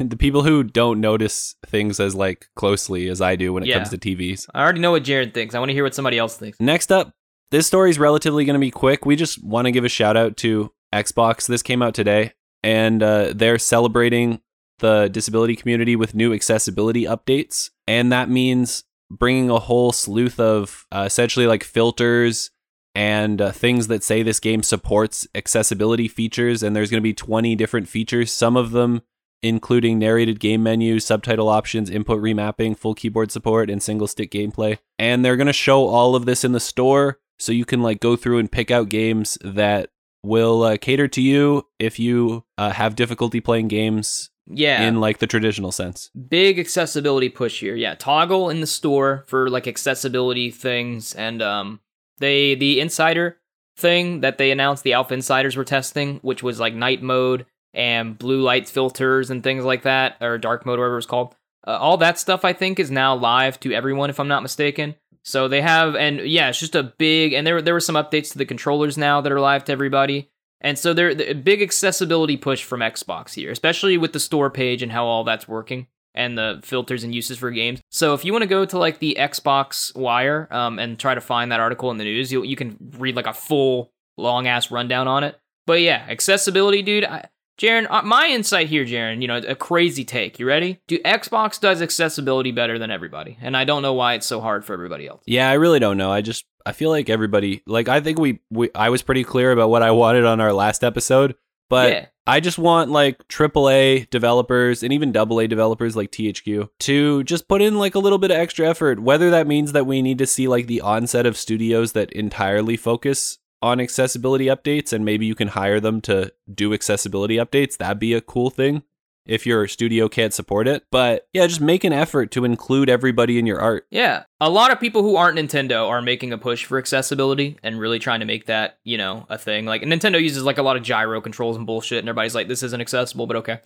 the 0.08 0.16
people 0.16 0.42
who 0.42 0.62
don't 0.62 1.00
notice 1.00 1.56
things 1.66 2.00
as 2.00 2.14
like 2.14 2.46
closely 2.56 3.08
as 3.08 3.20
I 3.20 3.36
do 3.36 3.52
when 3.52 3.62
it 3.62 3.66
Yeah. 3.66 3.74
comes 3.74 3.90
to 3.90 3.98
TVs. 3.98 4.46
I 4.54 4.62
already 4.62 4.80
know 4.80 4.92
what 4.92 5.02
Jaren 5.04 5.34
thinks. 5.34 5.54
I 5.54 5.58
want 5.58 5.68
to 5.68 5.74
hear 5.74 5.84
what 5.84 5.94
somebody 5.94 6.16
else 6.16 6.38
thinks. 6.38 6.58
Next 6.58 6.90
up, 6.90 7.12
this 7.50 7.66
story 7.66 7.90
is 7.90 7.98
relatively 7.98 8.44
going 8.46 8.54
to 8.54 8.60
be 8.60 8.70
quick. 8.70 9.04
We 9.04 9.16
just 9.16 9.44
want 9.44 9.66
to 9.66 9.72
give 9.72 9.84
a 9.84 9.88
shout 9.90 10.16
out 10.16 10.36
to 10.38 10.72
Xbox. 10.94 11.46
This 11.46 11.62
came 11.62 11.82
out 11.82 11.94
today, 11.94 12.32
and 12.62 13.02
uh, 13.02 13.32
they're 13.34 13.58
celebrating 13.58 14.40
the 14.78 15.08
disability 15.08 15.56
community 15.56 15.96
with 15.96 16.14
new 16.14 16.32
accessibility 16.32 17.04
updates. 17.04 17.70
And 17.86 18.10
that 18.12 18.28
means 18.28 18.84
bringing 19.10 19.50
a 19.50 19.58
whole 19.58 19.92
sleuth 19.92 20.38
of 20.40 20.86
uh, 20.92 21.04
essentially 21.06 21.46
like 21.46 21.62
filters 21.64 22.50
and 22.96 23.40
uh, 23.42 23.52
things 23.52 23.86
that 23.88 24.02
say 24.02 24.22
this 24.22 24.40
game 24.40 24.62
supports 24.62 25.28
accessibility 25.34 26.08
features. 26.08 26.62
And 26.62 26.74
there's 26.74 26.90
going 26.90 27.00
to 27.00 27.02
be 27.02 27.12
20 27.14 27.54
different 27.54 27.88
features, 27.88 28.32
some 28.32 28.56
of 28.56 28.70
them 28.72 29.02
including 29.42 29.98
narrated 29.98 30.40
game 30.40 30.62
menus, 30.62 31.04
subtitle 31.04 31.48
options, 31.48 31.90
input 31.90 32.20
remapping, 32.20 32.76
full 32.76 32.94
keyboard 32.94 33.30
support, 33.30 33.68
and 33.70 33.82
single 33.82 34.06
stick 34.08 34.30
gameplay. 34.32 34.78
And 34.98 35.22
they're 35.24 35.36
going 35.36 35.46
to 35.46 35.52
show 35.52 35.86
all 35.86 36.16
of 36.16 36.24
this 36.24 36.42
in 36.42 36.52
the 36.52 36.58
store 36.60 37.20
so 37.38 37.52
you 37.52 37.66
can 37.66 37.82
like 37.82 38.00
go 38.00 38.16
through 38.16 38.38
and 38.38 38.50
pick 38.50 38.70
out 38.70 38.88
games 38.88 39.36
that 39.44 39.90
will 40.22 40.62
uh, 40.62 40.76
cater 40.78 41.06
to 41.06 41.20
you 41.20 41.66
if 41.78 41.98
you 41.98 42.44
uh, 42.56 42.70
have 42.70 42.96
difficulty 42.96 43.40
playing 43.40 43.68
games 43.68 44.30
Yeah, 44.48 44.82
in 44.88 45.00
like 45.00 45.18
the 45.18 45.26
traditional 45.26 45.70
sense. 45.70 46.10
big 46.28 46.58
accessibility 46.58 47.28
push 47.28 47.60
here. 47.60 47.76
Yeah, 47.76 47.94
toggle 47.94 48.48
in 48.48 48.60
the 48.62 48.66
store 48.66 49.24
for 49.28 49.50
like 49.50 49.68
accessibility 49.68 50.50
things, 50.50 51.12
and 51.14 51.42
um, 51.42 51.80
they 52.18 52.54
the 52.54 52.80
insider 52.80 53.38
thing 53.76 54.20
that 54.20 54.38
they 54.38 54.50
announced 54.50 54.82
the 54.82 54.94
alpha 54.94 55.14
insiders 55.14 55.56
were 55.56 55.64
testing, 55.64 56.18
which 56.22 56.42
was 56.42 56.58
like 56.58 56.74
night 56.74 57.02
mode 57.02 57.46
and 57.74 58.18
blue 58.18 58.40
light 58.40 58.68
filters 58.68 59.30
and 59.30 59.42
things 59.42 59.64
like 59.64 59.82
that, 59.82 60.16
or 60.20 60.38
dark 60.38 60.64
mode, 60.64 60.78
whatever 60.78 60.96
it's 60.96 61.06
called. 61.06 61.34
Uh, 61.66 61.76
all 61.78 61.96
that 61.98 62.18
stuff 62.18 62.44
I 62.44 62.52
think 62.52 62.78
is 62.78 62.90
now 62.90 63.14
live 63.14 63.60
to 63.60 63.72
everyone, 63.72 64.08
if 64.08 64.18
I'm 64.18 64.28
not 64.28 64.42
mistaken. 64.42 64.94
So 65.24 65.48
they 65.48 65.60
have, 65.60 65.96
and 65.96 66.20
yeah, 66.20 66.48
it's 66.48 66.60
just 66.60 66.76
a 66.76 66.84
big, 66.84 67.32
and 67.32 67.46
there 67.46 67.60
there 67.60 67.74
were 67.74 67.80
some 67.80 67.96
updates 67.96 68.32
to 68.32 68.38
the 68.38 68.46
controllers 68.46 68.96
now 68.96 69.20
that 69.20 69.32
are 69.32 69.40
live 69.40 69.64
to 69.64 69.72
everybody. 69.72 70.30
And 70.60 70.78
so 70.78 70.94
there 70.94 71.10
a 71.10 71.34
big 71.34 71.60
accessibility 71.60 72.36
push 72.36 72.64
from 72.64 72.80
Xbox 72.80 73.34
here, 73.34 73.50
especially 73.50 73.98
with 73.98 74.12
the 74.12 74.20
store 74.20 74.50
page 74.50 74.82
and 74.82 74.90
how 74.90 75.04
all 75.04 75.24
that's 75.24 75.46
working 75.46 75.88
and 76.16 76.36
the 76.36 76.60
filters 76.64 77.04
and 77.04 77.14
uses 77.14 77.38
for 77.38 77.50
games. 77.50 77.80
So 77.90 78.14
if 78.14 78.24
you 78.24 78.32
want 78.32 78.42
to 78.42 78.48
go 78.48 78.64
to 78.64 78.78
like 78.78 78.98
the 78.98 79.16
Xbox 79.18 79.94
Wire 79.96 80.48
um, 80.50 80.78
and 80.78 80.98
try 80.98 81.14
to 81.14 81.20
find 81.20 81.52
that 81.52 81.60
article 81.60 81.90
in 81.90 81.98
the 81.98 82.04
news, 82.04 82.32
you 82.32 82.42
you 82.42 82.56
can 82.56 82.76
read 82.98 83.16
like 83.16 83.26
a 83.26 83.32
full 83.32 83.92
long 84.16 84.46
ass 84.46 84.70
rundown 84.70 85.08
on 85.08 85.24
it. 85.24 85.38
But 85.66 85.80
yeah, 85.80 86.06
accessibility, 86.08 86.82
dude. 86.82 87.04
I, 87.04 87.26
Jaren, 87.58 87.86
uh, 87.88 88.02
my 88.02 88.26
insight 88.26 88.68
here, 88.68 88.84
Jaren, 88.84 89.22
you 89.22 89.28
know, 89.28 89.38
a 89.38 89.54
crazy 89.54 90.04
take. 90.04 90.38
You 90.38 90.46
ready? 90.46 90.78
Do 90.88 90.98
Xbox 90.98 91.58
does 91.58 91.80
accessibility 91.80 92.52
better 92.52 92.78
than 92.78 92.90
everybody, 92.90 93.38
and 93.40 93.56
I 93.56 93.64
don't 93.64 93.80
know 93.80 93.94
why 93.94 94.14
it's 94.14 94.26
so 94.26 94.40
hard 94.40 94.64
for 94.64 94.74
everybody 94.74 95.06
else. 95.06 95.22
Yeah, 95.26 95.48
I 95.48 95.54
really 95.54 95.78
don't 95.78 95.96
know. 95.96 96.12
I 96.12 96.20
just 96.20 96.44
I 96.66 96.72
feel 96.72 96.90
like 96.90 97.08
everybody 97.08 97.62
like 97.66 97.88
I 97.88 98.00
think 98.00 98.18
we, 98.18 98.40
we 98.50 98.70
I 98.74 98.90
was 98.90 99.02
pretty 99.02 99.24
clear 99.24 99.52
about 99.52 99.70
what 99.70 99.82
I 99.82 99.92
wanted 99.92 100.26
on 100.26 100.40
our 100.40 100.52
last 100.52 100.84
episode, 100.84 101.34
but 101.68 101.92
yeah, 101.92 102.06
I 102.26 102.40
just 102.40 102.58
want 102.58 102.90
like 102.90 103.26
AAA 103.28 104.10
developers 104.10 104.82
and 104.82 104.92
even 104.92 105.16
AA 105.16 105.46
developers 105.46 105.96
like 105.96 106.10
THQ 106.10 106.68
to 106.80 107.24
just 107.24 107.48
put 107.48 107.62
in 107.62 107.78
like 107.78 107.94
a 107.94 108.00
little 108.00 108.18
bit 108.18 108.30
of 108.30 108.36
extra 108.36 108.68
effort. 108.68 109.00
Whether 109.00 109.30
that 109.30 109.46
means 109.46 109.72
that 109.72 109.86
we 109.86 110.02
need 110.02 110.18
to 110.18 110.26
see 110.26 110.48
like 110.48 110.66
the 110.66 110.80
onset 110.80 111.26
of 111.26 111.36
studios 111.36 111.92
that 111.92 112.12
entirely 112.12 112.76
focus 112.76 113.38
on 113.62 113.80
accessibility 113.80 114.46
updates 114.46 114.92
and 114.92 115.04
maybe 115.04 115.24
you 115.24 115.34
can 115.34 115.48
hire 115.48 115.80
them 115.80 116.00
to 116.02 116.32
do 116.52 116.74
accessibility 116.74 117.36
updates, 117.36 117.76
that'd 117.76 117.98
be 117.98 118.12
a 118.12 118.20
cool 118.20 118.50
thing 118.50 118.82
if 119.26 119.46
your 119.46 119.68
studio 119.68 120.08
can't 120.08 120.34
support 120.34 120.68
it. 120.68 120.84
But 120.90 121.28
yeah, 121.32 121.46
just 121.46 121.60
make 121.60 121.84
an 121.84 121.92
effort 121.92 122.30
to 122.32 122.44
include 122.44 122.88
everybody 122.88 123.38
in 123.38 123.46
your 123.46 123.60
art. 123.60 123.86
Yeah, 123.90 124.24
a 124.40 124.50
lot 124.50 124.72
of 124.72 124.80
people 124.80 125.02
who 125.02 125.16
aren't 125.16 125.38
Nintendo 125.38 125.88
are 125.88 126.02
making 126.02 126.32
a 126.32 126.38
push 126.38 126.64
for 126.64 126.78
accessibility 126.78 127.58
and 127.62 127.78
really 127.78 127.98
trying 127.98 128.20
to 128.20 128.26
make 128.26 128.46
that, 128.46 128.78
you 128.84 128.98
know, 128.98 129.26
a 129.28 129.38
thing. 129.38 129.66
Like 129.66 129.82
Nintendo 129.82 130.20
uses 130.22 130.44
like 130.44 130.58
a 130.58 130.62
lot 130.62 130.76
of 130.76 130.82
gyro 130.82 131.20
controls 131.20 131.56
and 131.56 131.66
bullshit, 131.66 131.98
and 131.98 132.08
everybody's 132.08 132.34
like, 132.34 132.48
this 132.48 132.62
isn't 132.62 132.80
accessible, 132.80 133.26
but 133.26 133.36
okay. 133.36 133.60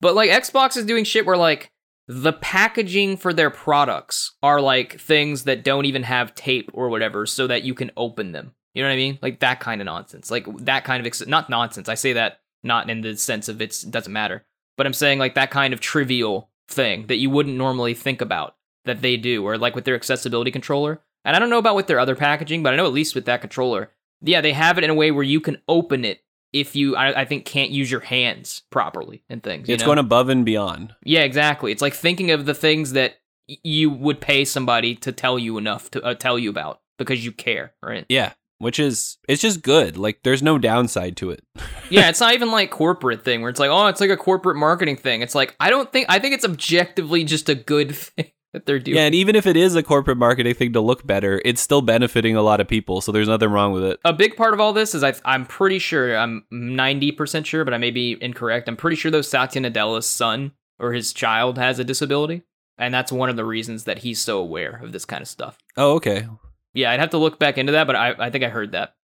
But 0.00 0.14
like 0.14 0.30
Xbox 0.30 0.76
is 0.76 0.86
doing 0.86 1.04
shit 1.04 1.26
where 1.26 1.36
like 1.36 1.70
the 2.08 2.32
packaging 2.32 3.16
for 3.16 3.32
their 3.32 3.50
products 3.50 4.34
are 4.42 4.60
like 4.60 5.00
things 5.00 5.44
that 5.44 5.62
don't 5.62 5.84
even 5.84 6.02
have 6.02 6.34
tape 6.34 6.70
or 6.74 6.88
whatever, 6.88 7.26
so 7.26 7.46
that 7.46 7.62
you 7.62 7.74
can 7.74 7.90
open 7.96 8.32
them. 8.32 8.54
You 8.74 8.82
know 8.82 8.88
what 8.88 8.94
I 8.94 8.96
mean? 8.96 9.18
Like 9.22 9.40
that 9.40 9.60
kind 9.60 9.80
of 9.80 9.84
nonsense. 9.84 10.30
Like 10.30 10.46
that 10.64 10.84
kind 10.84 11.00
of 11.00 11.06
ex- 11.06 11.26
not 11.26 11.50
nonsense. 11.50 11.88
I 11.88 11.94
say 11.94 12.14
that 12.14 12.40
not 12.62 12.88
in 12.88 13.02
the 13.02 13.16
sense 13.16 13.48
of 13.48 13.60
it 13.60 13.84
doesn't 13.90 14.12
matter, 14.12 14.44
but 14.76 14.86
I'm 14.86 14.92
saying 14.92 15.18
like 15.18 15.34
that 15.34 15.50
kind 15.50 15.72
of 15.74 15.80
trivial 15.80 16.50
thing 16.68 17.06
that 17.08 17.16
you 17.16 17.30
wouldn't 17.30 17.56
normally 17.56 17.94
think 17.94 18.20
about 18.20 18.56
that 18.84 19.02
they 19.02 19.16
do, 19.16 19.44
or 19.46 19.58
like 19.58 19.74
with 19.74 19.84
their 19.84 19.94
accessibility 19.94 20.50
controller. 20.50 21.00
And 21.24 21.36
I 21.36 21.38
don't 21.38 21.50
know 21.50 21.58
about 21.58 21.76
with 21.76 21.86
their 21.86 22.00
other 22.00 22.16
packaging, 22.16 22.62
but 22.62 22.72
I 22.72 22.76
know 22.76 22.86
at 22.86 22.92
least 22.92 23.14
with 23.14 23.26
that 23.26 23.40
controller, 23.40 23.90
yeah, 24.20 24.40
they 24.40 24.52
have 24.52 24.78
it 24.78 24.84
in 24.84 24.90
a 24.90 24.94
way 24.94 25.10
where 25.10 25.22
you 25.22 25.40
can 25.40 25.58
open 25.68 26.04
it 26.04 26.22
if 26.52 26.74
you, 26.76 26.96
I, 26.96 27.20
I 27.22 27.24
think, 27.24 27.44
can't 27.44 27.70
use 27.70 27.90
your 27.90 28.00
hands 28.00 28.62
properly 28.70 29.22
and 29.28 29.42
things. 29.42 29.68
you 29.68 29.74
It's 29.74 29.82
know? 29.82 29.88
going 29.88 29.98
above 29.98 30.28
and 30.28 30.44
beyond. 30.44 30.94
Yeah, 31.04 31.20
exactly. 31.22 31.70
It's 31.72 31.80
like 31.82 31.94
thinking 31.94 32.30
of 32.30 32.44
the 32.44 32.54
things 32.54 32.92
that 32.92 33.14
you 33.46 33.88
would 33.90 34.20
pay 34.20 34.44
somebody 34.44 34.94
to 34.96 35.12
tell 35.12 35.38
you 35.38 35.58
enough 35.58 35.90
to 35.92 36.02
uh, 36.02 36.14
tell 36.14 36.38
you 36.38 36.50
about. 36.50 36.80
because 36.98 37.24
you 37.24 37.32
care, 37.32 37.72
right? 37.82 38.04
Yeah, 38.08 38.32
which 38.62 38.78
is 38.78 39.18
it's 39.28 39.42
just 39.42 39.62
good. 39.62 39.96
Like 39.96 40.20
there's 40.22 40.42
no 40.42 40.56
downside 40.56 41.16
to 41.18 41.30
it. 41.30 41.44
yeah, 41.90 42.08
it's 42.08 42.20
not 42.20 42.34
even 42.34 42.50
like 42.52 42.70
corporate 42.70 43.24
thing 43.24 43.40
where 43.40 43.50
it's 43.50 43.58
like, 43.60 43.70
oh, 43.70 43.88
it's 43.88 44.00
like 44.00 44.10
a 44.10 44.16
corporate 44.16 44.56
marketing 44.56 44.96
thing. 44.96 45.20
It's 45.20 45.34
like 45.34 45.56
I 45.58 45.68
don't 45.68 45.90
think 45.92 46.06
I 46.08 46.18
think 46.20 46.34
it's 46.34 46.44
objectively 46.44 47.24
just 47.24 47.48
a 47.48 47.56
good 47.56 47.94
thing 47.96 48.30
that 48.52 48.64
they're 48.64 48.78
doing. 48.78 48.96
Yeah, 48.96 49.06
and 49.06 49.14
even 49.14 49.34
if 49.34 49.46
it 49.46 49.56
is 49.56 49.74
a 49.74 49.82
corporate 49.82 50.18
marketing 50.18 50.54
thing 50.54 50.72
to 50.74 50.80
look 50.80 51.04
better, 51.04 51.42
it's 51.44 51.60
still 51.60 51.82
benefiting 51.82 52.36
a 52.36 52.42
lot 52.42 52.60
of 52.60 52.68
people. 52.68 53.00
So 53.00 53.10
there's 53.10 53.28
nothing 53.28 53.48
wrong 53.50 53.72
with 53.72 53.82
it. 53.82 53.98
A 54.04 54.12
big 54.12 54.36
part 54.36 54.54
of 54.54 54.60
all 54.60 54.72
this 54.72 54.94
is 54.94 55.02
I, 55.02 55.14
I'm 55.24 55.44
pretty 55.44 55.80
sure 55.80 56.16
I'm 56.16 56.44
90% 56.52 57.44
sure, 57.44 57.64
but 57.64 57.74
I 57.74 57.78
may 57.78 57.90
be 57.90 58.16
incorrect. 58.20 58.68
I'm 58.68 58.76
pretty 58.76 58.96
sure 58.96 59.10
though 59.10 59.22
Satya 59.22 59.60
Nadella's 59.62 60.06
son 60.06 60.52
or 60.78 60.92
his 60.92 61.12
child 61.12 61.58
has 61.58 61.80
a 61.80 61.84
disability, 61.84 62.42
and 62.78 62.94
that's 62.94 63.10
one 63.10 63.28
of 63.28 63.36
the 63.36 63.44
reasons 63.44 63.84
that 63.84 63.98
he's 63.98 64.20
so 64.20 64.38
aware 64.38 64.80
of 64.82 64.92
this 64.92 65.04
kind 65.04 65.22
of 65.22 65.28
stuff. 65.28 65.58
Oh, 65.76 65.94
okay. 65.94 66.28
Yeah, 66.74 66.90
I'd 66.90 67.00
have 67.00 67.10
to 67.10 67.18
look 67.18 67.38
back 67.38 67.58
into 67.58 67.72
that, 67.72 67.86
but 67.86 67.96
I, 67.96 68.14
I 68.18 68.30
think 68.30 68.44
I 68.44 68.48
heard 68.48 68.72
that. 68.72 68.94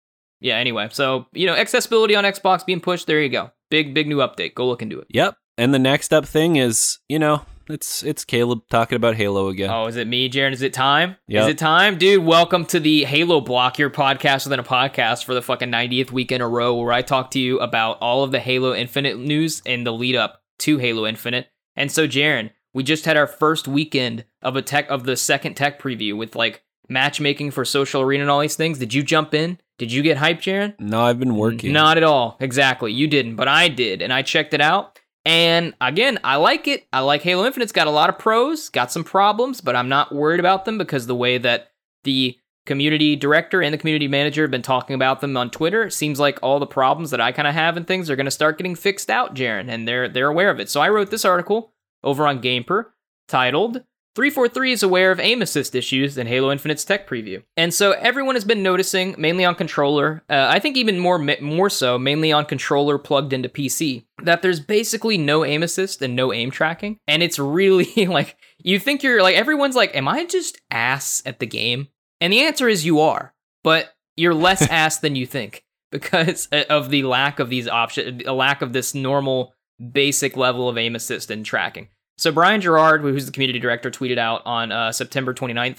Yeah, 0.41 0.57
anyway, 0.57 0.89
so, 0.91 1.27
you 1.33 1.47
know, 1.47 1.55
accessibility 1.55 2.15
on 2.15 2.25
Xbox 2.25 2.65
being 2.65 2.81
pushed, 2.81 3.07
there 3.07 3.21
you 3.21 3.29
go. 3.29 3.51
Big, 3.71 3.93
big 3.93 4.07
new 4.07 4.19
update. 4.19 4.55
Go 4.55 4.67
look 4.67 4.83
into 4.83 4.99
it. 5.01 5.09
Yep. 5.11 5.37
And 5.57 5.75
the 5.75 5.79
next 5.79 6.13
up 6.13 6.25
thing 6.25 6.57
is, 6.57 7.01
you 7.09 7.19
know, 7.19 7.43
it's 7.69 8.03
it's 8.03 8.25
Caleb 8.25 8.61
talking 8.71 8.97
about 8.97 9.17
Halo 9.17 9.49
again. 9.49 9.69
Oh, 9.71 9.87
is 9.87 9.97
it 9.97 10.07
me, 10.07 10.31
Jaron? 10.31 10.53
Is 10.53 10.63
it 10.63 10.73
time? 10.73 11.17
Yep. 11.27 11.43
Is 11.43 11.49
it 11.49 11.59
time? 11.59 11.99
Dude, 11.99 12.25
welcome 12.25 12.65
to 12.67 12.81
the 12.81 13.05
Halo 13.05 13.41
Block, 13.41 13.79
your 13.79 13.91
podcast 13.91 14.47
within 14.47 14.61
a 14.61 14.65
podcast 14.65 15.25
for 15.25 15.35
the 15.35 15.43
fucking 15.43 15.71
90th 15.71 16.11
week 16.11 16.33
in 16.33 16.41
a 16.41 16.49
row 16.49 16.77
where 16.77 16.93
I 16.93 17.03
talk 17.03 17.33
to 17.33 17.39
you 17.39 17.59
about 17.61 17.99
all 18.01 18.23
of 18.23 18.31
the 18.31 18.41
Halo 18.41 18.75
Infinite 18.75 19.19
news 19.19 19.61
and 19.67 19.87
the 19.87 19.93
lead 19.93 20.17
up 20.17 20.43
to 20.61 20.79
Halo 20.79 21.07
Infinite. 21.07 21.49
And 21.77 21.93
so, 21.93 22.09
Jaron, 22.09 22.51
we 22.73 22.83
just 22.83 23.05
had 23.05 23.17
our 23.17 23.27
first 23.27 23.69
weekend 23.69 24.25
of 24.41 24.57
a 24.57 24.63
tech 24.63 24.89
of 24.89 25.05
the 25.05 25.17
second 25.17 25.55
tech 25.55 25.83
preview 25.83 26.17
with 26.17 26.37
like 26.37 26.63
matchmaking 26.89 27.51
for 27.51 27.65
social 27.65 28.03
arena 28.03 28.23
and 28.23 28.31
all 28.31 28.41
these 28.41 28.57
things. 28.57 28.79
Did 28.79 28.95
you 28.95 29.03
jump 29.03 29.35
in? 29.35 29.59
Did 29.79 29.93
you 29.93 30.03
get 30.03 30.19
hyped, 30.19 30.41
Jaron? 30.41 30.79
No, 30.81 31.03
I've 31.03 31.21
been 31.21 31.37
working. 31.37 31.73
Not 31.73 31.97
at 31.97 32.03
all. 32.03 32.37
Exactly. 32.41 32.93
You 32.93 33.07
didn't, 33.07 33.37
but 33.37 33.49
I 33.49 33.69
did, 33.69 34.03
and 34.03 34.13
I 34.13 34.23
checked 34.23 34.55
it 34.55 34.61
out. 34.61 34.99
And 35.25 35.75
again, 35.81 36.19
I 36.25 36.37
like 36.37 36.67
it. 36.67 36.87
I 36.93 37.01
like 37.01 37.23
Halo 37.23 37.45
Infinite's 37.45 37.73
got 37.73 37.87
a 37.87 37.91
lot 37.91 38.09
of 38.09 38.19
pros, 38.19 38.71
got 38.71 38.91
some 38.91 39.05
problems, 39.05 39.61
but 39.61 39.77
I'm 39.77 39.89
not 39.89 40.15
worried 40.15 40.41
about 40.41 40.65
them 40.65 40.79
because 40.79 41.07
the 41.07 41.15
way 41.15 41.39
that 41.39 41.71
the 42.05 42.39
community 42.67 43.17
director 43.17 43.63
and 43.63 43.73
the 43.73 43.79
community 43.79 44.09
manager 44.09 44.43
have 44.43 44.51
been 44.51 44.63
talking 44.63 44.95
about 44.95 45.21
them 45.21 45.37
on 45.37 45.51
Twitter, 45.51 45.85
it 45.85 45.93
seems 45.93 46.19
like 46.19 46.39
all 46.43 46.59
the 46.59 46.67
problems 46.67 47.11
that 47.11 47.21
I 47.21 47.33
kind 47.33 47.49
of 47.49 47.55
have 47.55 47.77
and 47.77 47.87
things 47.87 48.09
are 48.09 48.17
going 48.17 48.27
to 48.27 48.31
start 48.31 48.59
getting 48.59 48.75
fixed 48.75 49.11
out, 49.11 49.35
Jaron, 49.35 49.69
and 49.69 49.87
they're 49.87 50.09
they're 50.09 50.29
aware 50.29 50.51
of 50.51 50.61
it. 50.61 50.71
So 50.71 50.81
I 50.81 50.89
wrote 50.89 51.11
this 51.11 51.25
article 51.25 51.73
over 52.03 52.27
on 52.27 52.41
GamePur 52.41 52.87
titled 53.27 53.83
343 54.15 54.73
is 54.73 54.83
aware 54.83 55.13
of 55.13 55.21
aim 55.21 55.43
assist 55.43 55.75
issues 55.75 56.19
in 56.19 56.27
Halo 56.27 56.51
Infinite's 56.51 56.85
tech 56.85 57.09
preview. 57.09 57.43
And 57.57 57.73
so 57.73 57.93
everyone 57.93 58.35
has 58.35 58.45
been 58.45 58.63
noticing, 58.63 59.15
mainly 59.17 59.45
on 59.45 59.55
controller, 59.55 60.25
uh, 60.29 60.47
I 60.51 60.59
think 60.59 60.77
even 60.77 60.99
more 60.99 61.19
more 61.19 61.71
so, 61.71 61.99
mainly 61.99 62.33
on 62.33 62.45
controller 62.45 62.99
plugged 62.99 63.33
into 63.33 63.49
PC, 63.49 64.05
that 64.25 64.43
there's 64.43 64.61
basically 64.61 65.19
no 65.19 65.45
aim 65.45 65.63
assist 65.63 66.03
and 66.03 66.17
no 66.17 66.33
aim 66.33 66.51
tracking. 66.51 66.99
And 67.07 67.23
it's 67.23 67.39
really 67.39 68.07
like, 68.07 68.37
you 68.59 68.79
think 68.79 69.03
you're 69.03 69.23
like, 69.23 69.37
everyone's 69.37 69.77
like, 69.77 69.95
am 69.95 70.09
I 70.09 70.25
just 70.25 70.61
ass 70.71 71.23
at 71.25 71.39
the 71.39 71.47
game? 71.47 71.89
And 72.21 72.33
the 72.33 72.41
answer 72.41 72.69
is 72.69 72.85
you 72.85 73.01
are, 73.01 73.35
but 73.63 73.95
you're 74.17 74.35
less 74.35 74.63
ass 74.71 74.99
than 74.99 75.15
you 75.17 75.27
think 75.27 75.65
because 75.91 76.49
uh, 76.53 76.65
of 76.69 76.91
the 76.91 77.05
lack 77.05 77.39
of 77.39 77.51
these 77.51 77.69
options, 77.69 78.23
a 78.27 78.33
lack 78.33 78.63
of 78.63 78.73
this 78.73 78.95
normal 78.95 79.55
basic 79.93 80.37
level 80.37 80.69
of 80.69 80.77
aim 80.77 80.97
assist 80.97 81.31
and 81.31 81.47
tracking. 81.47 81.89
So 82.19 82.33
Brian 82.33 82.61
Jarrard, 82.61 83.01
who's 83.03 83.27
the 83.27 83.33
community 83.33 83.61
director, 83.61 83.93
tweeted 83.93 84.19
out 84.19 84.43
on 84.45 84.73
uh, 84.73 84.91
September 84.91 85.33
29th, 85.33 85.79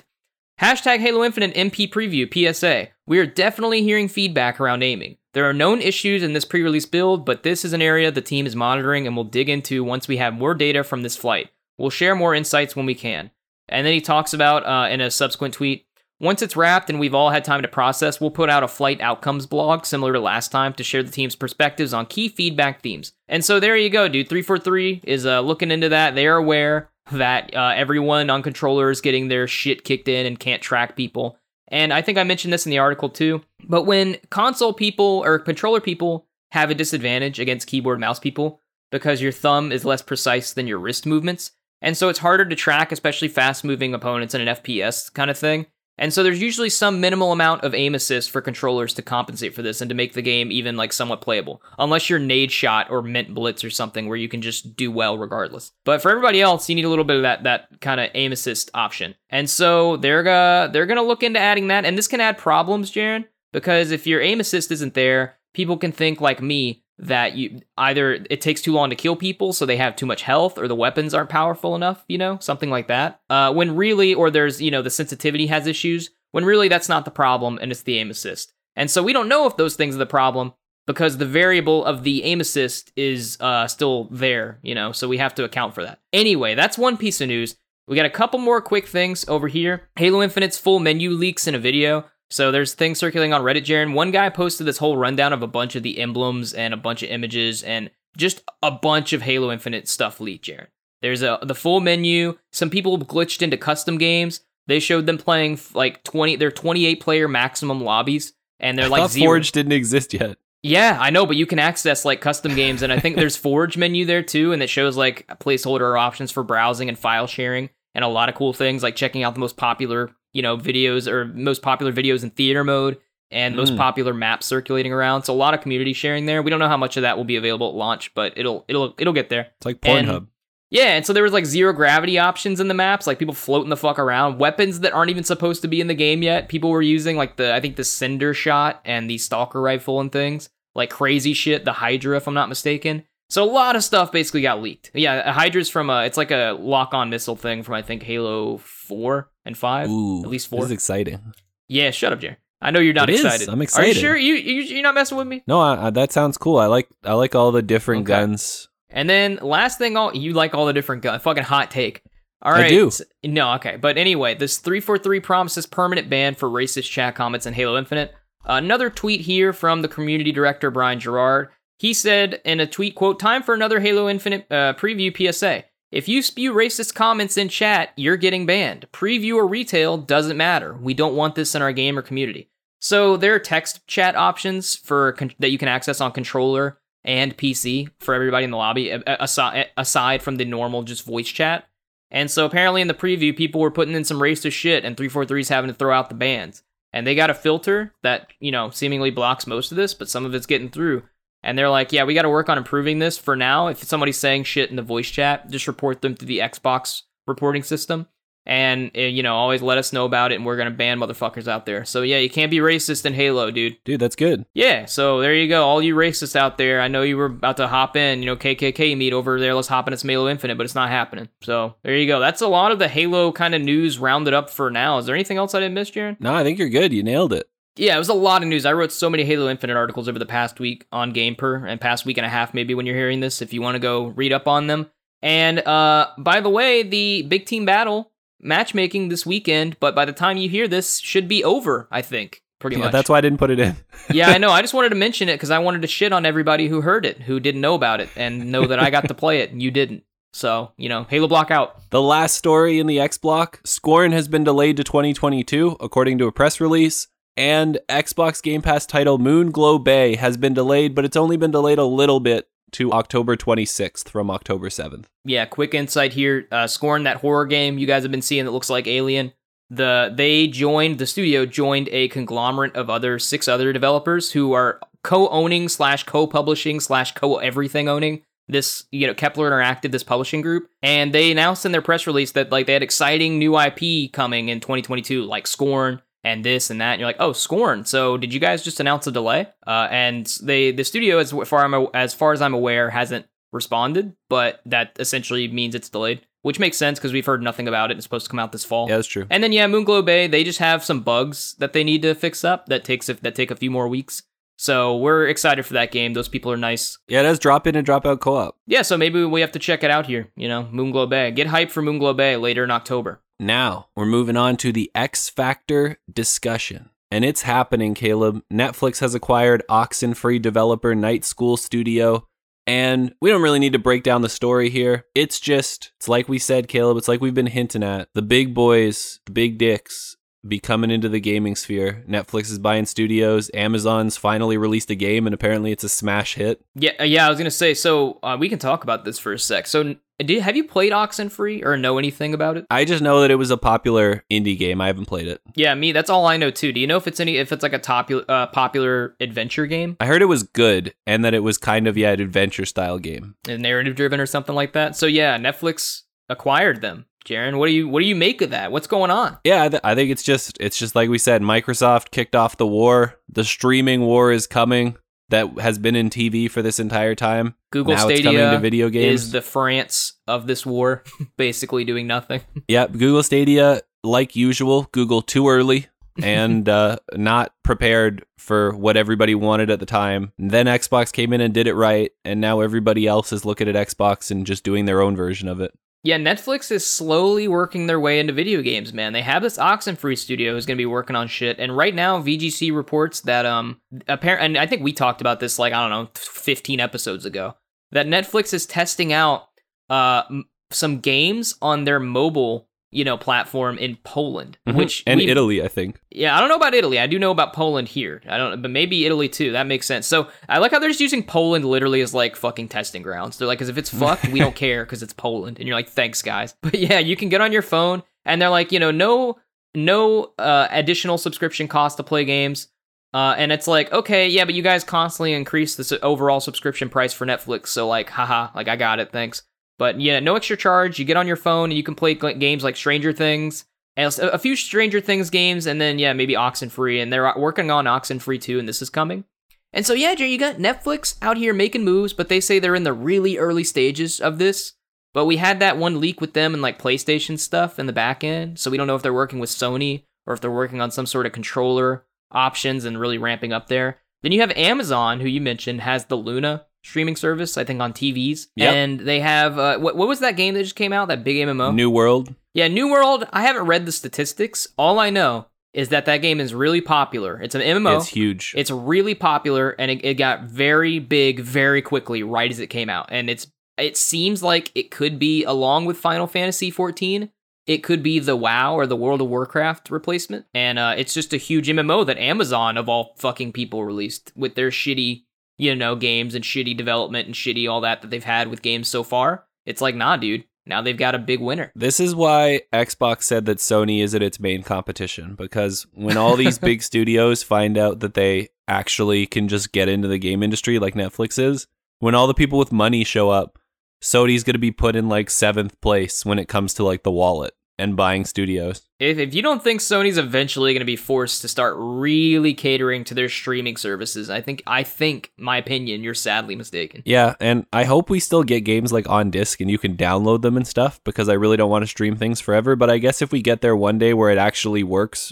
hashtag 0.62 1.00
Halo 1.00 1.26
Infinite 1.26 1.54
MP 1.54 1.92
preview 1.92 2.26
PSA. 2.32 2.88
We 3.06 3.20
are 3.20 3.26
definitely 3.26 3.84
hearing 3.84 4.08
feedback 4.08 4.58
around 4.58 4.82
aiming. 4.82 5.18
There 5.34 5.50
are 5.50 5.54
known 5.54 5.82
issues 5.82 6.24
in 6.24 6.32
this 6.32 6.46
pre-release 6.46 6.86
build, 6.86 7.26
but 7.26 7.44
this 7.44 7.66
is 7.66 7.74
an 7.74 7.82
area 7.82 8.10
the 8.10 8.22
team 8.22 8.48
is 8.48 8.56
monitoring 8.56 9.06
and 9.06 9.18
will 9.18 9.26
dig 9.26 9.50
into 9.50 9.84
once 9.84 10.08
we 10.08 10.16
have 10.18 10.34
more 10.34 10.56
data 10.56 10.82
from 10.86 11.04
this 11.04 11.18
flight. 11.18 11.50
We'll 11.78 11.90
share 11.90 12.16
more 12.16 12.34
insights 12.34 12.74
when 12.74 12.86
we 12.86 12.96
can. 12.96 13.32
And 13.68 13.86
then 13.86 13.94
he 13.94 14.02
talks 14.02 14.34
about 14.34 14.66
uh, 14.66 14.90
in 14.90 15.02
a 15.02 15.12
subsequent 15.12 15.54
tweet, 15.54 15.88
once 16.20 16.42
it's 16.42 16.56
wrapped 16.56 16.90
and 16.90 17.00
we've 17.00 17.16
all 17.16 17.30
had 17.30 17.46
time 17.46 17.62
to 17.62 17.68
process, 17.68 18.20
we'll 18.20 18.32
put 18.32 18.50
out 18.50 18.64
a 18.64 18.68
flight 18.68 19.00
outcomes 19.02 19.46
blog 19.46 19.86
similar 19.86 20.14
to 20.14 20.20
last 20.20 20.52
time 20.52 20.74
to 20.74 20.84
share 20.84 21.04
the 21.04 21.12
team's 21.12 21.36
perspectives 21.36 21.94
on 21.94 22.06
key 22.06 22.28
feedback 22.28 22.82
themes. 22.82 23.14
And 23.28 23.44
so 23.44 23.60
there 23.60 23.78
you 23.78 23.90
go, 23.90 24.08
dude. 24.08 24.28
343 24.28 25.02
is 25.06 25.26
uh, 25.26 25.40
looking 25.42 25.72
into 25.72 25.90
that. 25.90 26.16
They 26.16 26.28
are 26.28 26.36
aware 26.36 26.90
that 27.12 27.56
uh, 27.56 27.74
everyone 27.76 28.30
on 28.30 28.44
controller 28.44 28.92
is 28.92 29.02
getting 29.02 29.28
their 29.30 29.48
shit 29.48 29.84
kicked 29.84 30.08
in 30.08 30.26
and 30.26 30.40
can't 30.40 30.62
track 30.62 30.96
people. 30.96 31.38
And 31.70 31.94
I 31.94 32.02
think 32.02 32.18
I 32.18 32.24
mentioned 32.24 32.52
this 32.54 32.66
in 32.66 32.72
the 32.72 32.80
article 32.80 33.10
too. 33.10 33.42
But 33.64 33.84
when 33.84 34.18
console 34.30 34.74
people 34.74 35.22
or 35.24 35.40
controller 35.40 35.80
people 35.80 36.26
have 36.52 36.70
a 36.70 36.76
disadvantage 36.76 37.40
against 37.40 37.68
keyboard 37.68 38.00
mouse 38.00 38.20
people 38.20 38.62
because 38.92 39.22
your 39.22 39.32
thumb 39.32 39.72
is 39.72 39.86
less 39.86 40.02
precise 40.02 40.54
than 40.54 40.68
your 40.68 40.80
wrist 40.80 41.06
movements, 41.06 41.52
and 41.82 41.96
so 41.96 42.10
it's 42.10 42.20
harder 42.20 42.46
to 42.46 42.56
track, 42.56 42.92
especially 42.92 43.28
fast 43.28 43.64
moving 43.64 43.94
opponents 43.94 44.34
in 44.34 44.42
an 44.42 44.56
FPS 44.56 45.14
kind 45.14 45.30
of 45.30 45.38
thing. 45.38 45.68
And 46.00 46.14
so 46.14 46.24
there's 46.24 46.42
usually 46.42 46.70
some 46.70 47.00
minimal 47.00 47.32
amount 47.32 47.64
of 47.64 47.76
aim 47.76 47.94
assist 47.94 48.32
for 48.32 48.42
controllers 48.42 48.94
to 48.96 49.02
compensate 49.02 49.54
for 49.54 49.62
this 49.62 49.82
and 49.82 49.90
to 49.90 49.96
make 49.96 50.14
the 50.14 50.22
game 50.22 50.52
even 50.52 50.78
like 50.78 50.94
somewhat 50.94 51.22
playable. 51.22 51.62
Unless 51.78 52.10
you're 52.10 52.20
Nadeshot 52.20 52.90
or 52.90 53.04
Mint 53.04 53.36
Blitz 53.36 53.64
or 53.64 53.70
something 53.70 54.08
where 54.08 54.18
you 54.18 54.30
can 54.30 54.42
just 54.42 54.76
do 54.76 54.90
well 54.90 55.18
regardless. 55.18 55.72
But 55.84 56.02
for 56.02 56.10
everybody 56.10 56.42
else, 56.42 56.68
you 56.70 56.76
need 56.76 56.86
a 56.86 56.90
little 56.90 57.06
bit 57.06 57.18
of 57.18 57.24
that 57.24 57.44
that 57.44 57.82
kind 57.82 58.00
of 58.00 58.10
aim 58.16 58.32
assist 58.32 58.72
option. 58.74 59.14
And 59.30 59.50
so 59.50 59.98
they're 59.98 60.24
gonna 60.24 60.72
they're 60.72 60.86
gonna 60.86 61.04
look 61.04 61.22
into 61.22 61.40
adding 61.40 61.68
that. 61.68 61.86
And 61.86 61.98
this 61.98 62.08
can 62.08 62.22
add 62.22 62.38
problems, 62.38 62.92
Jaron, 62.92 63.26
because 63.52 63.92
if 63.92 64.08
your 64.08 64.22
aim 64.22 64.40
assist 64.40 64.72
isn't 64.72 64.94
there, 64.94 65.38
people 65.54 65.78
can 65.78 65.92
think 65.92 66.22
like 66.22 66.42
me 66.42 66.84
that 67.00 67.36
you 67.36 67.62
either 67.78 68.26
it 68.30 68.42
takes 68.42 68.62
too 68.62 68.74
long 68.74 68.90
to 68.90 68.96
kill 68.96 69.16
people 69.16 69.54
so 69.54 69.66
they 69.66 69.78
have 69.78 69.96
too 69.96 70.06
much 70.06 70.22
health 70.22 70.58
or 70.58 70.68
the 70.68 70.76
weapons 70.76 71.14
aren't 71.14 71.30
powerful 71.30 71.74
enough 71.76 72.04
you 72.08 72.18
know 72.18 72.38
something 72.42 72.70
like 72.70 72.88
that. 72.88 73.22
Uh, 73.30 73.52
when 73.54 73.76
really 73.76 74.14
or 74.14 74.30
there's 74.30 74.62
you 74.62 74.70
know 74.70 74.82
the 74.82 74.90
sensitivity 74.90 75.48
has 75.48 75.66
issues 75.66 76.10
when 76.32 76.46
really 76.46 76.68
that's 76.68 76.90
not 76.90 77.06
the 77.06 77.12
problem 77.12 77.58
and 77.62 77.72
it's 77.72 77.84
the 77.84 77.98
aim 77.98 78.10
assist. 78.10 78.54
And 78.76 78.92
so 78.92 79.02
we 79.02 79.14
don't 79.14 79.30
know 79.30 79.48
if 79.48 79.58
those 79.58 79.76
things 79.76 79.96
are 79.96 80.00
the 80.00 80.06
problem 80.06 80.54
because 80.86 81.18
the 81.18 81.26
variable 81.26 81.84
of 81.86 82.04
the 82.04 82.24
aim 82.24 82.42
assist 82.42 82.92
is 82.96 83.38
uh, 83.40 83.68
still 83.68 84.06
there 84.12 84.60
you 84.62 84.76
know 84.76 84.92
so 84.92 85.08
we 85.08 85.18
have 85.18 85.36
to 85.36 85.46
account 85.46 85.74
for 85.74 85.84
that. 85.84 86.00
Anyway 86.12 86.54
that's 86.54 86.78
one 86.78 86.98
piece 86.98 87.22
of 87.22 87.30
news. 87.30 87.56
We 87.88 87.96
got 87.96 88.06
a 88.06 88.10
couple 88.12 88.40
more 88.40 88.62
quick 88.62 88.86
things 88.86 89.28
over 89.28 89.48
here. 89.48 89.90
Halo 89.96 90.22
infinite's 90.22 90.60
full 90.60 90.80
menu 90.80 91.12
leaks 91.12 91.48
in 91.48 91.56
a 91.56 91.60
video 91.60 92.06
so 92.30 92.52
there's 92.52 92.74
things 92.74 93.00
circulating 93.00 93.34
on 93.34 93.42
Reddit, 93.42 93.66
Jaron. 93.66 93.94
One 93.94 94.12
guy 94.12 94.30
posted 94.30 94.68
this 94.68 94.78
whole 94.78 94.98
rundown 94.98 95.34
of 95.34 95.42
a 95.42 95.48
bunch 95.48 95.76
of 95.76 95.84
the 95.84 96.00
emblems 96.00 96.54
and 96.54 96.74
a 96.74 96.78
bunch 96.78 97.02
of 97.02 97.10
images 97.10 97.64
and 97.64 97.90
just 98.18 98.44
a 98.62 98.72
bunch 98.72 99.14
of 99.14 99.24
Halo 99.24 99.52
Infinite 99.52 99.88
stuff 99.88 100.20
leaked, 100.20 100.46
Jaron. 100.46 100.68
There's 101.02 101.24
a 101.24 101.40
the 101.42 101.56
full 101.56 101.80
menu. 101.80 102.38
Some 102.52 102.70
people 102.70 102.98
glitched 103.00 103.42
into 103.42 103.58
custom 103.58 103.98
games. 103.98 104.42
They 104.68 104.80
showed 104.80 105.06
them 105.06 105.18
playing 105.18 105.60
like 105.74 106.04
20 106.04 106.36
they're 106.36 106.52
28 106.52 107.02
player 107.02 107.28
maximum 107.28 107.82
lobbies 107.82 108.34
and 108.60 108.78
they're 108.78 108.86
I 108.86 108.90
like 108.90 109.10
zero. 109.10 109.28
Forge 109.28 109.52
didn't 109.52 109.72
exist 109.72 110.14
yet. 110.14 110.38
Yeah, 110.62 110.98
I 111.00 111.10
know, 111.10 111.26
but 111.26 111.38
you 111.38 111.46
can 111.46 111.58
access 111.58 112.04
like 112.04 112.20
custom 112.20 112.54
games 112.54 112.82
and 112.82 112.92
I 112.92 113.00
think 113.00 113.16
there's 113.18 113.38
Forge 113.38 113.78
menu 113.78 114.06
there 114.06 114.22
too 114.22 114.52
and 114.52 114.62
it 114.62 114.68
shows 114.68 114.98
like 114.98 115.26
placeholder 115.40 116.00
options 116.00 116.32
for 116.32 116.44
browsing 116.44 116.90
and 116.90 117.00
file 117.00 117.28
sharing 117.28 117.70
and 117.96 118.04
a 118.06 118.08
lot 118.08 118.30
of 118.30 118.36
cool 118.36 118.54
things 118.54 118.84
like 118.84 118.96
checking 118.96 119.24
out 119.24 119.34
the 119.34 119.40
most 119.40 119.58
popular 119.58 120.12
you 120.34 120.42
know 120.42 120.58
videos 120.58 121.08
or 121.08 121.26
most 121.26 121.62
popular 121.62 121.92
videos 121.92 122.24
in 122.24 122.30
theater 122.30 122.64
mode 122.64 122.98
and 123.32 123.56
most 123.56 123.74
Mm. 123.74 123.78
popular 123.78 124.14
maps 124.14 124.46
circulating 124.48 124.92
around. 124.92 125.24
So 125.24 125.34
a 125.34 125.36
lot 125.36 125.54
of 125.54 125.62
community 125.62 125.94
sharing 125.94 126.26
there. 126.26 126.42
We 126.42 126.50
don't 126.50 126.60
know 126.60 126.68
how 126.68 126.78
much 126.78 126.98
of 126.98 127.02
that 127.04 127.16
will 127.18 127.26
be 127.26 127.36
available 127.36 127.70
at 127.70 127.76
launch, 127.76 128.14
but 128.16 128.34
it'll 128.38 128.66
it'll 128.68 128.96
it'll 128.98 129.14
get 129.14 129.30
there. 129.30 129.48
It's 129.58 129.66
like 129.66 129.78
And- 129.84 130.08
Pornhub. 130.08 130.28
Yeah, 130.72 130.94
and 130.96 131.04
so 131.04 131.14
there 131.14 131.24
was 131.24 131.34
like 131.34 131.48
zero 131.48 131.74
gravity 131.74 132.20
options 132.20 132.60
in 132.60 132.68
the 132.68 132.76
maps, 132.76 133.08
like 133.08 133.18
people 133.18 133.34
floating 133.34 133.72
the 133.72 133.76
fuck 133.78 133.98
around, 133.98 134.38
weapons 134.38 134.82
that 134.82 134.94
aren't 134.94 135.10
even 135.10 135.24
supposed 135.24 135.64
to 135.64 135.68
be 135.68 135.82
in 135.82 135.88
the 135.88 135.96
game 135.96 136.22
yet. 136.22 136.48
People 136.48 136.70
were 136.70 136.84
using 136.84 137.18
like 137.18 137.38
the 137.38 137.54
I 137.56 137.60
think 137.60 137.76
the 137.76 137.82
Cindershot 137.84 138.78
and 138.86 139.10
the 139.10 139.18
stalker 139.18 139.62
rifle 139.62 140.00
and 140.00 140.12
things 140.12 140.50
like 140.76 140.90
crazy 140.92 141.34
shit. 141.34 141.66
The 141.66 141.74
Hydra, 141.74 142.18
if 142.18 142.28
I'm 142.28 142.36
not 142.36 142.50
mistaken. 142.50 143.04
So 143.30 143.44
a 143.44 143.50
lot 143.52 143.76
of 143.76 143.84
stuff 143.84 144.12
basically 144.12 144.42
got 144.42 144.62
leaked. 144.62 144.92
Yeah, 144.94 145.30
a 145.30 145.32
Hydra's 145.34 145.70
from 145.70 145.90
a 145.90 146.04
it's 146.06 146.18
like 146.18 146.32
a 146.32 146.58
lock-on 146.60 147.10
missile 147.10 147.36
thing 147.36 147.64
from 147.64 147.76
I 147.76 147.82
think 147.84 148.04
Halo 148.04 148.58
four 148.58 149.30
and 149.46 149.58
five, 149.58 149.90
Ooh, 149.90 150.24
at 150.24 150.30
least 150.30 150.48
four. 150.48 150.62
This 150.62 150.68
is 150.68 150.72
exciting. 150.74 151.20
Yeah, 151.68 151.92
shut 151.92 152.12
up, 152.14 152.20
Jerry. 152.20 152.38
I 152.62 152.72
know 152.72 152.80
you're 152.80 152.94
not 152.94 153.10
It 153.10 153.14
is. 153.14 153.24
excited. 153.26 153.48
I'm 153.50 153.62
excited. 153.62 153.86
Are 153.86 153.94
you 153.94 153.94
sure? 153.94 154.18
You, 154.18 154.34
you 154.34 154.62
you're 154.64 154.82
not 154.84 154.96
messing 154.96 155.18
with 155.18 155.28
me? 155.28 155.44
No, 155.48 155.60
I, 155.62 155.88
I, 155.88 155.90
that 155.92 156.12
sounds 156.12 156.38
cool. 156.38 156.58
I 156.58 156.66
like 156.66 156.90
I 157.04 157.14
like 157.14 157.36
all 157.36 157.52
the 157.52 157.62
different 157.62 158.02
Okay. 158.02 158.20
guns. 158.20 158.68
And 158.90 159.08
then 159.08 159.38
last 159.42 159.78
thing, 159.78 159.96
all 159.96 160.16
you 160.16 160.34
like 160.34 160.56
all 160.56 160.66
the 160.66 160.74
different 160.74 161.04
guns. 161.04 161.22
Fucking 161.22 161.44
hot 161.44 161.70
take. 161.70 162.02
All 162.42 162.52
right. 162.52 162.66
I 162.66 162.70
do. 162.70 162.90
No, 163.24 163.54
okay. 163.56 163.76
But 163.78 163.98
anyway, 163.98 164.34
this 164.34 164.58
343 164.58 165.20
promises 165.20 165.66
permanent 165.68 166.10
ban 166.10 166.34
for 166.36 166.50
racist 166.50 166.90
chat 166.90 167.14
comments 167.14 167.46
in 167.46 167.54
Halo 167.54 167.78
Infinite. 167.78 168.14
Another 168.46 168.90
tweet 168.90 169.22
here 169.22 169.54
from 169.54 169.82
the 169.84 169.88
community 169.88 170.32
director 170.32 170.72
Brian 170.72 171.00
Jarrard. 171.00 171.50
He 171.80 171.94
said 171.94 172.42
in 172.44 172.60
a 172.60 172.68
tweet, 172.68 172.96
quote, 172.96 173.20
time 173.20 173.42
for 173.42 173.54
another 173.54 173.80
Halo 173.80 174.10
Infinite 174.10 174.46
uh, 174.52 174.74
preview 174.74 175.16
PSA. 175.16 175.64
If 175.92 176.10
you 176.10 176.22
spew 176.22 176.54
racist 176.54 176.94
comments 176.94 177.38
in 177.38 177.48
chat, 177.48 177.94
you're 177.96 178.18
getting 178.18 178.46
banned. 178.46 178.88
Preview 178.92 179.36
or 179.36 179.48
retail 179.48 179.98
doesn't 179.98 180.36
matter. 180.36 180.74
We 180.74 180.94
don't 180.94 181.16
want 181.16 181.36
this 181.36 181.56
in 181.56 181.62
our 181.62 181.72
gamer 181.72 182.02
community. 182.02 182.50
So 182.80 183.16
there 183.16 183.34
are 183.34 183.40
text 183.40 183.88
chat 183.88 184.18
options 184.18 184.76
for 184.76 185.14
con- 185.14 185.32
that 185.40 185.52
you 185.52 185.58
can 185.58 185.70
access 185.70 186.02
on 186.02 186.12
controller 186.12 186.80
and 187.06 187.38
PC 187.38 187.90
for 188.00 188.14
everybody 188.14 188.44
in 188.44 188.52
the 188.52 188.58
lobby, 188.58 188.90
aside 189.08 189.68
aside 189.78 190.22
from 190.22 190.36
the 190.36 190.46
normal 190.46 190.84
just 190.84 191.06
voice 191.06 191.30
chat. 191.30 191.66
And 192.12 192.30
so 192.30 192.46
apparently 192.46 192.82
in 192.82 192.90
the 192.90 192.94
preview, 192.94 193.36
people 193.36 193.62
were 193.62 193.72
putting 193.72 193.96
in 193.96 194.04
some 194.04 194.20
racist 194.20 194.52
shit, 194.52 194.84
and 194.84 194.98
343's 194.98 195.48
having 195.48 195.70
to 195.70 195.74
throw 195.74 195.94
out 195.94 196.10
the 196.10 196.16
bans. 196.16 196.62
And 196.92 197.08
they 197.08 197.16
got 197.16 197.30
a 197.30 197.36
filter 197.36 197.94
that 198.04 198.32
you 198.42 198.52
know 198.52 198.70
seemingly 198.70 199.12
blocks 199.12 199.48
most 199.48 199.72
of 199.72 199.78
this, 199.78 199.94
but 199.94 200.10
some 200.10 200.26
of 200.26 200.36
it's 200.36 200.46
getting 200.46 200.70
through. 200.70 201.04
And 201.44 201.58
they're 201.58 201.70
like, 201.70 201.92
yeah, 201.92 202.04
we 202.04 202.14
got 202.14 202.24
to 202.24 202.30
work 202.30 202.50
on 202.50 202.58
improving 202.58 203.00
this. 203.00 203.18
For 203.18 203.36
now. 203.36 203.68
If 203.68 203.84
somebody's 203.84 204.18
saying 204.18 204.44
shit 204.44 204.70
in 204.70 204.76
the 204.76 204.82
voice 204.82 205.10
chat, 205.10 205.50
just 205.50 205.68
report 205.68 206.02
them 206.02 206.16
to 206.16 206.26
the 206.26 206.40
Xbox 206.40 207.04
reporting 207.28 207.64
system 207.64 208.08
and 208.50 208.90
uh, 208.98 209.02
you 209.02 209.22
know 209.22 209.36
always 209.36 209.62
let 209.62 209.78
us 209.78 209.94
know 209.94 210.06
about 210.06 210.32
it 210.32 210.36
and 210.36 210.46
we're 210.46 210.58
gonna 210.58 210.72
ban 210.72 211.00
motherfuckers 211.00 211.48
out 211.48 211.66
there. 211.66 211.86
So 211.86 212.02
yeah 212.02 212.18
you 212.18 212.30
can't 212.30 212.50
be 212.50 212.58
racist 212.58 213.06
in 213.06 213.14
halo 213.14 213.52
dude. 213.52 213.78
Dude 213.86 214.00
that's 214.00 214.16
good. 214.16 214.46
Yeah 214.54 214.86
so 214.86 215.22
there 215.22 215.36
you 215.36 215.48
go. 215.48 215.64
All 215.64 215.82
you 215.82 215.96
racists 215.96 216.36
out 216.36 216.58
there 216.58 216.82
i 216.82 216.88
know 216.88 217.04
you 217.04 217.16
were 217.16 217.26
about 217.26 217.58
to 217.58 217.68
hop 217.68 217.96
in 217.96 218.20
you 218.20 218.26
know 218.26 218.36
kkk 218.36 218.98
meet 218.98 219.14
over 219.14 219.40
there. 219.40 219.54
Let's 219.54 219.68
hop 219.68 219.88
in 219.88 219.94
it's 219.94 220.02
halo 220.02 220.28
infinite 220.28 220.58
but 220.58 220.66
it's 220.66 220.76
not 220.76 220.90
happening. 220.90 221.30
So 221.42 221.76
there 221.84 221.96
you 221.96 222.08
go. 222.08 222.20
That's 222.20 222.42
a 222.42 222.48
lot 222.48 222.72
of 222.72 222.80
the 222.80 222.88
halo 222.88 223.32
kind 223.32 223.54
of 223.54 223.62
news 223.62 224.00
rounded 224.00 224.34
up 224.34 224.50
for 224.50 224.72
now. 224.72 224.98
Is 224.98 225.06
there 225.06 225.16
anything 225.16 225.38
else 225.38 225.54
i 225.54 225.60
didn't 225.60 225.76
miss 225.76 225.92
jaron 225.92 226.20
no 226.20 226.34
i 226.34 226.44
think 226.44 226.58
you're 226.58 226.70
good. 226.70 226.92
You 226.92 227.04
nailed 227.04 227.34
it 227.34 227.48
yeah, 227.80 227.96
it 227.96 228.00
was 228.00 228.10
a 228.10 228.14
lot 228.14 228.42
of 228.42 228.50
news. 228.50 228.66
I 228.66 228.74
wrote 228.74 228.92
so 228.92 229.10
many 229.10 229.24
Halo 229.24 229.50
Infinite 229.50 229.78
articles 229.78 230.10
over 230.10 230.20
the 230.20 230.26
past 230.26 230.60
week 230.60 230.86
on 230.92 231.14
GamePur 231.14 231.68
and 231.68 231.80
past 231.80 232.06
week 232.06 232.18
and 232.18 232.26
a 232.26 232.30
half, 232.30 232.54
maybe 232.54 232.76
when 232.76 232.86
you're 232.86 232.96
hearing 232.96 233.22
this, 233.22 233.42
if 233.42 233.54
you 233.54 233.62
want 233.62 233.76
to 233.76 233.80
go 233.80 234.08
read 234.08 234.34
up 234.34 234.48
on 234.48 234.68
them. 234.68 234.92
And 235.22 235.60
uh, 235.60 236.08
by 236.18 236.42
the 236.42 236.50
way, 236.50 236.84
the 236.84 237.24
big 237.24 237.46
team 237.46 237.66
battle 237.66 238.12
matchmaking 238.42 239.10
this 239.10 239.26
weekend, 239.26 239.80
but 239.80 239.96
by 239.96 240.06
the 240.06 240.14
time 240.14 240.38
you 240.38 240.50
hear 240.50 240.68
this, 240.68 241.00
should 241.00 241.28
be 241.28 241.44
over. 241.44 241.88
I 241.92 242.02
think 242.02 242.42
pretty 242.60 242.76
yeah, 242.76 242.84
much. 242.84 242.92
That's 242.92 243.10
why 243.10 243.18
I 243.18 243.22
didn't 243.22 243.40
put 243.40 243.50
it 243.50 243.60
in. 243.60 243.76
yeah, 244.12 244.30
I 244.30 244.38
know. 244.38 244.52
I 244.52 244.62
just 244.64 244.74
wanted 244.74 244.90
to 244.90 244.96
mention 244.96 245.30
it 245.30 245.36
because 245.36 245.52
I 245.52 245.60
wanted 245.60 245.82
to 245.82 245.88
shit 245.88 246.14
on 246.14 246.26
everybody 246.26 246.68
who 246.68 246.82
heard 246.82 247.06
it, 247.06 247.22
who 247.22 247.40
didn't 247.40 247.62
know 247.62 247.76
about 247.76 248.02
it, 248.02 248.10
and 248.16 248.52
know 248.52 248.68
that 248.68 248.80
I 248.80 248.90
got 248.90 249.08
to 249.08 249.14
play 249.14 249.40
it 249.40 249.52
and 249.52 249.62
you 249.62 249.72
didn't. 249.72 250.04
So, 250.32 250.74
you 250.78 250.90
know, 250.90 251.06
Halo 251.06 251.28
Block 251.28 251.50
out. 251.50 251.90
The 251.90 252.02
last 252.02 252.36
story 252.36 252.80
in 252.80 252.88
the 252.88 253.00
X 253.00 253.18
Block 253.18 253.62
Scorn 253.66 254.12
has 254.12 254.28
been 254.28 254.44
delayed 254.44 254.78
to 254.78 254.84
2022, 254.84 255.78
according 255.80 256.18
to 256.20 256.28
a 256.28 256.32
press 256.32 256.62
release. 256.62 257.08
And 257.40 257.80
Xbox 257.88 258.44
Game 258.44 258.62
Pass 258.62 258.86
title 258.86 259.18
Moonglow 259.18 259.82
Bay 259.82 260.18
has 260.18 260.36
been 260.36 260.54
delayed, 260.54 260.94
but 260.94 261.06
it's 261.06 261.16
only 261.16 261.38
been 261.38 261.52
delayed 261.52 261.78
a 261.78 261.86
little 261.86 262.20
bit 262.20 262.50
to 262.74 262.92
October 262.92 263.38
26th 263.38 264.10
from 264.10 264.30
October 264.30 264.68
7th. 264.68 265.06
Yeah, 265.24 265.46
quick 265.46 265.74
insight 265.74 266.12
here. 266.12 266.50
Uh, 266.52 266.68
Scorn, 266.68 267.04
that 267.04 267.18
horror 267.22 267.46
game 267.46 267.78
you 267.78 267.88
guys 267.88 268.04
have 268.04 268.12
been 268.12 268.22
seeing 268.22 268.44
that 268.44 268.52
looks 268.52 268.70
like 268.70 268.88
Alien. 268.88 269.32
The 269.70 270.12
they 270.14 270.48
joined 270.48 270.98
the 270.98 271.06
studio 271.06 271.46
joined 271.46 271.88
a 271.94 272.10
conglomerate 272.10 272.76
of 272.76 272.90
other 272.90 273.20
six 273.20 273.48
other 273.48 273.72
developers 273.72 274.34
who 274.34 274.52
are 274.52 274.82
co-owning 275.04 275.70
slash 275.70 276.04
co-publishing 276.04 276.82
slash 276.82 277.14
co-everything 277.14 277.88
owning 277.88 278.24
this 278.50 278.86
you 278.92 279.08
know 279.08 279.14
Kepler 279.14 279.52
Interactive 279.52 279.92
this 279.92 280.04
publishing 280.04 280.42
group 280.42 280.70
and 280.82 281.14
they 281.14 281.32
announced 281.32 281.66
in 281.66 281.72
their 281.72 281.84
press 281.84 282.08
release 282.08 282.32
that 282.32 282.52
like 282.52 282.66
they 282.66 282.74
had 282.74 282.84
exciting 282.84 283.38
new 283.38 283.58
IP 283.58 284.12
coming 284.12 284.50
in 284.50 284.60
2022 284.60 285.24
like 285.24 285.46
Scorn 285.46 286.02
and 286.24 286.44
this 286.44 286.70
and 286.70 286.82
that. 286.82 286.94
And 286.94 287.00
you're 287.00 287.10
like, 287.10 287.18
oh, 287.20 287.34
Scorn. 287.34 287.86
So 287.86 288.18
did 288.18 288.34
you 288.34 288.40
guys 288.40 288.64
just 288.64 288.80
announce 288.80 289.08
a 289.08 289.12
delay? 289.12 289.48
Uh, 289.66 289.88
and 289.90 290.26
they 290.44 290.72
the 290.72 290.84
studio, 290.84 291.20
as 291.20 291.32
far 291.32 291.64
I'm, 291.64 291.88
as 291.94 292.14
far 292.14 292.34
as 292.34 292.42
I'm 292.42 292.54
aware, 292.54 292.90
hasn't 292.90 293.26
responded, 293.52 294.16
but 294.30 294.62
that 294.66 294.96
essentially 295.00 295.48
means 295.48 295.76
it's 295.76 295.90
delayed. 295.90 296.22
Which 296.42 296.58
makes 296.58 296.78
sense 296.78 296.98
because 296.98 297.12
we've 297.12 297.26
heard 297.26 297.44
nothing 297.44 297.68
about 297.68 297.92
it. 297.92 297.98
It's 297.98 298.06
supposed 298.06 298.26
to 298.26 298.30
come 298.30 298.40
out 298.40 298.54
this 298.54 298.64
fall. 298.64 298.88
Yeah, 298.88 298.96
that's 298.96 299.10
true. 299.10 299.28
And 299.30 299.44
then 299.44 299.52
yeah, 299.52 299.68
Moonglow 299.68 300.06
Bay, 300.06 300.26
they 300.26 300.46
just 300.46 300.60
have 300.60 300.86
some 300.86 301.02
bugs 301.02 301.56
that 301.60 301.74
they 301.74 301.84
need 301.84 302.02
to 302.04 302.16
fix 302.16 302.46
up 302.46 302.68
that 302.68 302.86
takes 302.86 303.08
that 303.08 303.36
take 303.36 303.52
a 303.52 303.58
few 303.58 303.70
more 303.70 303.90
weeks. 303.90 304.24
So 304.58 304.96
we're 304.98 305.28
excited 305.28 305.66
for 305.66 305.74
that 305.74 305.92
game. 305.92 306.14
Those 306.14 306.30
people 306.30 306.52
are 306.52 306.58
nice. 306.58 306.98
Yeah, 307.10 307.22
it 307.22 307.26
has 307.26 307.40
drop 307.40 307.68
in 307.68 307.76
and 307.76 307.86
drop 307.86 308.06
out 308.06 308.22
co 308.22 308.36
op. 308.36 308.58
Yeah, 308.68 308.84
so 308.84 308.98
maybe 308.98 309.24
we 309.26 309.42
have 309.42 309.52
to 309.54 309.60
check 309.60 309.84
it 309.84 309.92
out 309.92 310.06
here. 310.06 310.30
You 310.38 310.48
know, 310.48 310.64
Moonglow 310.72 311.10
Bay. 311.10 311.32
Get 311.32 311.48
hype 311.48 311.72
for 311.72 311.82
Moonglow 311.82 312.16
Bay 312.16 312.38
later 312.38 312.64
in 312.64 312.72
October. 312.72 313.22
Now, 313.40 313.88
we're 313.96 314.06
moving 314.06 314.36
on 314.36 314.58
to 314.58 314.72
the 314.72 314.92
X 314.94 315.30
Factor 315.30 316.00
discussion. 316.12 316.90
And 317.12 317.26
it's 317.26 317.44
happening, 317.44 317.94
Caleb. 317.94 318.44
Netflix 318.52 319.00
has 319.00 319.16
acquired 319.16 319.64
Oxenfree 319.70 320.42
developer 320.42 320.94
Night 320.94 321.26
School 321.26 321.58
Studio. 321.58 322.28
And 322.68 323.16
we 323.20 323.32
don't 323.32 323.42
really 323.42 323.58
need 323.58 323.74
to 323.74 323.80
break 323.80 324.04
down 324.04 324.22
the 324.22 324.30
story 324.30 324.70
here. 324.70 325.06
It's 325.16 325.40
just, 325.40 325.92
it's 325.98 326.08
like 326.08 326.30
we 326.30 326.38
said, 326.38 326.68
Caleb, 326.68 326.98
it's 326.98 327.08
like 327.08 327.22
we've 327.22 327.34
been 327.34 327.48
hinting 327.48 327.82
at. 327.82 328.10
The 328.14 328.22
big 328.22 328.54
boys, 328.54 329.20
the 329.26 329.32
big 329.32 329.58
dicks, 329.58 330.18
be 330.48 330.60
coming 330.60 330.92
into 330.92 331.10
the 331.10 331.20
gaming 331.20 331.56
sphere. 331.56 332.04
Netflix 332.08 332.52
is 332.52 332.60
buying 332.60 332.86
studios. 332.86 333.50
Amazon's 333.54 334.18
finally 334.18 334.58
released 334.58 334.92
a 334.92 334.96
game, 334.96 335.28
and 335.28 335.34
apparently 335.34 335.72
it's 335.72 335.84
a 335.84 335.90
smash 335.90 336.36
hit. 336.36 336.64
Yeah, 336.76 337.04
yeah. 337.04 337.26
I 337.26 337.30
was 337.30 337.38
gonna 337.38 337.52
say. 337.52 337.74
So 337.74 338.20
uh, 338.24 338.38
we 338.40 338.50
can 338.50 338.60
talk 338.60 338.84
about 338.84 339.04
this 339.04 339.20
for 339.20 339.34
a 339.34 339.40
sec. 339.40 339.68
So, 339.68 339.96
did 340.20 340.42
have 340.42 340.56
you 340.56 340.64
played 340.64 340.92
Oxenfree 340.92 341.66
or 341.66 341.78
know 341.78 341.98
anything 341.98 342.34
about 342.34 342.58
it? 342.58 342.66
I 342.70 342.86
just 342.86 343.02
know 343.02 343.22
that 343.22 343.32
it 343.32 343.36
was 343.36 343.52
a 343.52 343.58
popular 343.58 344.24
indie 344.30 344.58
game. 344.58 344.82
I 344.82 344.88
haven't 344.88 345.06
played 345.06 345.28
it. 345.28 345.42
Yeah, 345.56 345.74
me. 345.76 345.92
That's 345.92 346.10
all 346.10 346.26
I 346.26 346.38
know 346.38 346.52
too. 346.52 346.72
Do 346.72 346.80
you 346.80 346.88
know 346.88 346.98
if 346.98 347.08
it's 347.08 347.20
any 347.20 347.38
if 347.38 347.52
it's 347.52 347.64
like 347.64 347.74
a 347.74 347.80
top, 347.80 348.12
uh, 348.12 348.48
popular 348.48 349.16
adventure 349.20 349.66
game? 349.66 349.98
I 350.00 350.06
heard 350.06 350.22
it 350.22 350.26
was 350.26 350.44
good, 350.44 350.94
and 351.08 351.24
that 351.26 351.34
it 351.34 351.44
was 351.44 351.58
kind 351.58 351.88
of 351.88 351.98
yeah, 351.98 352.12
an 352.12 352.22
adventure 352.22 352.66
style 352.66 353.00
game, 353.00 353.36
narrative 353.48 353.96
driven 353.96 354.20
or 354.20 354.26
something 354.26 354.56
like 354.56 354.74
that. 354.74 354.96
So 354.96 355.06
yeah, 355.06 355.38
Netflix 355.38 356.04
acquired 356.30 356.82
them. 356.82 357.06
Jaron, 357.26 357.58
what 357.58 357.68
do 357.68 357.74
you 357.74 357.88
what 357.88 358.00
do 358.00 358.06
you 358.06 358.16
make 358.16 358.42
of 358.42 358.50
that? 358.52 358.72
What's 358.72 358.88
going 358.88 359.12
on? 359.12 359.38
Yeah, 359.44 359.64
I, 359.64 359.70
th- 359.70 359.82
I 359.84 359.94
think 359.94 360.10
it's 360.10 360.24
just 360.24 360.58
it's 360.60 360.78
just 360.78 360.96
like 360.96 361.10
we 361.10 361.18
said. 361.18 361.42
Microsoft 361.42 362.12
kicked 362.12 362.36
off 362.36 362.58
the 362.58 362.68
war. 362.68 363.16
The 363.28 363.44
streaming 363.44 364.02
war 364.02 364.32
is 364.32 364.48
coming. 364.48 364.98
That 365.30 365.60
has 365.60 365.78
been 365.78 365.96
in 365.96 366.10
TV 366.10 366.50
for 366.50 366.62
this 366.62 366.80
entire 366.80 367.16
time. 367.16 367.56
Google 367.72 367.94
now 367.94 368.06
Stadia 368.06 368.52
to 368.52 368.60
video 368.60 368.90
games. 368.90 369.26
is 369.26 369.32
the 369.32 369.42
France 369.42 370.14
of 370.28 370.48
this 370.48 370.66
war, 370.66 371.04
basically 371.38 371.86
doing 371.86 372.08
nothing. 372.08 372.42
Yep, 372.68 372.94
Google 372.94 373.24
Stadia, 373.24 373.82
like 374.04 374.36
usual, 374.36 374.90
Google 374.92 375.22
too 375.22 375.50
early 375.50 375.88
and 376.22 376.68
uh, 376.70 376.98
not 377.14 377.54
prepared 377.64 378.26
for 378.38 378.76
what 378.76 378.98
everybody 378.98 379.36
wanted 379.36 379.70
at 379.70 379.80
the 379.80 379.86
time. 379.86 380.34
And 380.38 380.52
then 380.52 380.66
Xbox 380.66 381.12
came 381.12 381.34
in 381.34 381.42
and 381.42 381.54
did 381.54 381.68
it 381.68 381.74
right, 381.74 382.12
and 382.26 382.42
now 382.42 382.60
everybody 382.60 383.08
else 383.08 383.32
is 383.32 383.46
looking 383.46 383.68
at 383.68 383.76
Xbox 383.76 384.30
and 384.32 384.46
just 384.46 384.64
doing 384.64 384.86
their 384.86 385.02
own 385.02 385.16
version 385.16 385.48
of 385.48 385.62
it. 385.62 385.74
Yeah, 386.02 386.18
Netflix 386.18 386.72
is 386.72 386.86
slowly 386.86 387.50
working 387.50 387.88
their 387.88 388.00
way 388.00 388.20
into 388.20 388.32
video 388.32 388.62
games, 388.62 388.94
man. 388.94 389.12
They 389.12 389.22
have 389.22 389.42
this 389.42 389.58
Oxenfree 389.58 390.18
studio 390.18 390.54
who's 390.54 390.66
going 390.66 390.78
to 390.78 390.82
be 390.82 390.86
working 390.86 391.18
on 391.18 391.28
shit, 391.28 391.60
and 391.60 391.76
right 391.76 391.94
now 391.94 392.22
VGC 392.22 392.74
reports 392.74 393.22
that 393.22 393.46
um 393.46 393.82
apparent 394.08 394.44
and 394.44 394.58
I 394.58 394.66
think 394.66 394.82
we 394.82 394.94
talked 394.94 395.20
about 395.20 395.40
this 395.40 395.60
like 395.60 395.74
I 395.74 395.82
don't 395.82 395.90
know 395.90 396.10
15 396.16 396.80
episodes 396.80 397.26
ago 397.26 397.56
that 397.92 398.08
Netflix 398.08 398.54
is 398.54 398.66
testing 398.66 399.12
out 399.12 399.48
uh 399.90 400.24
some 400.72 401.00
games 401.00 401.56
on 401.62 401.84
their 401.84 402.00
mobile 402.00 402.69
you 402.92 403.04
know, 403.04 403.18
platform 403.18 403.78
in 403.78 403.98
Poland, 404.04 404.58
mm-hmm. 404.68 404.78
which 404.78 405.04
and 405.06 405.22
Italy, 405.22 405.64
I 405.64 405.68
think. 405.68 406.00
Yeah, 406.10 406.36
I 406.36 406.40
don't 406.40 406.50
know 406.50 406.56
about 406.56 406.74
Italy. 406.74 407.00
I 407.00 407.08
do 407.08 407.20
know 407.20 407.32
about 407.32 407.54
Poland 407.54 407.88
here. 407.88 408.22
I 408.28 408.38
don't, 408.38 408.62
but 408.62 408.72
maybe 408.72 409.06
Italy 409.06 409.30
too. 409.30 409.52
That 409.52 409.68
makes 409.68 409.86
sense. 409.86 410.08
So 410.08 410.30
I 410.48 410.58
like 410.58 410.72
how 410.72 410.80
they're 410.80 410.90
just 410.90 411.00
using 411.00 411.24
Poland 411.24 411.66
literally 411.66 412.02
as 412.02 412.14
like 412.14 412.36
fucking 412.36 412.70
testing 412.70 413.02
grounds. 413.02 413.38
They're 413.38 413.48
like, 413.48 413.60
because 413.60 413.70
if 413.70 413.78
it's 413.78 413.90
fucked, 414.00 414.28
we 414.30 414.40
don't 414.40 414.56
care 414.56 414.86
because 414.86 415.04
it's 415.04 415.14
Poland, 415.14 415.60
and 415.60 415.68
you're 415.68 415.78
like, 415.78 415.90
thanks 415.90 416.22
guys. 416.22 416.56
But 416.62 416.76
yeah, 416.76 417.00
you 417.00 417.16
can 417.16 417.30
get 417.30 417.42
on 417.42 417.52
your 417.52 417.62
phone, 417.62 418.04
and 418.26 418.42
they're 418.42 418.50
like, 418.50 418.72
you 418.72 418.80
know, 418.80 418.92
no, 418.92 419.38
no 419.76 420.34
uh, 420.40 420.68
additional 420.72 421.18
subscription 421.18 421.68
cost 421.68 421.98
to 421.98 422.04
play 422.04 422.26
games. 422.26 422.68
Uh, 423.14 423.34
and 423.38 423.52
it's 423.52 423.68
like, 423.68 423.92
okay, 423.92 424.28
yeah, 424.28 424.46
but 424.46 424.54
you 424.54 424.62
guys 424.62 424.84
constantly 424.84 425.34
increase 425.34 425.76
the 425.76 426.00
overall 426.04 426.40
subscription 426.40 426.90
price 426.90 427.12
for 427.12 427.26
Netflix. 427.26 427.68
So 427.68 427.88
like, 427.88 428.10
haha, 428.10 428.50
like 428.54 428.68
I 428.68 428.76
got 428.76 429.00
it, 429.00 429.12
thanks. 429.12 429.44
But 429.80 430.00
yeah, 430.00 430.20
no 430.20 430.36
extra 430.36 430.58
charge. 430.58 431.00
You 431.00 431.06
get 431.06 431.18
on 431.18 431.26
your 431.26 431.38
phone 431.38 431.72
and 431.72 431.78
you 431.78 431.84
can 431.84 431.96
play 431.96 432.14
games 432.14 432.64
like 432.64 432.76
Stranger 432.76 433.14
Things, 433.14 433.66
a 433.98 434.38
few 434.38 434.56
Stranger 434.56 435.00
Things 435.00 435.30
games, 435.30 435.66
and 435.66 435.80
then 435.80 435.98
yeah, 435.98 436.14
maybe 436.14 436.34
Oxenfree. 436.34 437.02
And 437.02 437.12
they're 437.12 437.26
uh, 437.26 437.40
working 437.40 437.72
on 437.72 437.86
Oxenfree 437.86 438.42
too, 438.42 438.60
and 438.60 438.68
this 438.68 438.82
is 438.82 438.90
coming. 438.90 439.24
And 439.72 439.86
so 439.86 439.94
yeah, 439.94 440.12
you 440.12 440.38
got 440.38 440.58
Netflix 440.58 441.16
out 441.22 441.38
here 441.38 441.54
making 441.54 441.86
moves, 441.86 442.12
but 442.12 442.28
they 442.28 442.42
say 442.42 442.60
they're 442.60 442.76
in 442.76 442.84
the 442.84 442.94
really 442.94 443.38
early 443.38 443.64
stages 443.64 444.20
of 444.20 444.38
this. 444.38 444.74
But 445.14 445.26
we 445.26 445.38
had 445.38 445.60
that 445.60 445.78
one 445.78 446.02
leak 446.02 446.22
with 446.22 446.34
them 446.34 446.54
and 446.54 446.62
like 446.62 446.82
PlayStation 446.82 447.40
stuff 447.40 447.80
in 447.80 447.86
the 447.88 447.94
back 447.94 448.24
end, 448.24 448.60
so 448.60 448.70
we 448.70 448.78
don't 448.78 448.86
know 448.86 448.96
if 448.96 449.02
they're 449.02 449.14
working 449.14 449.40
with 449.40 449.50
Sony 449.50 450.04
or 450.28 450.34
if 450.34 450.42
they're 450.42 450.52
working 450.52 450.82
on 450.82 450.92
some 450.92 451.06
sort 451.06 451.26
of 451.26 451.32
controller 451.32 452.06
options 452.32 452.84
and 452.84 453.00
really 453.00 453.18
ramping 453.18 453.54
up 453.54 453.70
there. 453.70 454.00
Then 454.22 454.34
you 454.34 454.42
have 454.42 454.52
Amazon, 454.52 455.22
who 455.22 455.28
you 455.28 455.40
mentioned 455.40 455.82
has 455.82 456.06
the 456.06 456.18
Luna 456.18 456.66
streaming 456.84 457.16
service, 457.16 457.58
I 457.58 457.64
think 457.64 457.82
on 457.82 457.94
TVs. 457.94 458.48
Yep. 458.56 458.74
And 458.74 459.00
they 459.02 459.20
have 459.20 459.58
uh, 459.58 459.78
what 459.80 459.96
what 459.96 460.08
was 460.08 460.20
that 460.20 460.38
game 460.38 460.54
that 460.54 460.64
just 460.64 460.76
came 460.76 460.94
out? 460.94 461.08
That 461.08 461.24
big 461.24 461.38
MMO? 461.38 461.74
New 461.74 461.90
World. 461.90 462.34
Yeah, 462.54 462.68
New 462.68 462.92
World. 462.92 463.26
I 463.32 463.44
haven't 463.44 463.66
read 463.66 463.86
the 463.86 463.92
statistics. 463.92 464.68
All 464.78 465.00
I 465.00 465.10
know 465.10 465.48
is 465.74 465.90
that 465.90 466.06
that 466.06 466.18
game 466.18 466.40
is 466.40 466.54
really 466.54 466.82
popular. 466.82 467.40
It's 467.42 467.56
an 467.56 467.62
MMO. 467.62 467.98
It's 467.98 468.08
huge. 468.08 468.54
It's 468.58 468.72
really 468.72 469.14
popular 469.14 469.72
and 469.78 469.92
it, 469.92 470.04
it 470.04 470.14
got 470.16 470.44
very 470.44 471.00
big 471.00 471.40
very 471.42 471.82
quickly 471.82 472.24
right 472.24 472.50
as 472.50 472.60
it 472.60 472.68
came 472.68 472.90
out. 472.90 473.08
And 473.10 473.30
it's 473.30 473.48
it 473.78 473.98
seems 473.98 474.44
like 474.44 474.72
it 474.76 474.92
could 474.92 475.20
be 475.20 475.44
along 475.44 475.86
with 475.86 475.98
Final 475.98 476.28
Fantasy 476.28 476.70
14. 476.70 477.30
It 477.66 477.84
could 477.84 478.02
be 478.02 478.20
the 478.20 478.36
WoW 478.36 478.74
or 478.76 478.88
the 478.88 478.96
World 478.96 479.22
of 479.22 479.28
Warcraft 479.28 479.92
replacement, 479.92 480.48
and 480.56 480.80
uh, 480.80 480.96
it's 480.98 481.14
just 481.14 481.34
a 481.34 481.38
huge 481.38 481.68
MMO 481.68 482.04
that 482.04 482.18
Amazon 482.18 482.78
of 482.78 482.90
all 482.90 483.14
fucking 483.18 483.54
people 483.54 483.86
released 483.86 484.32
with 484.36 484.56
their 484.56 484.72
shitty, 484.72 485.26
you 485.60 485.76
know, 485.76 485.96
games 485.96 486.34
and 486.34 486.44
shitty 486.44 486.76
development 486.76 487.28
and 487.28 487.36
shitty 487.36 487.70
all 487.70 487.82
that 487.82 488.02
that 488.02 488.10
they've 488.10 488.24
had 488.24 488.48
with 488.48 488.64
games 488.64 488.88
so 488.88 489.04
far. 489.04 489.46
It's 489.66 489.82
like, 489.82 489.94
nah, 489.94 490.18
dude. 490.18 490.46
Now 490.66 490.82
they've 490.82 490.98
got 490.98 491.16
a 491.16 491.20
big 491.20 491.42
winner. 491.42 491.72
This 491.76 492.00
is 492.00 492.16
why 492.16 492.62
Xbox 492.72 493.24
said 493.24 493.46
that 493.46 493.58
Sony 493.58 494.02
isn't 494.02 494.22
its 494.22 494.40
main 494.40 494.64
competition 494.64 495.36
because 495.36 495.86
when 495.94 496.16
all 496.16 496.36
these 496.36 496.58
big 496.70 496.82
studios 496.82 497.44
find 497.44 497.78
out 497.78 498.00
that 498.00 498.14
they 498.14 498.50
actually 498.68 499.26
can 499.26 499.48
just 499.48 499.72
get 499.72 499.90
into 499.90 500.08
the 500.08 500.20
game 500.20 500.44
industry 500.44 500.80
like 500.80 500.94
Netflix 500.94 501.38
is, 501.38 501.68
when 502.00 502.16
all 502.16 502.28
the 502.28 502.34
people 502.34 502.58
with 502.60 502.72
money 502.72 503.04
show 503.04 503.30
up, 503.30 503.60
Sony's 504.02 504.44
going 504.44 504.54
to 504.54 504.60
be 504.60 504.72
put 504.72 504.96
in 504.96 505.10
like 505.10 505.30
seventh 505.30 505.80
place 505.82 506.24
when 506.24 506.40
it 506.40 506.48
comes 506.48 506.74
to 506.76 506.84
like 506.84 507.04
the 507.04 507.12
wallet 507.12 507.54
and 507.80 507.96
buying 507.96 508.26
studios. 508.26 508.84
If, 509.00 509.18
if 509.18 509.34
you 509.34 509.42
don't 509.42 509.64
think 509.64 509.80
Sony's 509.80 510.18
eventually 510.18 510.74
going 510.74 510.82
to 510.82 510.86
be 510.86 510.96
forced 510.96 511.42
to 511.42 511.48
start 511.48 511.76
really 511.78 512.54
catering 512.54 513.04
to 513.06 513.14
their 513.14 513.30
streaming 513.30 513.78
services, 513.78 514.30
I 514.30 514.42
think 514.42 514.62
I 514.68 514.84
think 514.84 515.32
my 515.38 515.58
opinion, 515.58 516.04
you're 516.04 516.14
sadly 516.14 516.56
mistaken. 516.56 517.02
Yeah, 517.06 517.36
and 517.40 517.66
I 517.72 517.86
hope 517.86 518.10
we 518.10 518.20
still 518.20 518.44
get 518.44 518.62
games 518.62 518.92
like 518.92 519.10
on 519.10 519.32
disc 519.32 519.62
and 519.62 519.72
you 519.72 519.78
can 519.78 519.96
download 519.96 520.42
them 520.42 520.58
and 520.58 520.68
stuff 520.68 521.00
because 521.04 521.30
I 521.30 521.34
really 521.34 521.58
don't 521.58 521.70
want 521.70 521.84
to 521.84 521.88
stream 521.88 522.16
things 522.16 522.42
forever, 522.42 522.76
but 522.76 522.90
I 522.90 522.98
guess 522.98 523.22
if 523.22 523.32
we 523.32 523.42
get 523.42 523.62
there 523.62 523.76
one 523.76 523.98
day 523.98 524.14
where 524.14 524.30
it 524.30 524.38
actually 524.38 524.84
works 524.84 525.32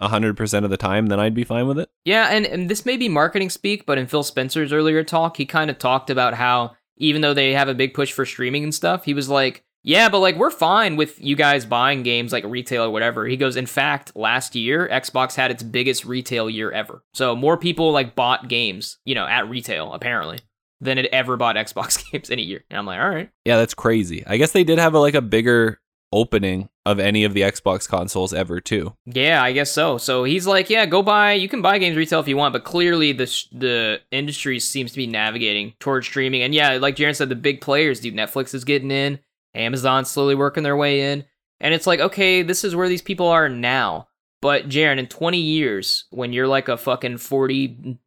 100% 0.00 0.64
of 0.64 0.70
the 0.70 0.76
time, 0.76 1.06
then 1.06 1.20
I'd 1.20 1.34
be 1.34 1.44
fine 1.44 1.66
with 1.66 1.78
it. 1.78 1.90
Yeah, 2.04 2.28
and, 2.30 2.46
and 2.46 2.68
this 2.68 2.86
may 2.86 2.96
be 2.96 3.08
marketing 3.08 3.50
speak, 3.50 3.84
but 3.84 3.98
in 3.98 4.06
Phil 4.06 4.22
Spencer's 4.22 4.72
earlier 4.72 5.04
talk, 5.04 5.36
he 5.36 5.44
kind 5.44 5.70
of 5.70 5.78
talked 5.78 6.10
about 6.10 6.34
how 6.34 6.76
even 6.96 7.22
though 7.22 7.34
they 7.34 7.52
have 7.52 7.68
a 7.68 7.74
big 7.74 7.94
push 7.94 8.12
for 8.12 8.24
streaming 8.24 8.62
and 8.62 8.74
stuff, 8.74 9.04
he 9.04 9.14
was 9.14 9.28
like, 9.28 9.64
yeah, 9.82 10.08
but 10.08 10.18
like 10.20 10.36
we're 10.36 10.50
fine 10.50 10.96
with 10.96 11.20
you 11.22 11.36
guys 11.36 11.64
buying 11.64 12.02
games 12.02 12.32
like 12.32 12.44
retail 12.44 12.84
or 12.84 12.90
whatever. 12.90 13.26
He 13.26 13.36
goes, 13.36 13.56
in 13.56 13.66
fact, 13.66 14.14
last 14.14 14.54
year 14.54 14.88
Xbox 14.90 15.34
had 15.34 15.50
its 15.50 15.62
biggest 15.62 16.04
retail 16.04 16.50
year 16.50 16.70
ever. 16.70 17.02
So 17.14 17.34
more 17.34 17.56
people 17.56 17.92
like 17.92 18.14
bought 18.14 18.48
games, 18.48 18.98
you 19.04 19.14
know, 19.14 19.26
at 19.26 19.48
retail 19.48 19.92
apparently 19.92 20.38
than 20.80 20.98
it 20.98 21.06
ever 21.12 21.36
bought 21.36 21.56
Xbox 21.56 22.10
games 22.10 22.30
in 22.30 22.38
a 22.38 22.42
year. 22.42 22.64
And 22.70 22.78
I'm 22.78 22.86
like, 22.86 23.00
all 23.00 23.08
right. 23.08 23.30
Yeah, 23.44 23.56
that's 23.56 23.74
crazy. 23.74 24.24
I 24.26 24.36
guess 24.36 24.52
they 24.52 24.64
did 24.64 24.78
have 24.78 24.94
a, 24.94 24.98
like 25.00 25.14
a 25.14 25.22
bigger 25.22 25.80
opening 26.12 26.68
of 26.84 26.98
any 26.98 27.24
of 27.24 27.34
the 27.34 27.42
Xbox 27.42 27.88
consoles 27.88 28.34
ever 28.34 28.60
too. 28.60 28.94
Yeah, 29.06 29.42
I 29.42 29.52
guess 29.52 29.70
so. 29.70 29.96
So 29.96 30.24
he's 30.24 30.46
like, 30.46 30.68
yeah, 30.68 30.84
go 30.86 31.02
buy. 31.02 31.34
You 31.34 31.48
can 31.48 31.62
buy 31.62 31.78
games 31.78 31.96
retail 31.96 32.20
if 32.20 32.28
you 32.28 32.36
want, 32.36 32.52
but 32.52 32.64
clearly 32.64 33.12
the 33.12 33.26
sh- 33.26 33.46
the 33.52 34.00
industry 34.10 34.58
seems 34.58 34.90
to 34.90 34.96
be 34.96 35.06
navigating 35.06 35.74
towards 35.78 36.06
streaming. 36.06 36.42
And 36.42 36.54
yeah, 36.54 36.78
like 36.78 36.96
Jaren 36.96 37.14
said, 37.14 37.28
the 37.28 37.36
big 37.36 37.60
players, 37.60 38.00
dude, 38.00 38.14
Netflix 38.14 38.54
is 38.54 38.64
getting 38.64 38.90
in. 38.90 39.20
Amazon 39.54 40.04
slowly 40.04 40.34
working 40.34 40.62
their 40.62 40.76
way 40.76 41.12
in. 41.12 41.24
And 41.60 41.74
it's 41.74 41.86
like, 41.86 42.00
okay, 42.00 42.42
this 42.42 42.64
is 42.64 42.74
where 42.74 42.88
these 42.88 43.02
people 43.02 43.28
are 43.28 43.48
now. 43.48 44.08
But 44.42 44.70
Jaren, 44.70 44.98
in 44.98 45.06
20 45.06 45.38
years, 45.38 46.06
when 46.10 46.32
you're 46.32 46.48
like 46.48 46.68
a 46.68 46.78
fucking 46.78 47.18
40 47.18 47.98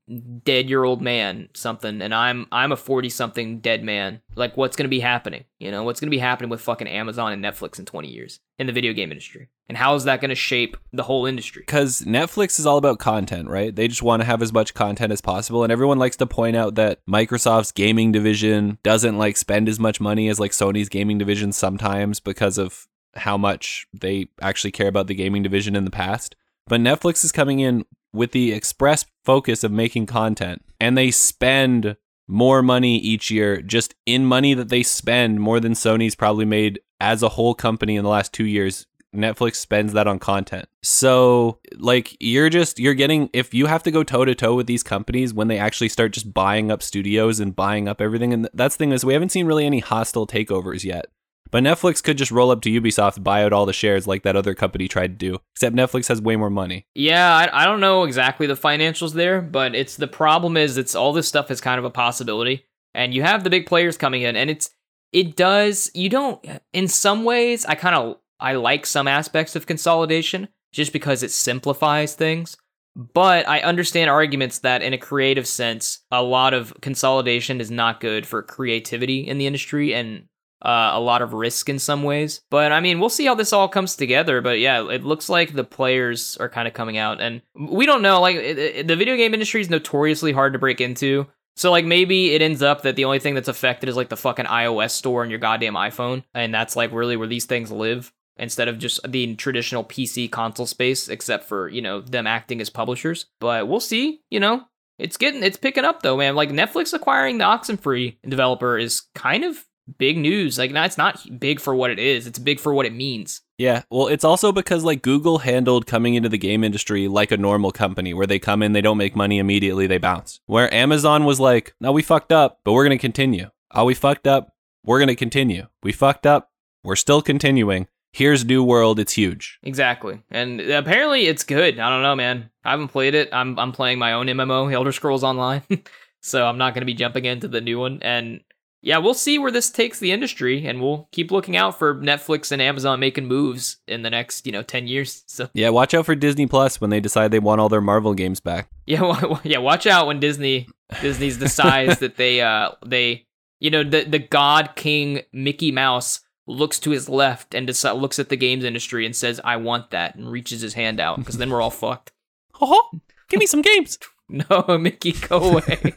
dead 0.44 0.68
year 0.68 0.84
old 0.84 1.00
man, 1.00 1.50
something, 1.54 2.02
and 2.02 2.14
I'm 2.14 2.48
I'm 2.52 2.72
a 2.72 2.76
40 2.76 3.10
something 3.10 3.60
dead 3.60 3.84
man, 3.84 4.22
like 4.36 4.58
what's 4.58 4.76
gonna 4.76 4.90
be 4.90 5.00
happening? 5.00 5.44
You 5.60 5.70
know, 5.70 5.84
what's 5.84 6.00
gonna 6.00 6.10
be 6.10 6.18
happening 6.18 6.50
with 6.50 6.62
fucking 6.62 6.88
Amazon 6.88 7.34
and 7.34 7.44
Netflix 7.44 7.78
in 7.78 7.86
20 7.86 8.08
years 8.10 8.40
in 8.58 8.66
the 8.66 8.74
video 8.74 8.94
game 8.94 9.12
industry? 9.12 9.50
And 9.70 9.78
how 9.78 9.96
is 9.96 10.04
that 10.04 10.20
gonna 10.20 10.36
shape 10.36 10.76
the 10.92 11.04
whole 11.04 11.26
industry? 11.26 11.64
Because 11.66 12.02
Netflix 12.02 12.60
is 12.60 12.66
all 12.66 12.78
about 12.78 13.00
content, 13.00 13.50
right? 13.50 13.74
They 13.74 13.88
just 13.88 14.04
want 14.04 14.22
to 14.22 14.26
have 14.26 14.42
as 14.42 14.52
much 14.52 14.74
content 14.74 15.12
as 15.14 15.22
possible, 15.22 15.64
and 15.64 15.72
everyone 15.72 16.00
likes 16.00 16.18
to 16.18 16.26
point 16.26 16.56
out 16.56 16.76
that 16.76 17.00
Microsoft's 17.10 17.72
gaming 17.72 18.12
division 18.12 18.78
doesn't 18.84 19.18
like 19.18 19.38
spend 19.38 19.70
as 19.70 19.80
much 19.80 20.02
money 20.02 20.28
as 20.28 20.40
like 20.40 20.52
Sony's 20.52 20.90
gaming 20.90 21.18
division 21.18 21.52
sometimes 21.52 22.20
because 22.20 22.58
of 22.58 22.88
how 23.16 23.38
much 23.38 23.88
they 23.94 24.28
actually 24.42 24.72
care 24.72 24.88
about 24.88 25.08
the 25.08 25.16
gaming 25.16 25.44
division 25.44 25.76
in 25.76 25.86
the 25.86 25.92
past. 25.92 26.36
But 26.68 26.82
Netflix 26.82 27.24
is 27.24 27.32
coming 27.32 27.60
in 27.60 27.86
with 28.14 28.32
the 28.32 28.54
express 28.54 29.06
focus 29.24 29.64
of 29.64 29.72
making 29.72 30.06
content, 30.06 30.64
and 30.80 30.98
they 30.98 31.12
spend 31.12 31.98
more 32.28 32.62
money 32.62 32.98
each 32.98 33.30
year 33.30 33.62
just 33.62 33.96
in 34.06 34.26
money 34.26 34.54
that 34.54 34.70
they 34.70 34.84
spend 34.84 35.40
more 35.40 35.60
than 35.60 35.74
Sony's 35.74 36.16
probably 36.16 36.46
made 36.46 36.80
as 37.00 37.22
a 37.22 37.30
whole 37.30 37.54
company 37.54 37.96
in 37.98 38.04
the 38.04 38.10
last 38.10 38.32
two 38.32 38.46
years. 38.46 38.88
Netflix 39.14 39.56
spends 39.56 39.94
that 39.94 40.08
on 40.08 40.20
content. 40.20 40.68
So, 40.82 41.60
like, 41.78 42.18
you're 42.20 42.50
just, 42.50 42.80
you're 42.80 42.94
getting, 42.94 43.30
if 43.34 43.54
you 43.54 43.68
have 43.68 43.84
to 43.84 43.92
go 43.92 44.04
toe 44.04 44.26
to 44.26 44.36
toe 44.36 44.56
with 44.56 44.68
these 44.68 44.84
companies 44.84 45.34
when 45.34 45.48
they 45.48 45.58
actually 45.58 45.90
start 45.90 46.14
just 46.14 46.34
buying 46.34 46.72
up 46.72 46.84
studios 46.84 47.40
and 47.40 47.56
buying 47.56 47.88
up 47.88 48.02
everything, 48.02 48.34
and 48.34 48.50
that's 48.54 48.76
the 48.76 48.80
thing 48.80 48.92
is, 48.92 49.06
we 49.06 49.14
haven't 49.14 49.30
seen 49.30 49.46
really 49.46 49.66
any 49.66 49.80
hostile 49.80 50.28
takeovers 50.28 50.84
yet. 50.84 51.06
But 51.52 51.64
Netflix 51.64 52.04
could 52.04 52.18
just 52.18 52.32
roll 52.32 52.50
up 52.50 52.62
to 52.62 52.82
Ubisoft, 52.82 53.24
buy 53.24 53.44
out 53.44 53.54
all 53.54 53.68
the 53.68 53.74
shares 53.74 54.08
like 54.08 54.24
that 54.24 54.36
other 54.36 54.56
company 54.56 54.88
tried 54.88 55.20
to 55.20 55.30
do. 55.30 55.40
Except 55.54 55.76
Netflix 55.76 56.08
has 56.08 56.20
way 56.20 56.36
more 56.36 56.50
money. 56.50 56.88
Yeah, 56.96 57.32
I, 57.32 57.62
I 57.62 57.66
don't 57.66 57.80
know 57.80 58.06
exactly 58.06 58.48
the 58.48 58.56
financials 58.56 59.14
there, 59.14 59.40
but 59.40 59.76
it's 59.76 59.96
the 59.96 60.08
problem 60.08 60.58
is 60.58 60.78
it's 60.78 60.96
all 60.96 61.14
this 61.14 61.28
stuff 61.28 61.52
is 61.52 61.62
kind 61.62 61.78
of 61.78 61.86
a 61.86 61.92
possibility, 61.92 62.66
and 62.96 63.14
you 63.14 63.22
have 63.22 63.44
the 63.44 63.52
big 63.52 63.68
players 63.68 63.98
coming 63.98 64.24
in, 64.24 64.36
and 64.36 64.50
it's 64.50 64.72
it 65.12 65.36
does 65.36 65.92
you 65.94 66.10
don't 66.10 66.44
in 66.74 66.88
some 66.88 67.24
ways 67.24 67.66
I 67.66 67.76
kind 67.76 67.96
of 67.96 68.18
I 68.44 68.56
like 68.56 68.86
some 68.86 69.08
aspects 69.08 69.56
of 69.56 69.66
consolidation 69.66 70.50
just 70.74 70.92
because 70.92 71.24
it 71.24 71.32
simplifies 71.32 72.14
things. 72.14 72.58
But 72.96 73.48
I 73.48 73.62
understand 73.62 74.10
arguments 74.10 74.60
that, 74.60 74.84
in 74.84 74.94
a 74.94 75.00
creative 75.00 75.48
sense, 75.48 76.02
a 76.12 76.22
lot 76.22 76.54
of 76.54 76.74
consolidation 76.82 77.60
is 77.60 77.72
not 77.72 78.02
good 78.02 78.28
for 78.28 78.44
creativity 78.44 79.26
in 79.26 79.40
the 79.40 79.48
industry 79.48 79.96
and 79.96 80.26
uh, 80.62 80.92
a 80.94 81.00
lot 81.00 81.22
of 81.22 81.34
risk 81.34 81.70
in 81.70 81.80
some 81.80 82.04
ways. 82.04 82.42
But 82.52 82.72
I 82.72 82.82
mean, 82.82 83.00
we'll 83.00 83.10
see 83.10 83.26
how 83.26 83.34
this 83.34 83.54
all 83.54 83.68
comes 83.68 83.96
together. 83.96 84.42
But 84.42 84.60
yeah, 84.60 84.88
it 84.90 85.04
looks 85.04 85.30
like 85.30 85.54
the 85.54 85.64
players 85.64 86.38
are 86.38 86.50
kind 86.50 86.68
of 86.68 86.74
coming 86.74 86.98
out, 86.98 87.20
and 87.20 87.42
we 87.56 87.86
don't 87.86 88.02
know. 88.02 88.22
Like 88.22 88.36
it, 88.36 88.60
it, 88.60 88.88
the 88.88 88.96
video 88.96 89.16
game 89.16 89.34
industry 89.34 89.62
is 89.62 89.70
notoriously 89.70 90.34
hard 90.34 90.54
to 90.54 90.60
break 90.60 90.82
into. 90.82 91.28
So 91.56 91.72
like 91.72 91.86
maybe 91.86 92.34
it 92.34 92.42
ends 92.42 92.62
up 92.62 92.82
that 92.82 92.96
the 92.96 93.06
only 93.06 93.20
thing 93.20 93.36
that's 93.36 93.48
affected 93.48 93.90
is 93.90 93.96
like 93.96 94.10
the 94.10 94.18
fucking 94.18 94.46
iOS 94.46 94.92
store 94.92 95.24
and 95.24 95.32
your 95.32 95.40
goddamn 95.40 95.76
iPhone, 95.76 96.24
and 96.34 96.54
that's 96.54 96.76
like 96.76 96.92
really 96.92 97.18
where 97.18 97.28
these 97.28 97.46
things 97.46 97.72
live 97.72 98.12
instead 98.38 98.68
of 98.68 98.80
just 98.80 99.00
the 99.10 99.36
traditional 99.36 99.84
PC 99.84 100.30
console 100.32 100.66
space, 100.66 101.10
except 101.10 101.46
for 101.46 101.68
you 101.70 101.82
know 101.82 102.02
them 102.02 102.28
acting 102.28 102.62
as 102.62 102.70
publishers. 102.70 103.26
But 103.40 103.68
we'll 103.68 103.80
see. 103.80 104.22
You 104.30 104.40
know, 104.40 104.64
it's 105.00 105.18
getting 105.18 105.44
it's 105.44 105.58
picking 105.58 105.86
up 105.86 106.02
though, 106.02 106.18
man. 106.18 106.36
Like 106.36 106.50
Netflix 106.50 106.94
acquiring 106.94 107.38
the 107.38 107.46
Oxenfree 107.46 108.18
developer 108.28 108.78
is 108.78 109.04
kind 109.16 109.44
of 109.44 109.66
big 109.98 110.18
news. 110.18 110.58
Like, 110.58 110.72
no, 110.72 110.84
it's 110.84 110.98
not 110.98 111.40
big 111.40 111.60
for 111.60 111.76
what 111.76 111.92
it 111.92 112.00
is. 112.00 112.28
It's 112.28 112.40
big 112.40 112.60
for 112.60 112.74
what 112.74 112.86
it 112.86 112.94
means. 112.94 113.42
Yeah, 113.58 113.84
well, 113.90 114.08
it's 114.08 114.24
also 114.24 114.52
because 114.52 114.84
like 114.84 115.02
Google 115.02 115.40
handled 115.40 115.86
coming 115.86 116.16
into 116.16 116.30
the 116.30 116.38
game 116.38 116.64
industry 116.64 117.08
like 117.08 117.32
a 117.32 117.38
normal 117.38 117.72
company 117.72 118.14
where 118.14 118.28
they 118.28 118.40
come 118.40 118.64
in, 118.64 118.74
they 118.74 118.82
don't 118.82 118.98
make 118.98 119.16
money 119.16 119.40
immediately, 119.40 119.88
they 119.88 119.98
bounce. 119.98 120.42
Where 120.46 120.74
Amazon 120.74 121.24
was 121.24 121.40
like, 121.40 121.74
no, 121.80 121.92
we 121.92 122.02
fucked 122.02 122.32
up, 122.32 122.60
but 122.64 122.74
we're 122.74 122.86
going 122.86 122.98
to 122.98 123.02
continue. 123.02 123.50
Oh, 123.72 123.86
we 123.86 123.94
fucked 123.94 124.28
up, 124.28 124.54
we're 124.84 125.00
going 125.00 125.08
to 125.08 125.16
continue. 125.16 125.68
We 125.82 125.92
fucked 125.92 126.26
up, 126.26 126.50
we're 126.84 126.96
still 126.96 127.22
continuing. 127.22 127.88
Here's 128.14 128.46
New 128.46 128.64
World, 128.64 129.00
it's 129.00 129.14
huge. 129.14 129.60
Exactly. 129.64 130.22
And 130.32 130.62
apparently 130.62 131.26
it's 131.26 131.44
good. 131.44 131.80
I 131.80 131.90
don't 131.90 132.04
know, 132.04 132.16
man. 132.16 132.50
I 132.64 132.72
haven't 132.72 132.90
played 132.90 133.16
it. 133.16 133.30
I'm 133.34 133.60
I'm 133.60 133.74
playing 133.74 134.00
my 134.00 134.14
own 134.14 134.28
MMO, 134.28 134.72
Elder 134.72 134.92
Scrolls 134.94 135.24
Online. 135.24 135.64
so 136.22 136.46
I'm 136.46 136.58
not 136.58 136.74
going 136.74 136.84
to 136.84 136.86
be 136.86 136.94
jumping 136.94 137.26
into 137.26 137.48
the 137.48 137.60
new 137.60 137.80
one 137.80 138.00
and 138.02 138.42
yeah, 138.86 138.98
we'll 138.98 139.14
see 139.14 139.40
where 139.40 139.50
this 139.50 139.72
takes 139.72 140.00
the 140.00 140.12
industry, 140.12 140.68
and 140.68 140.82
we'll 140.82 141.08
keep 141.14 141.32
looking 141.32 141.56
out 141.56 141.80
for 141.80 141.96
Netflix 141.96 142.52
and 142.52 142.62
Amazon 142.62 143.00
making 143.00 143.26
moves 143.26 143.78
in 143.88 144.02
the 144.02 144.10
next, 144.10 144.46
you 144.46 144.52
know, 144.52 144.62
ten 144.62 144.88
years. 144.88 145.24
So 145.34 145.50
yeah, 145.54 145.70
watch 145.70 145.96
out 145.96 146.06
for 146.06 146.14
Disney 146.14 146.46
Plus 146.46 146.80
when 146.80 146.92
they 146.92 147.00
decide 147.00 147.32
they 147.32 147.40
want 147.40 147.60
all 147.60 147.70
their 147.70 147.82
Marvel 147.82 148.14
games 148.14 148.40
back. 148.40 148.70
Yeah, 148.86 149.38
yeah, 149.44 149.58
watch 149.60 149.88
out 149.88 150.06
when 150.06 150.20
Disney 150.20 150.68
Disney's 151.02 151.38
decides 151.40 152.00
that 152.00 152.18
they 152.18 152.42
uh 152.42 152.72
they 152.86 153.26
you 153.60 153.72
know 153.72 153.84
the 153.84 154.04
the 154.04 154.20
God 154.20 154.76
King 154.76 155.22
Mickey 155.32 155.72
Mouse 155.72 156.20
looks 156.48 156.80
to 156.80 156.92
his 156.92 157.10
left 157.10 157.54
and 157.54 157.68
decides, 157.68 158.00
looks 158.00 158.20
at 158.20 158.30
the 158.30 158.36
games 158.36 158.64
industry 158.64 159.06
and 159.06 159.16
says, 159.16 159.40
"I 159.44 159.58
want 159.58 159.92
that," 159.92 160.16
and 160.16 160.32
reaches 160.32 160.62
his 160.62 160.74
hand 160.74 161.00
out 161.00 161.20
because 161.20 161.38
then 161.38 161.50
we're 161.50 161.62
all 161.62 161.72
fucked. 161.72 162.12
Oh, 162.62 162.92
give 163.30 163.40
me 163.40 163.48
some 163.48 163.64
games. 163.64 163.98
no, 164.30 164.78
Mickey, 164.80 165.12
go 165.12 165.58
away. 165.58 165.96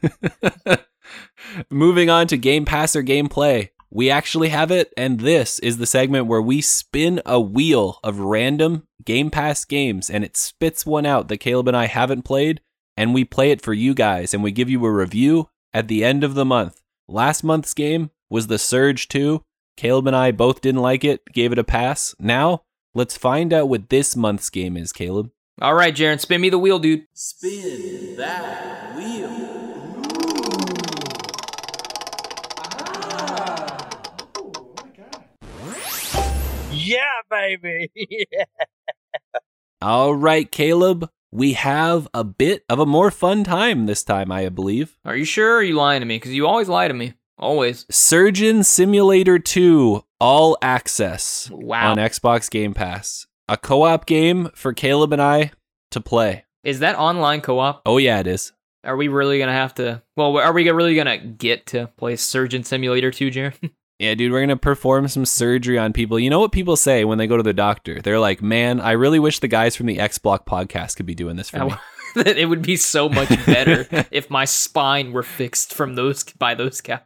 Moving 1.70 2.10
on 2.10 2.26
to 2.28 2.36
Game 2.38 2.64
Pass 2.64 2.96
or 2.96 3.02
Gameplay. 3.02 3.68
We 3.90 4.10
actually 4.10 4.48
have 4.48 4.70
it, 4.70 4.92
and 4.96 5.20
this 5.20 5.58
is 5.60 5.78
the 5.78 5.86
segment 5.86 6.26
where 6.26 6.42
we 6.42 6.60
spin 6.60 7.20
a 7.24 7.40
wheel 7.40 8.00
of 8.02 8.18
random 8.18 8.84
Game 9.04 9.30
Pass 9.30 9.64
games, 9.64 10.10
and 10.10 10.24
it 10.24 10.36
spits 10.36 10.84
one 10.84 11.06
out 11.06 11.28
that 11.28 11.38
Caleb 11.38 11.68
and 11.68 11.76
I 11.76 11.86
haven't 11.86 12.22
played, 12.22 12.60
and 12.96 13.14
we 13.14 13.24
play 13.24 13.52
it 13.52 13.62
for 13.62 13.72
you 13.72 13.94
guys, 13.94 14.34
and 14.34 14.42
we 14.42 14.50
give 14.50 14.68
you 14.68 14.84
a 14.84 14.92
review 14.92 15.48
at 15.72 15.88
the 15.88 16.04
end 16.04 16.24
of 16.24 16.34
the 16.34 16.44
month. 16.44 16.80
Last 17.06 17.44
month's 17.44 17.74
game 17.74 18.10
was 18.28 18.48
The 18.48 18.58
Surge 18.58 19.06
2. 19.08 19.42
Caleb 19.76 20.06
and 20.06 20.16
I 20.16 20.32
both 20.32 20.60
didn't 20.60 20.80
like 20.80 21.04
it, 21.04 21.22
gave 21.32 21.52
it 21.52 21.58
a 21.58 21.64
pass. 21.64 22.14
Now, 22.18 22.62
let's 22.94 23.16
find 23.16 23.52
out 23.52 23.68
what 23.68 23.90
this 23.90 24.16
month's 24.16 24.50
game 24.50 24.76
is, 24.76 24.92
Caleb. 24.92 25.30
All 25.60 25.74
right, 25.74 25.94
Jaren, 25.94 26.20
spin 26.20 26.40
me 26.40 26.48
the 26.48 26.58
wheel, 26.58 26.78
dude. 26.78 27.06
Spin 27.12 28.16
that 28.16 28.96
wheel. 28.96 29.46
Yeah, 36.72 37.00
baby. 37.30 37.90
yeah. 37.96 38.44
All 39.82 40.14
right, 40.14 40.50
Caleb. 40.50 41.10
We 41.32 41.54
have 41.54 42.08
a 42.14 42.22
bit 42.22 42.64
of 42.68 42.78
a 42.78 42.86
more 42.86 43.10
fun 43.10 43.44
time 43.44 43.86
this 43.86 44.04
time, 44.04 44.30
I 44.30 44.48
believe. 44.48 44.96
Are 45.04 45.16
you 45.16 45.24
sure? 45.24 45.56
are 45.56 45.62
you 45.62 45.74
lying 45.74 46.00
to 46.00 46.06
me? 46.06 46.16
Because 46.16 46.32
you 46.32 46.46
always 46.46 46.68
lie 46.68 46.88
to 46.88 46.94
me. 46.94 47.14
Always. 47.38 47.86
Surgeon 47.90 48.62
Simulator 48.64 49.38
2 49.38 50.02
All 50.20 50.56
Access 50.62 51.50
Wow. 51.52 51.92
on 51.92 51.96
Xbox 51.98 52.50
Game 52.50 52.74
Pass. 52.74 53.26
A 53.48 53.56
co 53.56 53.82
op 53.84 54.06
game 54.06 54.50
for 54.54 54.72
Caleb 54.72 55.12
and 55.12 55.22
I 55.22 55.52
to 55.90 56.00
play. 56.00 56.44
Is 56.64 56.80
that 56.80 56.98
online 56.98 57.42
co-op? 57.42 57.82
Oh, 57.86 57.98
yeah, 57.98 58.18
it 58.18 58.26
is. 58.26 58.52
Are 58.82 58.96
we 58.96 59.06
really 59.08 59.38
gonna 59.38 59.52
have 59.52 59.74
to? 59.74 60.02
Well, 60.16 60.36
are 60.38 60.52
we 60.52 60.68
really 60.70 60.96
gonna 60.96 61.18
get 61.18 61.66
to 61.66 61.88
play 61.96 62.16
Surgeon 62.16 62.64
Simulator 62.64 63.10
2, 63.10 63.30
Jared? 63.30 63.70
Yeah, 63.98 64.14
dude, 64.14 64.30
we're 64.30 64.40
going 64.40 64.50
to 64.50 64.56
perform 64.56 65.08
some 65.08 65.24
surgery 65.24 65.78
on 65.78 65.94
people. 65.94 66.18
You 66.18 66.28
know 66.28 66.38
what 66.38 66.52
people 66.52 66.76
say 66.76 67.06
when 67.06 67.16
they 67.16 67.26
go 67.26 67.38
to 67.38 67.42
the 67.42 67.54
doctor? 67.54 67.98
They're 68.02 68.18
like, 68.20 68.42
man, 68.42 68.78
I 68.78 68.92
really 68.92 69.18
wish 69.18 69.38
the 69.40 69.48
guys 69.48 69.74
from 69.74 69.86
the 69.86 69.98
X 69.98 70.18
Block 70.18 70.44
podcast 70.44 70.96
could 70.96 71.06
be 71.06 71.14
doing 71.14 71.36
this 71.36 71.48
for 71.48 71.64
me. 71.64 71.74
it 72.16 72.46
would 72.46 72.60
be 72.60 72.76
so 72.76 73.08
much 73.08 73.30
better 73.46 73.86
if 74.10 74.28
my 74.28 74.44
spine 74.44 75.12
were 75.12 75.22
fixed 75.22 75.72
from 75.72 75.94
those 75.94 76.24
by 76.24 76.54
those 76.54 76.82
guys. 76.82 77.00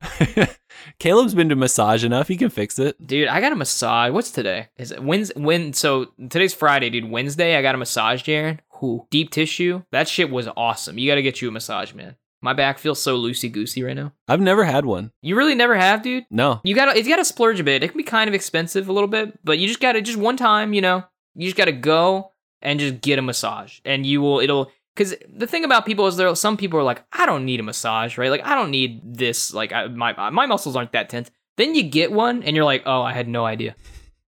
Caleb's 0.98 1.34
been 1.34 1.48
to 1.48 1.56
massage 1.56 2.04
enough. 2.04 2.28
He 2.28 2.36
can 2.36 2.50
fix 2.50 2.78
it. 2.78 3.04
Dude, 3.04 3.28
I 3.28 3.40
got 3.40 3.52
a 3.52 3.56
massage. 3.56 4.12
What's 4.12 4.30
today? 4.30 4.68
Is 4.76 4.92
it 4.92 5.02
Wednesday? 5.02 5.40
When? 5.40 5.72
So 5.72 6.12
today's 6.18 6.54
Friday, 6.54 6.90
dude. 6.90 7.10
Wednesday, 7.10 7.56
I 7.56 7.62
got 7.62 7.74
a 7.74 7.78
massage, 7.78 8.22
Jared. 8.22 8.62
Who? 8.74 9.06
Deep 9.10 9.30
tissue. 9.30 9.82
That 9.90 10.08
shit 10.08 10.30
was 10.30 10.48
awesome. 10.56 10.98
You 10.98 11.10
got 11.10 11.16
to 11.16 11.22
get 11.22 11.42
you 11.42 11.48
a 11.48 11.52
massage, 11.52 11.94
man. 11.94 12.16
My 12.40 12.52
back 12.52 12.78
feels 12.78 13.02
so 13.02 13.18
loosey 13.18 13.50
goosey 13.50 13.82
right 13.82 13.96
now. 13.96 14.12
I've 14.28 14.40
never 14.40 14.64
had 14.64 14.84
one. 14.86 15.10
You 15.22 15.36
really 15.36 15.56
never 15.56 15.76
have, 15.76 16.02
dude. 16.02 16.24
No. 16.30 16.60
You 16.62 16.74
gotta, 16.74 16.96
you 16.96 17.08
gotta 17.08 17.24
splurge 17.24 17.58
a 17.58 17.64
bit. 17.64 17.82
It 17.82 17.88
can 17.88 17.98
be 17.98 18.04
kind 18.04 18.28
of 18.28 18.34
expensive 18.34 18.88
a 18.88 18.92
little 18.92 19.08
bit, 19.08 19.36
but 19.42 19.58
you 19.58 19.66
just 19.66 19.80
gotta, 19.80 20.00
just 20.00 20.18
one 20.18 20.36
time, 20.36 20.72
you 20.72 20.80
know, 20.80 21.02
you 21.34 21.46
just 21.46 21.56
gotta 21.56 21.72
go 21.72 22.30
and 22.62 22.78
just 22.78 23.00
get 23.00 23.18
a 23.18 23.22
massage, 23.22 23.80
and 23.84 24.06
you 24.06 24.20
will, 24.20 24.40
it'll. 24.40 24.70
Because 24.98 25.14
the 25.32 25.46
thing 25.46 25.64
about 25.64 25.86
people 25.86 26.08
is 26.08 26.16
there, 26.16 26.34
some 26.34 26.56
people 26.56 26.76
are 26.76 26.82
like, 26.82 27.04
I 27.12 27.24
don't 27.24 27.44
need 27.44 27.60
a 27.60 27.62
massage, 27.62 28.18
right? 28.18 28.32
Like 28.32 28.44
I 28.44 28.56
don't 28.56 28.72
need 28.72 29.00
this. 29.04 29.54
Like 29.54 29.72
I, 29.72 29.86
my 29.86 30.30
my 30.30 30.46
muscles 30.46 30.74
aren't 30.74 30.90
that 30.90 31.08
tense. 31.08 31.30
Then 31.56 31.76
you 31.76 31.84
get 31.84 32.10
one, 32.10 32.42
and 32.42 32.56
you're 32.56 32.64
like, 32.64 32.82
oh, 32.84 33.02
I 33.02 33.12
had 33.12 33.28
no 33.28 33.46
idea. 33.46 33.76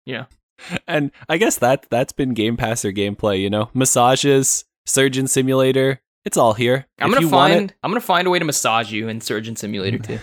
You 0.05 0.17
know. 0.17 0.25
And 0.87 1.11
I 1.27 1.37
guess 1.37 1.57
that 1.57 1.87
that's 1.89 2.13
been 2.13 2.35
Game 2.35 2.57
Pass 2.57 2.85
or 2.85 2.91
gameplay, 2.91 3.41
you 3.41 3.49
know? 3.49 3.71
Massages, 3.73 4.65
Surgeon 4.85 5.27
Simulator, 5.27 5.99
it's 6.25 6.37
all 6.37 6.53
here. 6.53 6.85
I'm 6.99 7.09
If 7.09 7.15
gonna 7.15 7.29
find, 7.29 7.73
I'm 7.81 7.89
gonna 7.89 7.99
find 7.99 8.27
a 8.27 8.29
way 8.29 8.37
to 8.37 8.45
massage 8.45 8.91
you 8.91 9.07
in 9.07 9.21
Surgeon 9.21 9.55
Simulator 9.55 9.97
too. 9.97 10.19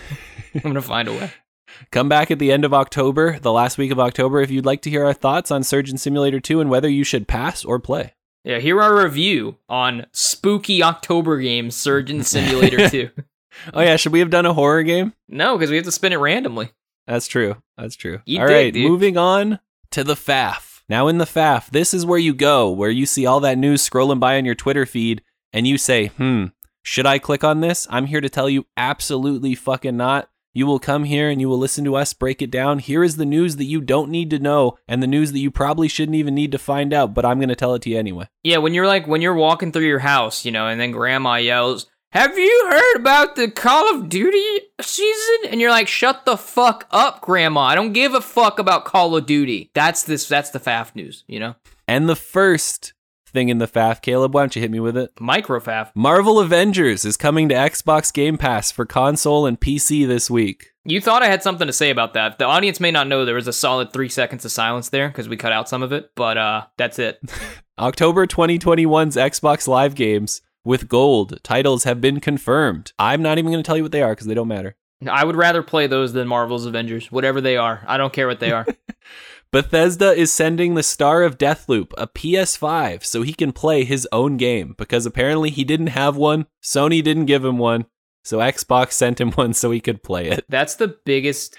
I'm 0.55 0.61
gonna 0.61 0.81
find 0.81 1.09
a 1.09 1.11
way. 1.11 1.31
come 1.91 2.07
back 2.07 2.31
at 2.31 2.39
the 2.39 2.51
end 2.53 2.63
of 2.63 2.73
October, 2.73 3.39
the 3.39 3.51
last 3.51 3.77
week 3.77 3.91
of 3.91 3.99
October, 3.99 4.41
if 4.41 4.49
you'd 4.49 4.65
like 4.65 4.81
to 4.83 4.89
hear 4.89 5.05
our 5.05 5.13
thoughts 5.13 5.51
on 5.51 5.63
Surgeon 5.63 5.97
Simulator 5.97 6.39
2 6.39 6.61
and 6.61 6.69
whether 6.69 6.87
you 6.87 7.03
should 7.03 7.27
pass 7.27 7.65
or 7.65 7.79
play. 7.79 8.13
Yeah, 8.43 8.59
here 8.59 8.81
our 8.81 9.03
review 9.03 9.57
on 9.67 10.05
spooky 10.13 10.81
October 10.81 11.39
game 11.39 11.71
Surgeon 11.71 12.23
Simulator 12.23 12.89
2. 12.89 13.09
Oh 13.73 13.81
yeah, 13.81 13.97
should 13.97 14.13
we 14.13 14.19
have 14.19 14.29
done 14.29 14.45
a 14.45 14.53
horror 14.53 14.83
game? 14.83 15.13
No, 15.27 15.57
because 15.57 15.69
we 15.69 15.75
have 15.75 15.83
to 15.85 15.91
spin 15.91 16.13
it 16.13 16.17
randomly. 16.17 16.69
That's 17.07 17.27
true. 17.27 17.57
That's 17.77 17.95
true. 17.95 18.21
You 18.25 18.39
All 18.39 18.47
dig, 18.47 18.55
right, 18.55 18.73
dude. 18.73 18.89
moving 18.89 19.17
on 19.17 19.59
to 19.91 20.03
the 20.03 20.13
FAF. 20.15 20.81
Now 20.87 21.07
in 21.07 21.17
the 21.17 21.25
FAF, 21.25 21.69
this 21.71 21.93
is 21.93 22.05
where 22.05 22.19
you 22.19 22.33
go, 22.33 22.69
where 22.69 22.91
you 22.91 23.05
see 23.05 23.25
all 23.25 23.39
that 23.41 23.57
news 23.57 23.87
scrolling 23.87 24.19
by 24.19 24.37
on 24.37 24.45
your 24.45 24.55
Twitter 24.55 24.85
feed, 24.85 25.21
and 25.51 25.67
you 25.67 25.77
say, 25.77 26.07
"Hmm, 26.07 26.45
should 26.83 27.05
I 27.05 27.19
click 27.19 27.43
on 27.43 27.59
this?" 27.59 27.85
I'm 27.89 28.05
here 28.05 28.21
to 28.21 28.29
tell 28.29 28.49
you, 28.49 28.65
absolutely 28.77 29.55
fucking 29.55 29.97
not. 29.97 30.29
You 30.53 30.65
will 30.65 30.79
come 30.79 31.03
here 31.03 31.29
and 31.29 31.39
you 31.39 31.47
will 31.47 31.57
listen 31.57 31.85
to 31.85 31.95
us 31.95 32.13
break 32.13 32.41
it 32.41 32.51
down. 32.51 32.79
Here 32.79 33.03
is 33.03 33.17
the 33.17 33.25
news 33.25 33.57
that 33.57 33.65
you 33.65 33.81
don't 33.81 34.09
need 34.09 34.29
to 34.31 34.39
know, 34.39 34.77
and 34.87 35.01
the 35.01 35.07
news 35.07 35.31
that 35.31 35.39
you 35.39 35.51
probably 35.51 35.87
shouldn't 35.87 36.15
even 36.15 36.33
need 36.35 36.51
to 36.51 36.57
find 36.57 36.93
out. 36.93 37.13
But 37.13 37.25
I'm 37.25 37.37
going 37.37 37.49
to 37.49 37.55
tell 37.55 37.75
it 37.75 37.83
to 37.83 37.89
you 37.89 37.99
anyway. 37.99 38.27
Yeah, 38.43 38.57
when 38.57 38.73
you're 38.73 38.87
like 38.87 39.07
when 39.07 39.21
you're 39.21 39.35
walking 39.35 39.71
through 39.71 39.87
your 39.87 39.99
house, 39.99 40.45
you 40.45 40.51
know, 40.51 40.67
and 40.67 40.81
then 40.81 40.91
grandma 40.91 41.35
yells, 41.35 41.87
"Have 42.11 42.37
you 42.37 42.67
heard 42.69 42.95
about 42.95 43.35
the 43.35 43.49
Call 43.51 43.93
of 43.93 44.09
Duty 44.09 44.61
season?" 44.81 45.51
And 45.51 45.61
you're 45.61 45.69
like, 45.69 45.87
"Shut 45.87 46.25
the 46.25 46.37
fuck 46.37 46.87
up, 46.89 47.21
grandma. 47.21 47.61
I 47.61 47.75
don't 47.75 47.93
give 47.93 48.13
a 48.13 48.21
fuck 48.21 48.57
about 48.57 48.85
Call 48.85 49.15
of 49.15 49.25
Duty." 49.25 49.69
That's 49.75 50.03
this 50.03 50.27
that's 50.27 50.49
the 50.49 50.59
FAF 50.59 50.95
news, 50.95 51.23
you 51.27 51.39
know? 51.39 51.55
And 51.87 52.09
the 52.09 52.15
first 52.15 52.93
thing 53.29 53.49
in 53.49 53.57
the 53.57 53.67
FAF, 53.67 54.01
Caleb, 54.01 54.33
why 54.33 54.41
don't 54.41 54.55
you 54.55 54.61
hit 54.61 54.71
me 54.71 54.79
with 54.79 54.97
it? 54.97 55.11
Micro 55.19 55.59
FAF. 55.59 55.91
Marvel 55.95 56.39
Avengers 56.39 57.05
is 57.05 57.17
coming 57.17 57.49
to 57.49 57.55
Xbox 57.55 58.13
Game 58.13 58.37
Pass 58.37 58.71
for 58.71 58.85
console 58.85 59.45
and 59.45 59.59
PC 59.59 60.07
this 60.07 60.29
week. 60.29 60.71
You 60.85 61.01
thought 61.01 61.23
I 61.23 61.27
had 61.27 61.43
something 61.43 61.67
to 61.67 61.73
say 61.73 61.89
about 61.89 62.13
that. 62.13 62.39
The 62.39 62.45
audience 62.45 62.79
may 62.79 62.91
not 62.91 63.07
know 63.07 63.25
there 63.25 63.35
was 63.35 63.47
a 63.47 63.53
solid 63.53 63.93
3 63.93 64.09
seconds 64.09 64.45
of 64.45 64.51
silence 64.51 64.89
there 64.89 65.07
because 65.07 65.29
we 65.29 65.37
cut 65.37 65.51
out 65.51 65.69
some 65.69 65.83
of 65.83 65.91
it, 65.91 66.11
but 66.15 66.37
uh 66.37 66.65
that's 66.77 66.99
it. 66.99 67.19
October 67.79 68.27
2021's 68.27 69.15
Xbox 69.15 69.67
Live 69.67 69.95
games 69.95 70.41
with 70.65 70.89
gold 70.89 71.39
titles 71.43 71.83
have 71.85 72.01
been 72.01 72.19
confirmed. 72.19 72.91
I'm 72.99 73.21
not 73.21 73.37
even 73.37 73.51
going 73.51 73.63
to 73.63 73.67
tell 73.67 73.77
you 73.77 73.83
what 73.83 73.91
they 73.91 74.01
are 74.01 74.11
because 74.11 74.27
they 74.27 74.33
don't 74.33 74.47
matter. 74.47 74.75
I 75.07 75.23
would 75.23 75.37
rather 75.37 75.63
play 75.63 75.87
those 75.87 76.11
than 76.11 76.27
Marvel's 76.27 76.65
Avengers, 76.65 77.09
whatever 77.11 77.39
they 77.39 77.55
are. 77.55 77.83
I 77.87 77.97
don't 77.97 78.11
care 78.11 78.27
what 78.27 78.41
they 78.41 78.51
are. 78.51 78.65
Bethesda 79.51 80.11
is 80.11 80.31
sending 80.31 80.75
the 80.75 80.83
star 80.83 81.23
of 81.23 81.39
Deathloop 81.39 81.91
a 81.97 82.05
PS5 82.05 83.03
so 83.03 83.23
he 83.23 83.33
can 83.33 83.51
play 83.51 83.83
his 83.83 84.07
own 84.11 84.37
game 84.37 84.75
because 84.77 85.07
apparently 85.07 85.49
he 85.49 85.63
didn't 85.63 85.87
have 85.87 86.15
one. 86.15 86.45
Sony 86.61 87.03
didn't 87.03 87.25
give 87.25 87.43
him 87.43 87.57
one. 87.57 87.85
So 88.23 88.37
Xbox 88.37 88.91
sent 88.91 89.19
him 89.19 89.31
one 89.35 89.53
so 89.53 89.71
he 89.71 89.79
could 89.79 90.03
play 90.03 90.27
it. 90.27 90.45
That's 90.49 90.75
the 90.75 90.95
biggest 91.03 91.55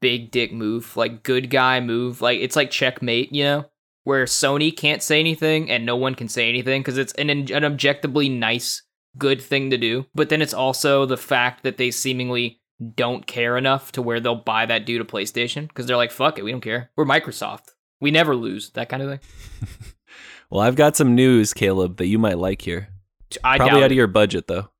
big 0.00 0.30
dick 0.30 0.52
move, 0.52 0.96
like 0.96 1.24
good 1.24 1.50
guy 1.50 1.80
move. 1.80 2.20
Like 2.20 2.38
it's 2.38 2.54
like 2.54 2.70
checkmate, 2.70 3.32
you 3.32 3.42
know, 3.42 3.64
where 4.04 4.26
Sony 4.26 4.74
can't 4.74 5.02
say 5.02 5.18
anything 5.18 5.68
and 5.70 5.84
no 5.84 5.96
one 5.96 6.14
can 6.14 6.28
say 6.28 6.48
anything 6.48 6.82
because 6.82 6.98
it's 6.98 7.14
an 7.14 7.30
an 7.30 7.64
objectively 7.64 8.28
nice, 8.28 8.82
good 9.18 9.42
thing 9.42 9.70
to 9.70 9.78
do. 9.78 10.06
But 10.14 10.28
then 10.28 10.40
it's 10.40 10.54
also 10.54 11.04
the 11.04 11.16
fact 11.16 11.64
that 11.64 11.78
they 11.78 11.90
seemingly 11.90 12.60
don't 12.94 13.26
care 13.26 13.56
enough 13.56 13.92
to 13.92 14.02
where 14.02 14.20
they'll 14.20 14.34
buy 14.34 14.66
that 14.66 14.86
dude 14.86 15.00
a 15.00 15.04
PlayStation 15.04 15.68
because 15.68 15.86
they're 15.86 15.96
like, 15.96 16.10
fuck 16.10 16.38
it, 16.38 16.42
we 16.42 16.50
don't 16.50 16.60
care. 16.60 16.90
We're 16.96 17.04
Microsoft. 17.04 17.72
We 18.00 18.10
never 18.10 18.34
lose. 18.34 18.70
That 18.70 18.88
kind 18.88 19.02
of 19.02 19.10
thing. 19.10 19.90
Well, 20.50 20.62
I've 20.62 20.76
got 20.76 20.94
some 20.94 21.16
news, 21.16 21.52
Caleb, 21.52 21.96
that 21.96 22.06
you 22.06 22.16
might 22.16 22.38
like 22.38 22.62
here. 22.62 22.88
I 23.42 23.56
Probably 23.56 23.82
out 23.82 23.90
of 23.90 23.96
your 23.96 24.06
budget 24.06 24.46
though. 24.46 24.70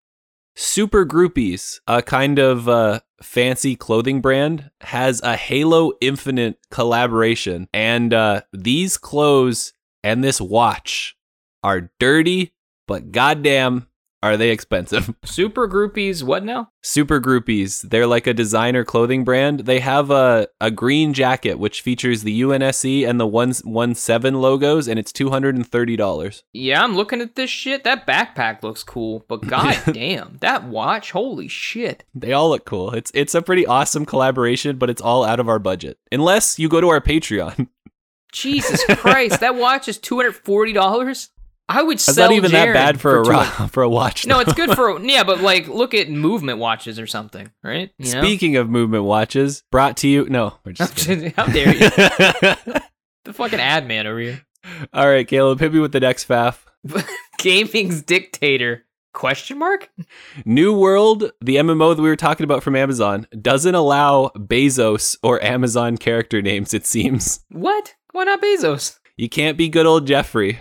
Super 0.55 1.05
Groupies, 1.05 1.81
a 1.89 2.01
kind 2.01 2.39
of 2.39 2.69
uh, 2.69 3.01
fancy 3.21 3.75
clothing 3.75 4.21
brand, 4.21 4.71
has 4.83 5.21
a 5.23 5.35
Halo 5.35 5.93
Infinite 6.01 6.59
collaboration, 6.71 7.69
and 7.75 8.15
uh, 8.15 8.43
these 8.53 8.97
clothes 8.97 9.73
and 10.05 10.23
this 10.23 10.41
watch 10.41 11.17
are 11.65 11.91
dirty, 11.99 12.55
but 12.87 13.11
goddamn, 13.11 13.89
are 14.25 14.39
they 14.39 14.51
expensive? 14.51 15.15
Super 15.25 15.69
groupies. 15.69 16.23
What 16.23 16.45
now? 16.45 16.71
Super 16.83 17.21
Groupies, 17.21 17.83
they're 17.89 18.07
like 18.07 18.27
a 18.27 18.35
designer 18.35 18.85
clothing 18.85 19.25
brand. 19.25 19.61
They 19.61 19.81
have 19.81 20.11
a, 20.11 20.49
a 20.61 20.71
green 20.71 21.13
jacket 21.13 21.59
which 21.59 21.83
features 21.83 22.23
the 22.23 22.41
UNSC 22.41 23.07
and 23.09 23.21
the 23.21 23.27
117 23.27 24.35
logos, 24.41 24.89
and 24.89 24.99
it's 24.99 25.13
$230. 25.13 26.43
Yeah, 26.53 26.83
I'm 26.83 26.97
looking 26.97 27.21
at 27.21 27.37
this 27.37 27.51
shit. 27.51 27.85
That 27.85 28.07
backpack 28.07 28.63
looks 28.63 28.83
cool, 28.83 29.25
but 29.29 29.43
god 29.47 29.79
damn, 29.93 30.39
that 30.41 30.65
watch, 30.65 31.11
holy 31.11 31.49
shit. 31.49 32.05
They 32.15 32.33
all 32.33 32.49
look 32.49 32.65
cool. 32.65 32.95
It's 32.95 33.11
it's 33.15 33.35
a 33.35 33.43
pretty 33.43 33.67
awesome 33.67 34.07
collaboration, 34.07 34.77
but 34.79 34.91
it's 34.91 35.03
all 35.03 35.25
out 35.25 35.41
of 35.41 35.49
our 35.49 35.59
budget. 35.59 35.99
Unless 36.11 36.59
you 36.59 36.69
go 36.69 36.81
to 36.81 36.89
our 36.89 37.01
Patreon. 37.01 37.69
Jesus 38.33 38.85
Christ, 38.97 39.41
that 39.41 39.55
watch 39.55 39.87
is 39.87 39.97
two 39.97 40.17
hundred 40.17 40.33
forty 40.33 40.73
dollars. 40.73 41.31
I 41.69 41.83
would 41.83 41.97
That's 41.99 42.05
sell 42.15 42.29
not 42.29 42.37
even 42.37 42.51
Jared 42.51 42.75
that 42.77 42.87
bad 42.95 43.01
for, 43.01 43.21
a 43.23 43.25
two- 43.25 43.31
ro- 43.31 43.43
for 43.71 43.83
a 43.83 43.89
watch. 43.89 44.27
No, 44.27 44.35
though. 44.37 44.41
it's 44.43 44.53
good 44.53 44.71
for 44.77 45.01
yeah, 45.01 45.25
but 45.25 45.41
like 45.41 45.67
look 45.69 45.95
at 45.95 46.11
movement 46.11 46.59
watches 46.59 46.99
or 46.99 47.07
something, 47.07 47.51
right? 47.63 47.91
You 47.99 48.13
know? 48.15 48.23
Speaking 48.23 48.57
of 48.57 48.69
movement 48.69 49.05
watches, 49.05 49.63
brought 49.73 49.97
to 49.99 50.09
you. 50.09 50.29
No, 50.29 50.59
we're 50.65 50.73
just 50.73 50.95
kidding. 51.07 51.33
How 51.37 51.47
dare 51.47 51.73
you? 51.75 51.89
the 53.25 53.33
fucking 53.33 53.61
ad 53.61 53.87
man 53.89 54.07
over 54.07 54.19
here. 54.21 54.43
all 54.93 55.09
right, 55.09 55.27
Caleb, 55.27 55.61
hit 55.61 55.73
me 55.73 55.81
with 55.81 55.93
the 55.93 56.01
next 56.01 56.29
faff. 56.29 56.59
Gaming's 57.39 58.03
dictator? 58.03 58.85
Question 59.15 59.59
mark? 59.59 59.91
New 60.45 60.77
World, 60.77 61.31
the 61.41 61.57
MMO 61.57 61.95
that 61.95 62.03
we 62.03 62.09
were 62.09 62.17
talking 62.17 62.43
about 62.45 62.63
from 62.65 62.75
Amazon, 62.75 63.27
doesn't 63.41 63.75
allow 63.75 64.31
Bezos 64.37 65.17
or 65.23 65.43
Amazon 65.43 65.97
character 65.97 66.43
names. 66.43 66.75
It 66.75 66.85
seems 66.85 67.41
What? 67.51 67.95
Why 68.13 68.25
not 68.25 68.43
Bezos? 68.43 68.99
you 69.17 69.29
can't 69.29 69.57
be 69.57 69.69
good 69.69 69.87
old 69.87 70.07
Jeffrey. 70.07 70.59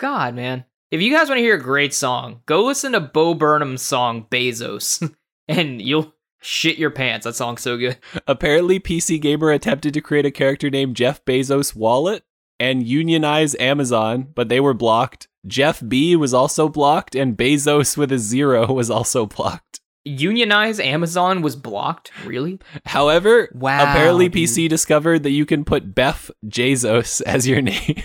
God, 0.00 0.34
man. 0.34 0.64
If 0.90 1.02
you 1.02 1.12
guys 1.12 1.28
want 1.28 1.40
to 1.40 1.42
hear 1.42 1.56
a 1.56 1.62
great 1.62 1.92
song, 1.92 2.40
go 2.46 2.64
listen 2.64 2.92
to 2.92 3.00
Bo 3.00 3.34
Burnham's 3.34 3.82
song 3.82 4.26
Bezos, 4.30 5.14
and 5.48 5.80
you'll 5.82 6.14
shit 6.40 6.78
your 6.78 6.90
pants. 6.90 7.24
That 7.24 7.36
song's 7.36 7.60
so 7.60 7.76
good. 7.76 7.98
Apparently, 8.26 8.80
PC 8.80 9.20
Gamer 9.20 9.50
attempted 9.50 9.92
to 9.92 10.00
create 10.00 10.24
a 10.24 10.30
character 10.30 10.70
named 10.70 10.96
Jeff 10.96 11.22
Bezos 11.26 11.76
Wallet 11.76 12.24
and 12.58 12.86
unionize 12.86 13.54
Amazon, 13.56 14.28
but 14.34 14.48
they 14.48 14.58
were 14.58 14.72
blocked. 14.72 15.28
Jeff 15.46 15.82
B 15.86 16.16
was 16.16 16.32
also 16.32 16.70
blocked, 16.70 17.14
and 17.14 17.36
Bezos 17.36 17.98
with 17.98 18.10
a 18.10 18.18
zero 18.18 18.72
was 18.72 18.90
also 18.90 19.26
blocked. 19.26 19.80
Unionize 20.06 20.80
Amazon 20.80 21.42
was 21.42 21.56
blocked. 21.56 22.10
Really? 22.24 22.58
However, 22.86 23.50
Wow, 23.54 23.82
apparently 23.82 24.30
dude. 24.30 24.48
PC 24.48 24.66
discovered 24.66 25.24
that 25.24 25.30
you 25.32 25.44
can 25.44 25.62
put 25.62 25.94
Beth 25.94 26.30
Jesus 26.48 27.20
as 27.26 27.46
your 27.46 27.60
name. 27.60 28.02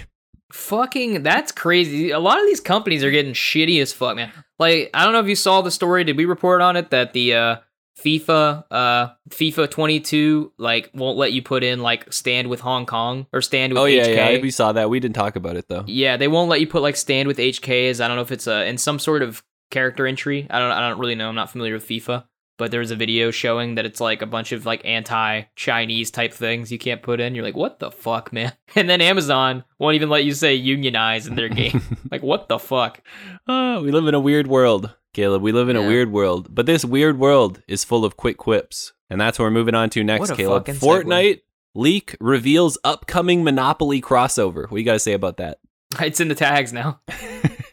Fucking, 0.65 1.21
that's 1.21 1.51
crazy. 1.51 2.09
A 2.09 2.19
lot 2.19 2.39
of 2.39 2.47
these 2.47 2.59
companies 2.59 3.03
are 3.03 3.11
getting 3.11 3.33
shitty 3.33 3.79
as 3.81 3.93
fuck, 3.93 4.15
man. 4.15 4.31
Like, 4.57 4.89
I 4.93 5.03
don't 5.03 5.13
know 5.13 5.19
if 5.19 5.27
you 5.27 5.35
saw 5.35 5.61
the 5.61 5.69
story. 5.69 6.03
Did 6.03 6.17
we 6.17 6.25
report 6.25 6.61
on 6.61 6.75
it 6.75 6.89
that 6.89 7.13
the 7.13 7.35
uh, 7.35 7.55
FIFA, 7.99 8.63
uh, 8.71 9.09
FIFA 9.29 9.69
22, 9.69 10.53
like, 10.57 10.89
won't 10.95 11.17
let 11.17 11.33
you 11.33 11.43
put 11.43 11.63
in 11.63 11.81
like 11.81 12.11
stand 12.11 12.49
with 12.49 12.61
Hong 12.61 12.87
Kong 12.87 13.27
or 13.31 13.41
stand 13.41 13.73
with 13.73 13.81
oh 13.81 13.85
yeah, 13.85 14.05
HK? 14.07 14.15
yeah, 14.15 14.41
we 14.41 14.49
saw 14.49 14.71
that. 14.71 14.89
We 14.89 14.99
didn't 14.99 15.15
talk 15.15 15.35
about 15.35 15.55
it 15.55 15.67
though. 15.67 15.83
Yeah, 15.85 16.17
they 16.17 16.27
won't 16.27 16.49
let 16.49 16.61
you 16.61 16.67
put 16.67 16.81
like 16.81 16.95
stand 16.95 17.27
with 17.27 17.37
HKs. 17.37 18.03
I 18.03 18.07
don't 18.07 18.15
know 18.17 18.23
if 18.23 18.31
it's 18.31 18.47
a 18.47 18.65
in 18.65 18.79
some 18.79 18.97
sort 18.97 19.21
of 19.21 19.43
character 19.69 20.07
entry. 20.07 20.47
I 20.49 20.59
don't 20.59 20.71
I 20.71 20.89
don't 20.89 20.99
really 20.99 21.15
know. 21.15 21.29
I'm 21.29 21.35
not 21.35 21.51
familiar 21.51 21.75
with 21.75 21.87
FIFA, 21.87 22.25
but 22.57 22.71
there 22.71 22.79
was 22.79 22.91
a 22.91 22.95
video 22.95 23.31
showing 23.31 23.75
that 23.75 23.85
it's 23.85 23.99
like 23.99 24.21
a 24.21 24.25
bunch 24.25 24.51
of 24.51 24.65
like 24.65 24.81
anti-Chinese 24.85 26.11
type 26.11 26.33
things 26.33 26.71
you 26.71 26.77
can't 26.77 27.01
put 27.01 27.19
in. 27.19 27.35
You're 27.35 27.43
like, 27.43 27.55
what 27.55 27.79
the 27.79 27.91
fuck, 27.91 28.31
man? 28.31 28.53
And 28.75 28.89
then 28.89 28.99
Amazon 29.01 29.63
won't 29.79 29.95
even 29.95 30.09
let 30.09 30.25
you 30.25 30.33
say 30.33 30.53
unionize 30.53 31.27
in 31.27 31.35
their 31.35 31.49
game. 31.49 31.81
like, 32.11 32.21
what 32.21 32.49
the 32.49 32.59
fuck? 32.59 33.01
Oh, 33.47 33.81
we 33.81 33.91
live 33.91 34.07
in 34.07 34.13
a 34.13 34.19
weird 34.19 34.47
world, 34.47 34.93
Caleb. 35.13 35.41
We 35.41 35.53
live 35.53 35.69
in 35.69 35.77
a 35.77 35.81
weird 35.87 36.11
world, 36.11 36.53
but 36.53 36.65
this 36.65 36.83
weird 36.83 37.17
world 37.17 37.61
is 37.67 37.85
full 37.85 38.03
of 38.03 38.17
quick 38.17 38.37
quips, 38.37 38.91
and 39.09 39.19
that's 39.19 39.39
what 39.39 39.45
we're 39.45 39.51
moving 39.51 39.75
on 39.75 39.89
to 39.91 40.03
next, 40.03 40.31
Caleb. 40.35 40.65
Fortnite 40.65 41.41
leak 41.73 42.15
reveals 42.19 42.77
upcoming 42.83 43.43
Monopoly 43.43 44.01
crossover. 44.01 44.63
What 44.63 44.71
do 44.71 44.77
you 44.77 44.85
got 44.85 44.93
to 44.93 44.99
say 44.99 45.13
about 45.13 45.37
that? 45.37 45.59
It's 45.99 46.19
in 46.19 46.27
the 46.27 46.35
tags 46.35 46.73
now. 46.73 47.01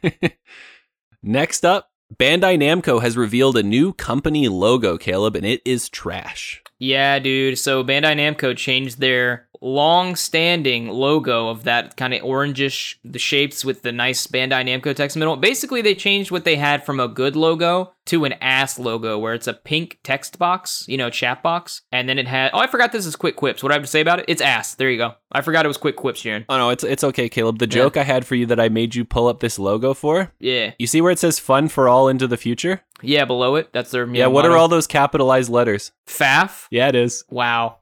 Next 1.22 1.64
up, 1.64 1.91
Bandai 2.18 2.58
Namco 2.58 3.00
has 3.00 3.16
revealed 3.16 3.56
a 3.56 3.62
new 3.62 3.94
company 3.94 4.46
logo, 4.48 4.98
Caleb, 4.98 5.34
and 5.34 5.46
it 5.46 5.62
is 5.64 5.88
trash. 5.88 6.62
Yeah, 6.78 7.18
dude. 7.18 7.58
So 7.58 7.82
Bandai 7.82 8.16
Namco 8.16 8.56
changed 8.56 9.00
their 9.00 9.46
long-standing 9.62 10.88
logo 10.88 11.48
of 11.48 11.64
that 11.64 11.96
kind 11.96 12.12
of 12.14 12.22
orangish, 12.22 12.96
the 13.04 13.18
shapes 13.18 13.64
with 13.64 13.82
the 13.82 13.92
nice 13.92 14.26
Bandai 14.26 14.64
Namco 14.66 14.94
text 14.94 15.16
in 15.16 15.20
the 15.20 15.26
middle. 15.26 15.36
Basically, 15.36 15.82
they 15.82 15.94
changed 15.94 16.30
what 16.30 16.44
they 16.44 16.56
had 16.56 16.84
from 16.84 16.98
a 17.00 17.08
good 17.08 17.36
logo 17.36 17.92
to 18.06 18.24
an 18.24 18.32
ass 18.40 18.78
logo, 18.78 19.18
where 19.18 19.32
it's 19.34 19.46
a 19.46 19.52
pink 19.52 19.98
text 20.02 20.38
box, 20.38 20.84
you 20.88 20.96
know, 20.96 21.08
chat 21.08 21.42
box, 21.42 21.82
and 21.92 22.08
then 22.08 22.18
it 22.18 22.26
had. 22.26 22.50
Oh, 22.52 22.58
I 22.58 22.66
forgot 22.66 22.90
this 22.92 23.06
is 23.06 23.14
quick 23.14 23.36
quips. 23.36 23.62
What 23.62 23.68
do 23.68 23.74
I 23.74 23.76
have 23.76 23.82
to 23.84 23.88
say 23.88 24.00
about 24.00 24.18
it? 24.18 24.24
It's 24.28 24.42
ass. 24.42 24.74
There 24.74 24.90
you 24.90 24.98
go. 24.98 25.14
I 25.30 25.40
forgot 25.40 25.64
it 25.64 25.68
was 25.68 25.76
quick 25.76 25.96
quips, 25.96 26.22
Jaron. 26.22 26.44
Oh 26.48 26.58
no, 26.58 26.70
it's 26.70 26.82
it's 26.84 27.04
okay, 27.04 27.28
Caleb. 27.28 27.58
The 27.58 27.66
Yeah. 27.66 27.70
joke 27.82 27.96
I 27.96 28.02
had 28.02 28.26
for 28.26 28.34
you 28.34 28.46
that 28.46 28.58
I 28.58 28.68
made 28.68 28.94
you 28.94 29.04
pull 29.04 29.28
up 29.28 29.40
this 29.40 29.58
logo 29.58 29.94
for. 29.94 30.32
Yeah, 30.40 30.72
You 30.78 30.86
see 30.88 31.00
where 31.00 31.12
it 31.12 31.18
says 31.20 31.38
"Fun 31.38 31.68
for 31.68 31.88
All 31.88 32.08
into 32.08 32.26
the 32.26 32.36
Future"? 32.36 32.82
yeah. 33.02 33.24
Below 33.24 33.54
it, 33.56 33.68
that's 33.72 33.92
their 33.92 34.06
Yeah. 34.12 34.26
what 34.26 34.44
are 34.46 34.56
all 34.56 34.68
those 34.68 34.86
capitalized 34.88 35.50
letters? 35.50 35.92
FAF? 36.06 36.66
Yeah, 36.70 36.88
it 36.88 36.94
is. 36.96 37.24
Wow. 37.30 37.76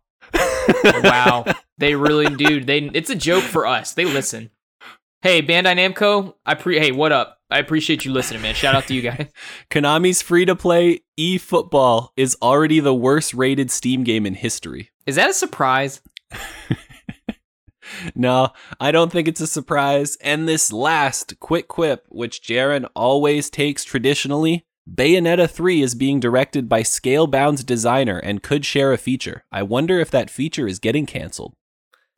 Wow. 0.85 1.45
They 1.79 1.95
really 1.95 2.35
do. 2.35 2.63
They 2.63 2.91
it's 2.93 3.11
a 3.11 3.15
joke 3.15 3.45
for 3.45 3.67
us. 3.67 3.95
They 3.95 4.05
listen. 4.05 4.51
Hey, 5.23 5.43
Bandai 5.43 5.77
Namco, 5.77 6.35
I 6.47 6.55
pre 6.55 6.79
hey, 6.79 6.93
what 6.93 7.13
up? 7.13 7.39
I 7.51 7.59
appreciate 7.59 8.05
you 8.05 8.13
listening, 8.13 8.43
man. 8.43 8.55
Shout 8.55 8.75
out 8.75 8.87
to 8.87 8.95
you 8.95 9.03
guys. 9.03 9.27
Konami's 9.71 10.23
free 10.23 10.45
to 10.45 10.55
play 10.55 11.01
eFootball 11.19 12.11
is 12.17 12.37
already 12.41 12.81
the 12.81 12.95
worst 12.95 13.35
rated 13.35 13.71
Steam 13.71 14.05
game 14.05 14.25
in 14.25 14.35
history. 14.35 14.91
Is 15.07 15.17
that 15.17 15.31
a 15.31 15.35
surprise? 15.35 16.01
No, 18.15 18.51
I 18.79 18.93
don't 18.93 19.11
think 19.11 19.29
it's 19.29 19.41
a 19.41 19.47
surprise. 19.47 20.17
And 20.21 20.49
this 20.49 20.73
last 20.73 21.39
quick 21.41 21.69
quip, 21.69 22.07
which 22.09 22.43
Jaren 22.43 22.89
always 22.95 23.51
takes 23.51 23.85
traditionally 23.85 24.67
Bayonetta 24.93 25.49
3 25.49 25.83
is 25.83 25.95
being 25.95 26.19
directed 26.19 26.69
by 26.69 26.83
Scalebound's 26.83 27.63
designer 27.63 28.19
and 28.19 28.43
could 28.43 28.65
share 28.65 28.93
a 28.93 28.99
feature. 28.99 29.45
I 29.53 29.63
wonder 29.63 30.01
if 30.01 30.11
that 30.11 30.31
feature 30.31 30.67
is 30.67 30.81
getting 30.81 31.07
canceled. 31.07 31.55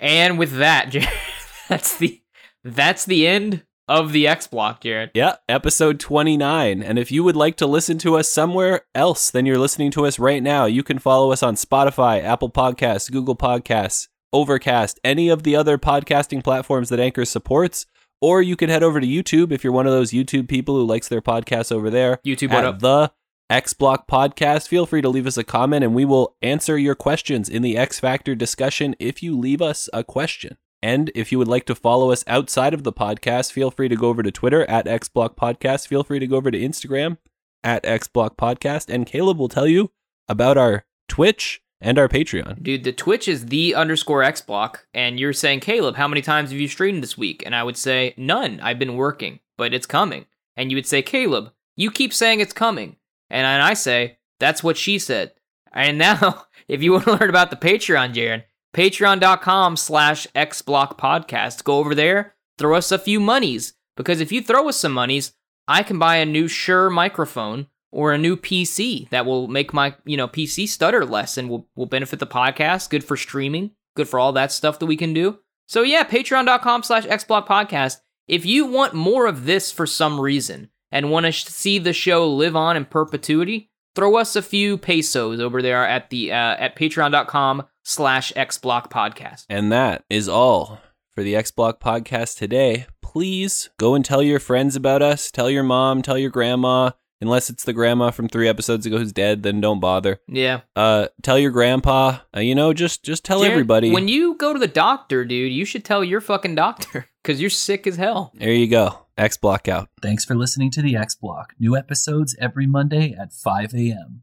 And 0.00 0.38
with 0.38 0.56
that, 0.56 0.94
that's 1.68 1.96
the 1.98 2.22
that's 2.64 3.04
the 3.04 3.26
end 3.26 3.64
of 3.88 4.12
the 4.12 4.26
X 4.26 4.46
block, 4.46 4.80
Jared. 4.80 5.10
Yeah, 5.12 5.36
episode 5.50 6.00
29. 6.00 6.82
And 6.82 6.98
if 6.98 7.12
you 7.12 7.22
would 7.24 7.36
like 7.36 7.56
to 7.56 7.66
listen 7.66 7.98
to 7.98 8.16
us 8.16 8.28
somewhere 8.28 8.86
else 8.94 9.30
than 9.30 9.44
you're 9.44 9.58
listening 9.58 9.90
to 9.92 10.06
us 10.06 10.18
right 10.18 10.42
now, 10.42 10.64
you 10.64 10.82
can 10.82 10.98
follow 10.98 11.30
us 11.30 11.42
on 11.42 11.56
Spotify, 11.56 12.22
Apple 12.22 12.50
Podcasts, 12.50 13.12
Google 13.12 13.36
Podcasts, 13.36 14.08
Overcast, 14.32 14.98
any 15.04 15.28
of 15.28 15.42
the 15.42 15.54
other 15.54 15.76
podcasting 15.76 16.42
platforms 16.42 16.88
that 16.88 17.00
Anchor 17.00 17.26
supports. 17.26 17.84
Or 18.22 18.40
you 18.40 18.54
can 18.54 18.70
head 18.70 18.84
over 18.84 19.00
to 19.00 19.06
YouTube 19.06 19.50
if 19.50 19.64
you're 19.64 19.72
one 19.72 19.86
of 19.86 19.92
those 19.92 20.12
YouTube 20.12 20.48
people 20.48 20.76
who 20.76 20.86
likes 20.86 21.08
their 21.08 21.20
podcasts 21.20 21.72
over 21.72 21.90
there. 21.90 22.20
YouTube, 22.24 22.50
what 22.50 22.64
at 22.64 22.74
up? 22.74 22.78
the 22.78 23.12
X 23.50 23.74
Block 23.74 24.06
Podcast. 24.06 24.68
Feel 24.68 24.86
free 24.86 25.02
to 25.02 25.08
leave 25.08 25.26
us 25.26 25.36
a 25.36 25.42
comment 25.42 25.82
and 25.82 25.92
we 25.92 26.04
will 26.04 26.36
answer 26.40 26.78
your 26.78 26.94
questions 26.94 27.48
in 27.48 27.62
the 27.62 27.76
X 27.76 27.98
Factor 27.98 28.36
discussion 28.36 28.94
if 29.00 29.24
you 29.24 29.36
leave 29.36 29.60
us 29.60 29.90
a 29.92 30.04
question. 30.04 30.56
And 30.80 31.10
if 31.14 31.32
you 31.32 31.38
would 31.38 31.48
like 31.48 31.66
to 31.66 31.74
follow 31.74 32.12
us 32.12 32.24
outside 32.26 32.74
of 32.74 32.84
the 32.84 32.92
podcast, 32.92 33.52
feel 33.52 33.70
free 33.70 33.88
to 33.88 33.96
go 33.96 34.08
over 34.08 34.22
to 34.22 34.30
Twitter 34.30 34.64
at 34.70 34.86
X 34.86 35.08
Block 35.08 35.36
Podcast. 35.36 35.88
Feel 35.88 36.04
free 36.04 36.20
to 36.20 36.26
go 36.26 36.36
over 36.36 36.50
to 36.50 36.58
Instagram 36.58 37.18
at 37.64 37.84
X 37.84 38.06
Block 38.08 38.36
Podcast. 38.36 38.92
And 38.92 39.06
Caleb 39.06 39.38
will 39.38 39.48
tell 39.48 39.66
you 39.66 39.90
about 40.28 40.56
our 40.56 40.84
Twitch 41.08 41.61
and 41.82 41.98
our 41.98 42.08
Patreon. 42.08 42.62
Dude, 42.62 42.84
the 42.84 42.92
Twitch 42.92 43.28
is 43.28 43.46
the 43.46 43.74
underscore 43.74 44.22
X 44.22 44.40
block, 44.40 44.86
and 44.94 45.20
you're 45.20 45.32
saying, 45.34 45.60
Caleb, 45.60 45.96
how 45.96 46.08
many 46.08 46.22
times 46.22 46.50
have 46.50 46.60
you 46.60 46.68
streamed 46.68 47.02
this 47.02 47.18
week? 47.18 47.42
And 47.44 47.54
I 47.54 47.62
would 47.62 47.76
say, 47.76 48.14
none. 48.16 48.60
I've 48.60 48.78
been 48.78 48.96
working, 48.96 49.40
but 49.58 49.74
it's 49.74 49.86
coming. 49.86 50.26
And 50.56 50.70
you 50.70 50.76
would 50.76 50.86
say, 50.86 51.02
Caleb, 51.02 51.52
you 51.76 51.90
keep 51.90 52.14
saying 52.14 52.40
it's 52.40 52.52
coming. 52.52 52.96
And 53.28 53.46
I 53.46 53.74
say, 53.74 54.18
that's 54.38 54.62
what 54.62 54.76
she 54.76 54.98
said. 54.98 55.32
And 55.72 55.98
now, 55.98 56.46
if 56.68 56.82
you 56.82 56.92
want 56.92 57.04
to 57.04 57.12
learn 57.12 57.28
about 57.28 57.50
the 57.50 57.56
Patreon, 57.56 58.14
Jaron, 58.14 58.44
patreon.com 58.74 59.76
slash 59.76 60.26
xblock 60.34 60.98
podcast. 60.98 61.64
Go 61.64 61.78
over 61.78 61.94
there, 61.94 62.34
throw 62.58 62.76
us 62.76 62.92
a 62.92 62.98
few 62.98 63.20
monies. 63.20 63.74
Because 63.96 64.20
if 64.20 64.32
you 64.32 64.40
throw 64.40 64.68
us 64.68 64.78
some 64.78 64.92
monies, 64.92 65.32
I 65.68 65.82
can 65.82 65.98
buy 65.98 66.16
a 66.16 66.26
new 66.26 66.48
Shure 66.48 66.90
microphone 66.90 67.66
or 67.92 68.12
a 68.12 68.18
new 68.18 68.36
PC 68.36 69.08
that 69.10 69.26
will 69.26 69.46
make 69.46 69.72
my, 69.72 69.94
you 70.04 70.16
know, 70.16 70.26
PC 70.26 70.66
stutter 70.68 71.04
less 71.04 71.38
and 71.38 71.48
will, 71.48 71.68
will 71.76 71.86
benefit 71.86 72.18
the 72.18 72.26
podcast. 72.26 72.90
Good 72.90 73.04
for 73.04 73.16
streaming, 73.16 73.72
good 73.94 74.08
for 74.08 74.18
all 74.18 74.32
that 74.32 74.50
stuff 74.50 74.78
that 74.80 74.86
we 74.86 74.96
can 74.96 75.14
do. 75.14 75.38
So 75.68 75.82
yeah, 75.82 76.02
patreon.com 76.02 76.82
slash 76.82 77.04
xblock 77.04 77.46
podcast. 77.46 77.98
If 78.26 78.44
you 78.44 78.66
want 78.66 78.94
more 78.94 79.26
of 79.26 79.44
this 79.44 79.70
for 79.70 79.86
some 79.86 80.20
reason 80.20 80.70
and 80.90 81.10
want 81.10 81.26
to 81.26 81.32
see 81.32 81.78
the 81.78 81.92
show 81.92 82.28
live 82.28 82.56
on 82.56 82.76
in 82.76 82.86
perpetuity, 82.86 83.70
throw 83.94 84.16
us 84.16 84.34
a 84.34 84.42
few 84.42 84.78
pesos 84.78 85.40
over 85.40 85.62
there 85.62 85.86
at 85.86 86.10
the 86.10 86.32
uh, 86.32 86.56
at 86.58 86.76
patreon.com 86.76 87.66
slash 87.84 88.32
xblock 88.32 88.90
podcast. 88.90 89.44
And 89.48 89.70
that 89.72 90.04
is 90.08 90.28
all 90.28 90.80
for 91.14 91.22
the 91.22 91.36
X 91.36 91.50
Block 91.50 91.80
podcast 91.80 92.38
today. 92.38 92.86
Please 93.02 93.70
go 93.78 93.94
and 93.94 94.04
tell 94.04 94.22
your 94.22 94.40
friends 94.40 94.76
about 94.76 95.02
us. 95.02 95.30
Tell 95.30 95.50
your 95.50 95.62
mom, 95.62 96.02
tell 96.02 96.16
your 96.18 96.30
grandma. 96.30 96.92
Unless 97.22 97.50
it's 97.50 97.62
the 97.62 97.72
grandma 97.72 98.10
from 98.10 98.28
three 98.28 98.48
episodes 98.48 98.84
ago 98.84 98.98
who's 98.98 99.12
dead, 99.12 99.44
then 99.44 99.60
don't 99.60 99.78
bother. 99.78 100.20
Yeah. 100.26 100.62
Uh, 100.74 101.06
tell 101.22 101.38
your 101.38 101.52
grandpa. 101.52 102.18
Uh, 102.36 102.40
you 102.40 102.56
know, 102.56 102.72
just 102.72 103.04
just 103.04 103.24
tell 103.24 103.38
Jared, 103.42 103.52
everybody. 103.52 103.92
When 103.92 104.08
you 104.08 104.34
go 104.34 104.52
to 104.52 104.58
the 104.58 104.66
doctor, 104.66 105.24
dude, 105.24 105.52
you 105.52 105.64
should 105.64 105.84
tell 105.84 106.02
your 106.02 106.20
fucking 106.20 106.56
doctor 106.56 107.06
because 107.22 107.40
you're 107.40 107.48
sick 107.48 107.86
as 107.86 107.94
hell. 107.94 108.32
there 108.34 108.52
you 108.52 108.66
go. 108.66 109.06
X 109.16 109.36
Block 109.36 109.68
out. 109.68 109.88
Thanks 110.02 110.24
for 110.24 110.34
listening 110.34 110.72
to 110.72 110.82
the 110.82 110.96
X 110.96 111.14
Block. 111.14 111.54
New 111.60 111.76
episodes 111.76 112.34
every 112.40 112.66
Monday 112.66 113.14
at 113.14 113.32
5 113.32 113.72
a.m. 113.74 114.22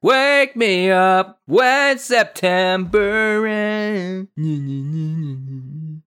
Wake 0.00 0.54
me 0.54 0.92
up 0.92 1.40
when 1.46 1.98
September 1.98 3.44
ends. 3.44 4.28